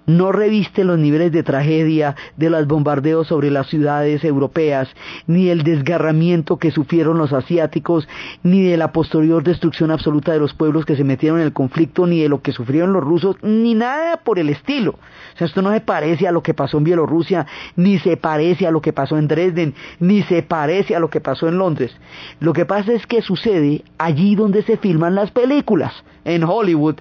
no 0.06 0.32
reviste 0.32 0.84
los 0.84 0.98
niveles 0.98 1.32
de 1.32 1.42
tragedia 1.42 2.16
de 2.36 2.50
los 2.50 2.66
bombardeos 2.66 3.28
sobre 3.28 3.50
las 3.50 3.68
ciudades 3.68 4.24
europeas, 4.24 4.88
ni 5.26 5.48
el 5.48 5.62
desgarramiento 5.62 6.58
que 6.58 6.70
sufrieron 6.70 7.18
los 7.18 7.32
asiáticos, 7.32 8.08
ni 8.42 8.62
de 8.62 8.76
la 8.76 8.92
posterior 8.92 9.42
destrucción 9.42 9.90
absoluta 9.90 10.32
de 10.32 10.40
los 10.40 10.54
pueblos 10.54 10.84
que 10.84 10.96
se 10.96 11.04
metieron 11.04 11.38
en 11.38 11.46
el 11.46 11.52
conflicto, 11.52 12.06
ni 12.06 12.20
de 12.20 12.28
lo 12.28 12.42
que 12.42 12.52
sufrieron 12.52 12.92
los 12.92 13.04
rusos, 13.04 13.36
ni 13.42 13.74
nada 13.74 14.18
por 14.18 14.38
el 14.38 14.48
estilo. 14.48 14.92
O 15.34 15.38
sea, 15.38 15.46
esto 15.46 15.62
no 15.62 15.72
se 15.72 15.80
parece 15.80 16.26
a 16.26 16.32
lo 16.32 16.42
que 16.42 16.54
pasó 16.54 16.78
en 16.78 16.84
Bielorrusia, 16.84 17.46
ni 17.76 17.98
se 17.98 18.16
parece 18.16 18.66
a 18.66 18.70
lo 18.70 18.80
que 18.80 18.92
pasó 18.92 19.18
en 19.18 19.28
Dresden, 19.28 19.74
ni 19.98 20.22
se 20.22 20.42
parece 20.42 20.96
a 20.96 21.00
lo 21.00 21.10
que 21.10 21.20
pasó 21.20 21.48
en 21.48 21.58
Londres. 21.58 21.94
Lo 22.40 22.52
que 22.52 22.66
pasa 22.66 22.92
es 22.92 23.06
que 23.06 23.22
sucede 23.22 23.84
allí 23.98 24.34
donde 24.34 24.62
se 24.62 24.76
filman 24.76 25.14
las 25.14 25.30
películas, 25.30 25.92
en 26.24 26.44
Hollywood, 26.44 26.96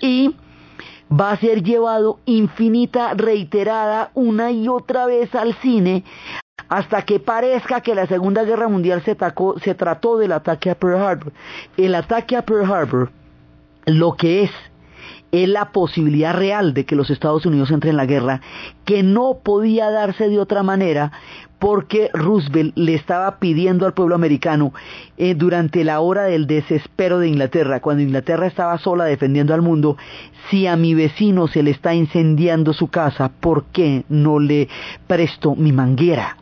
y 0.00 0.34
va 1.10 1.32
a 1.32 1.36
ser 1.36 1.62
llevado 1.62 2.18
infinita, 2.24 3.14
reiterada, 3.14 4.10
una 4.14 4.50
y 4.50 4.68
otra 4.68 5.06
vez 5.06 5.34
al 5.34 5.54
cine, 5.54 6.04
hasta 6.68 7.02
que 7.02 7.20
parezca 7.20 7.80
que 7.80 7.94
la 7.94 8.06
Segunda 8.06 8.44
Guerra 8.44 8.68
Mundial 8.68 9.02
se, 9.04 9.16
se 9.62 9.74
trató 9.74 10.18
del 10.18 10.32
ataque 10.32 10.70
a 10.70 10.74
Pearl 10.74 11.00
Harbor. 11.00 11.32
El 11.76 11.94
ataque 11.94 12.36
a 12.36 12.42
Pearl 12.42 12.70
Harbor, 12.70 13.10
lo 13.86 14.12
que 14.12 14.44
es, 14.44 14.50
es 15.32 15.48
la 15.48 15.72
posibilidad 15.72 16.34
real 16.34 16.74
de 16.74 16.86
que 16.86 16.94
los 16.94 17.10
Estados 17.10 17.44
Unidos 17.44 17.70
entren 17.70 17.92
en 17.92 17.96
la 17.96 18.06
guerra, 18.06 18.40
que 18.84 19.02
no 19.02 19.40
podía 19.42 19.90
darse 19.90 20.28
de 20.28 20.38
otra 20.38 20.62
manera 20.62 21.12
porque 21.64 22.10
Roosevelt 22.12 22.76
le 22.76 22.92
estaba 22.92 23.38
pidiendo 23.38 23.86
al 23.86 23.94
pueblo 23.94 24.14
americano 24.14 24.74
eh, 25.16 25.34
durante 25.34 25.82
la 25.82 26.00
hora 26.00 26.24
del 26.24 26.46
desespero 26.46 27.18
de 27.20 27.28
Inglaterra, 27.28 27.80
cuando 27.80 28.02
Inglaterra 28.02 28.46
estaba 28.46 28.76
sola 28.76 29.06
defendiendo 29.06 29.54
al 29.54 29.62
mundo, 29.62 29.96
si 30.50 30.66
a 30.66 30.76
mi 30.76 30.92
vecino 30.92 31.48
se 31.48 31.62
le 31.62 31.70
está 31.70 31.94
incendiando 31.94 32.74
su 32.74 32.88
casa, 32.88 33.30
¿por 33.40 33.64
qué 33.72 34.04
no 34.10 34.40
le 34.40 34.68
presto 35.06 35.54
mi 35.54 35.72
manguera? 35.72 36.36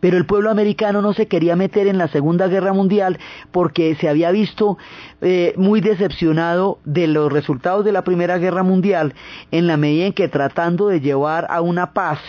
Pero 0.00 0.16
el 0.16 0.24
pueblo 0.24 0.50
americano 0.50 1.02
no 1.02 1.14
se 1.14 1.26
quería 1.26 1.56
meter 1.56 1.86
en 1.86 1.98
la 1.98 2.08
Segunda 2.08 2.48
Guerra 2.48 2.72
Mundial 2.72 3.18
porque 3.50 3.94
se 3.96 4.08
había 4.08 4.30
visto 4.30 4.78
eh, 5.20 5.52
muy 5.56 5.80
decepcionado 5.80 6.78
de 6.84 7.08
los 7.08 7.32
resultados 7.32 7.84
de 7.84 7.92
la 7.92 8.04
Primera 8.04 8.38
Guerra 8.38 8.62
Mundial 8.62 9.14
en 9.50 9.66
la 9.66 9.76
medida 9.76 10.06
en 10.06 10.12
que 10.12 10.28
tratando 10.28 10.88
de 10.88 11.00
llevar 11.00 11.46
a 11.50 11.60
una 11.60 11.92
paz, 11.92 12.20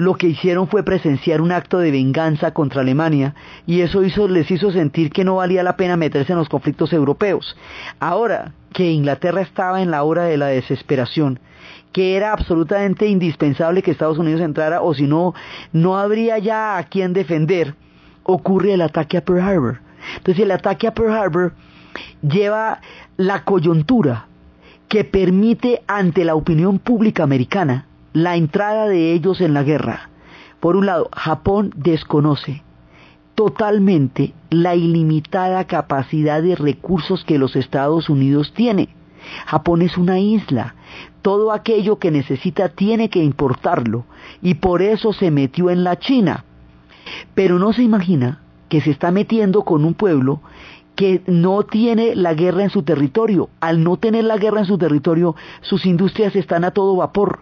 lo 0.00 0.14
que 0.14 0.28
hicieron 0.28 0.66
fue 0.66 0.82
presenciar 0.82 1.42
un 1.42 1.52
acto 1.52 1.78
de 1.78 1.90
venganza 1.90 2.54
contra 2.54 2.80
Alemania 2.80 3.34
y 3.66 3.82
eso 3.82 4.00
les 4.28 4.50
hizo 4.50 4.72
sentir 4.72 5.10
que 5.10 5.24
no 5.24 5.36
valía 5.36 5.62
la 5.62 5.76
pena 5.76 5.98
meterse 5.98 6.32
en 6.32 6.38
los 6.38 6.48
conflictos 6.48 6.94
europeos. 6.94 7.54
Ahora 8.00 8.54
que 8.72 8.90
Inglaterra 8.90 9.42
estaba 9.42 9.82
en 9.82 9.90
la 9.90 10.02
hora 10.02 10.24
de 10.24 10.38
la 10.38 10.46
desesperación, 10.46 11.38
que 11.92 12.16
era 12.16 12.32
absolutamente 12.32 13.08
indispensable 13.08 13.82
que 13.82 13.90
Estados 13.90 14.16
Unidos 14.16 14.40
entrara 14.40 14.80
o 14.80 14.94
si 14.94 15.02
no, 15.02 15.34
no 15.74 15.98
habría 15.98 16.38
ya 16.38 16.78
a 16.78 16.84
quien 16.84 17.12
defender, 17.12 17.74
ocurre 18.22 18.72
el 18.72 18.80
ataque 18.80 19.18
a 19.18 19.24
Pearl 19.26 19.42
Harbor. 19.42 19.80
Entonces 20.16 20.42
el 20.42 20.50
ataque 20.52 20.86
a 20.86 20.94
Pearl 20.94 21.12
Harbor 21.12 21.52
lleva 22.22 22.80
la 23.18 23.44
coyuntura 23.44 24.28
que 24.88 25.04
permite 25.04 25.82
ante 25.86 26.24
la 26.24 26.36
opinión 26.36 26.78
pública 26.78 27.22
americana 27.22 27.84
la 28.12 28.36
entrada 28.36 28.88
de 28.88 29.12
ellos 29.12 29.40
en 29.40 29.54
la 29.54 29.62
guerra. 29.62 30.10
Por 30.60 30.76
un 30.76 30.86
lado, 30.86 31.08
Japón 31.12 31.72
desconoce 31.76 32.62
totalmente 33.34 34.34
la 34.50 34.74
ilimitada 34.74 35.66
capacidad 35.66 36.42
de 36.42 36.56
recursos 36.56 37.24
que 37.24 37.38
los 37.38 37.56
Estados 37.56 38.10
Unidos 38.10 38.52
tiene. 38.54 38.90
Japón 39.46 39.82
es 39.82 39.96
una 39.96 40.18
isla, 40.18 40.74
todo 41.22 41.52
aquello 41.52 41.98
que 41.98 42.10
necesita 42.10 42.70
tiene 42.70 43.08
que 43.08 43.22
importarlo 43.22 44.04
y 44.42 44.54
por 44.54 44.82
eso 44.82 45.12
se 45.12 45.30
metió 45.30 45.70
en 45.70 45.84
la 45.84 45.98
China. 45.98 46.44
Pero 47.34 47.58
no 47.58 47.72
se 47.72 47.82
imagina 47.82 48.40
que 48.68 48.80
se 48.80 48.90
está 48.90 49.10
metiendo 49.10 49.62
con 49.62 49.84
un 49.84 49.94
pueblo 49.94 50.40
que 50.94 51.22
no 51.26 51.62
tiene 51.62 52.14
la 52.14 52.34
guerra 52.34 52.62
en 52.62 52.70
su 52.70 52.82
territorio. 52.82 53.48
Al 53.60 53.82
no 53.82 53.96
tener 53.96 54.24
la 54.24 54.36
guerra 54.36 54.60
en 54.60 54.66
su 54.66 54.76
territorio, 54.76 55.34
sus 55.62 55.86
industrias 55.86 56.36
están 56.36 56.64
a 56.64 56.72
todo 56.72 56.96
vapor. 56.96 57.40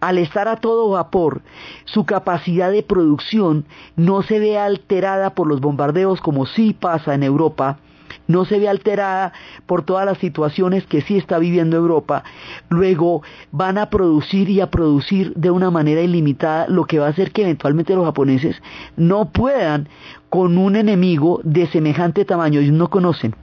Al 0.00 0.18
estar 0.18 0.48
a 0.48 0.56
todo 0.56 0.90
vapor, 0.90 1.42
su 1.84 2.04
capacidad 2.04 2.70
de 2.70 2.82
producción 2.82 3.64
no 3.96 4.22
se 4.22 4.38
ve 4.38 4.58
alterada 4.58 5.34
por 5.34 5.46
los 5.46 5.60
bombardeos 5.60 6.20
como 6.20 6.46
sí 6.46 6.74
pasa 6.78 7.14
en 7.14 7.22
Europa, 7.22 7.78
no 8.26 8.44
se 8.44 8.58
ve 8.58 8.68
alterada 8.68 9.32
por 9.66 9.82
todas 9.82 10.06
las 10.06 10.18
situaciones 10.18 10.86
que 10.86 11.00
sí 11.00 11.16
está 11.16 11.38
viviendo 11.38 11.76
Europa, 11.76 12.24
luego 12.68 13.22
van 13.50 13.78
a 13.78 13.90
producir 13.90 14.48
y 14.50 14.60
a 14.60 14.70
producir 14.70 15.34
de 15.34 15.50
una 15.50 15.70
manera 15.70 16.00
ilimitada, 16.00 16.66
lo 16.68 16.84
que 16.84 16.98
va 16.98 17.06
a 17.06 17.10
hacer 17.10 17.32
que 17.32 17.42
eventualmente 17.42 17.94
los 17.94 18.04
japoneses 18.04 18.62
no 18.96 19.30
puedan 19.30 19.88
con 20.28 20.58
un 20.58 20.76
enemigo 20.76 21.40
de 21.42 21.66
semejante 21.66 22.24
tamaño, 22.24 22.60
ellos 22.60 22.74
no 22.74 22.88
conocen 22.90 23.34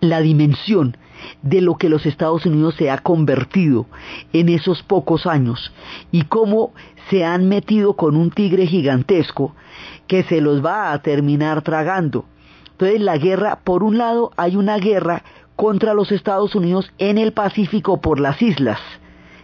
la 0.00 0.20
dimensión 0.20 0.96
de 1.42 1.60
lo 1.60 1.76
que 1.76 1.88
los 1.88 2.06
Estados 2.06 2.46
Unidos 2.46 2.74
se 2.76 2.90
ha 2.90 2.98
convertido 2.98 3.86
en 4.32 4.48
esos 4.48 4.82
pocos 4.82 5.26
años 5.26 5.72
y 6.10 6.22
cómo 6.22 6.72
se 7.10 7.24
han 7.24 7.48
metido 7.48 7.94
con 7.94 8.16
un 8.16 8.30
tigre 8.30 8.66
gigantesco 8.66 9.54
que 10.06 10.22
se 10.24 10.40
los 10.40 10.64
va 10.64 10.92
a 10.92 11.02
terminar 11.02 11.62
tragando. 11.62 12.24
Entonces 12.72 13.00
la 13.00 13.18
guerra, 13.18 13.60
por 13.62 13.82
un 13.82 13.98
lado, 13.98 14.32
hay 14.36 14.56
una 14.56 14.78
guerra 14.78 15.22
contra 15.56 15.94
los 15.94 16.10
Estados 16.12 16.54
Unidos 16.54 16.92
en 16.98 17.18
el 17.18 17.32
Pacífico 17.32 18.00
por 18.00 18.18
las 18.18 18.40
islas, 18.42 18.80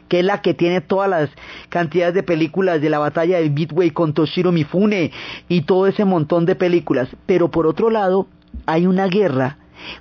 que 0.08 0.20
es 0.20 0.24
la 0.24 0.40
que 0.42 0.54
tiene 0.54 0.80
todas 0.80 1.08
las 1.08 1.30
cantidades 1.68 2.14
de 2.14 2.22
películas 2.22 2.80
de 2.80 2.90
la 2.90 2.98
batalla 2.98 3.38
de 3.38 3.50
Midway 3.50 3.90
con 3.90 4.14
Toshiro 4.14 4.50
Mifune 4.50 5.12
y 5.48 5.62
todo 5.62 5.86
ese 5.86 6.04
montón 6.04 6.46
de 6.46 6.54
películas. 6.56 7.08
Pero 7.26 7.50
por 7.50 7.66
otro 7.66 7.90
lado, 7.90 8.26
hay 8.66 8.86
una 8.86 9.06
guerra 9.06 9.58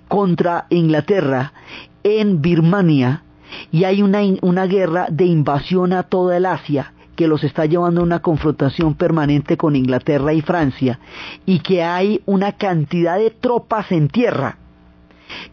contra 0.07 0.65
Inglaterra 0.69 1.53
en 2.03 2.41
Birmania 2.41 3.23
y 3.71 3.83
hay 3.83 4.01
una, 4.01 4.19
una 4.41 4.65
guerra 4.65 5.07
de 5.09 5.25
invasión 5.25 5.93
a 5.93 6.03
toda 6.03 6.37
el 6.37 6.45
Asia 6.45 6.93
que 7.15 7.27
los 7.27 7.43
está 7.43 7.65
llevando 7.65 8.01
a 8.01 8.03
una 8.03 8.21
confrontación 8.21 8.93
permanente 8.93 9.57
con 9.57 9.75
Inglaterra 9.75 10.33
y 10.33 10.41
Francia 10.41 10.99
y 11.45 11.59
que 11.59 11.83
hay 11.83 12.21
una 12.25 12.53
cantidad 12.53 13.17
de 13.17 13.31
tropas 13.31 13.91
en 13.91 14.07
tierra 14.07 14.59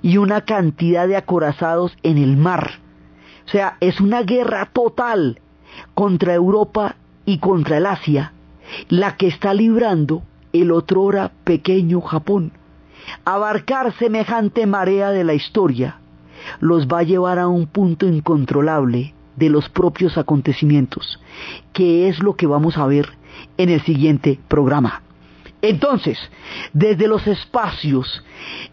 y 0.03 0.19
una 0.19 0.43
cantidad 0.43 1.09
de 1.09 1.17
acorazados 1.17 1.97
en 2.03 2.19
el 2.19 2.37
mar. 2.37 2.81
O 3.47 3.49
sea, 3.49 3.77
es 3.81 4.01
una 4.01 4.23
guerra 4.23 4.71
total 4.73 5.41
contra 5.95 6.35
Europa 6.35 6.97
y 7.25 7.39
contra 7.39 7.79
el 7.79 7.87
Asia, 7.87 8.33
la 8.89 9.17
que 9.17 9.27
está 9.27 9.55
librando 9.55 10.23
el 10.53 10.71
otrora 10.71 11.33
pequeño 11.45 12.01
Japón. 12.03 12.53
Abarcar 13.25 13.93
semejante 13.95 14.67
marea 14.67 15.11
de 15.11 15.25
la 15.25 15.35
historia 15.35 15.99
los 16.61 16.87
va 16.87 16.99
a 16.99 17.05
llevar 17.05 17.39
a 17.39 17.49
un 17.49 17.67
punto 17.67 18.07
incontrolable 18.07 19.15
de 19.37 19.51
los 19.51 19.69
propios 19.69 20.19
acontecimientos, 20.19 21.21
que 21.73 22.09
es 22.09 22.23
lo 22.23 22.35
que 22.37 22.47
vamos 22.47 22.77
a 22.77 22.87
ver 22.87 23.09
en 23.57 23.71
el 23.71 23.81
siguiente 23.83 24.39
programa. 24.49 25.04
Entonces, 25.67 26.19
desde 26.75 27.09
los 27.09 27.27
espacios 27.27 28.23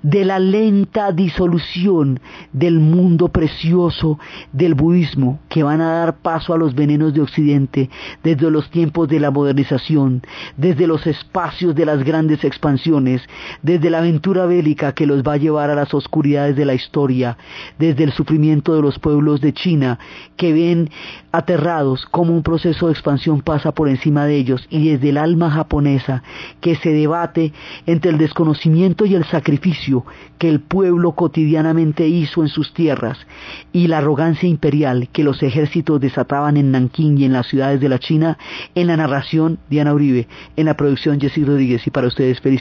de 0.03 0.25
la 0.25 0.39
lenta 0.39 1.13
disolución 1.13 2.19
del 2.51 2.79
mundo 2.79 3.29
precioso 3.29 4.19
del 4.51 4.73
budismo 4.73 5.39
que 5.47 5.63
van 5.63 5.79
a 5.79 5.93
dar 5.93 6.17
paso 6.17 6.53
a 6.53 6.57
los 6.57 6.75
venenos 6.75 7.13
de 7.13 7.21
Occidente, 7.21 7.89
desde 8.23 8.51
los 8.51 8.69
tiempos 8.69 9.07
de 9.07 9.21
la 9.21 9.31
modernización, 9.31 10.21
desde 10.57 10.85
los 10.85 11.07
espacios 11.07 11.75
de 11.75 11.85
las 11.85 12.03
grandes 12.03 12.43
expansiones, 12.43 13.21
desde 13.61 13.89
la 13.89 13.99
aventura 13.99 14.45
bélica 14.45 14.93
que 14.93 15.07
los 15.07 15.23
va 15.23 15.33
a 15.33 15.37
llevar 15.37 15.69
a 15.69 15.75
las 15.75 15.93
oscuridades 15.93 16.57
de 16.57 16.65
la 16.65 16.73
historia, 16.73 17.37
desde 17.79 18.03
el 18.03 18.11
sufrimiento 18.11 18.75
de 18.75 18.81
los 18.81 18.99
pueblos 18.99 19.39
de 19.39 19.53
China 19.53 19.97
que 20.35 20.51
ven 20.51 20.89
aterrados 21.31 22.05
cómo 22.11 22.33
un 22.33 22.43
proceso 22.43 22.87
de 22.87 22.91
expansión 22.91 23.39
pasa 23.41 23.71
por 23.71 23.87
encima 23.87 24.25
de 24.25 24.35
ellos 24.35 24.67
y 24.69 24.89
desde 24.89 25.07
el 25.07 25.17
alma 25.17 25.49
japonesa 25.51 26.21
que 26.59 26.80
se 26.81 26.91
debate 26.91 27.53
entre 27.85 28.11
el 28.11 28.17
desconocimiento 28.17 29.05
y 29.05 29.15
el 29.15 29.23
sacrificio 29.25 30.05
que 30.37 30.49
el 30.49 30.59
pueblo 30.59 31.13
cotidianamente 31.13 32.07
hizo 32.07 32.41
en 32.41 32.49
sus 32.49 32.73
tierras 32.73 33.17
y 33.71 33.87
la 33.87 33.99
arrogancia 33.99 34.49
imperial 34.49 35.07
que 35.13 35.23
los 35.23 35.41
ejércitos 35.43 36.01
desataban 36.01 36.57
en 36.57 36.71
Nankín 36.71 37.17
y 37.17 37.25
en 37.25 37.33
las 37.33 37.47
ciudades 37.47 37.79
de 37.79 37.89
la 37.89 37.99
China, 37.99 38.37
en 38.75 38.87
la 38.87 38.97
narración 38.97 39.59
Diana 39.69 39.93
Uribe, 39.93 40.27
en 40.55 40.65
la 40.65 40.75
producción 40.75 41.21
Jessy 41.21 41.45
Rodríguez. 41.45 41.85
Y 41.85 41.91
para 41.91 42.07
ustedes 42.07 42.41
feliz 42.41 42.59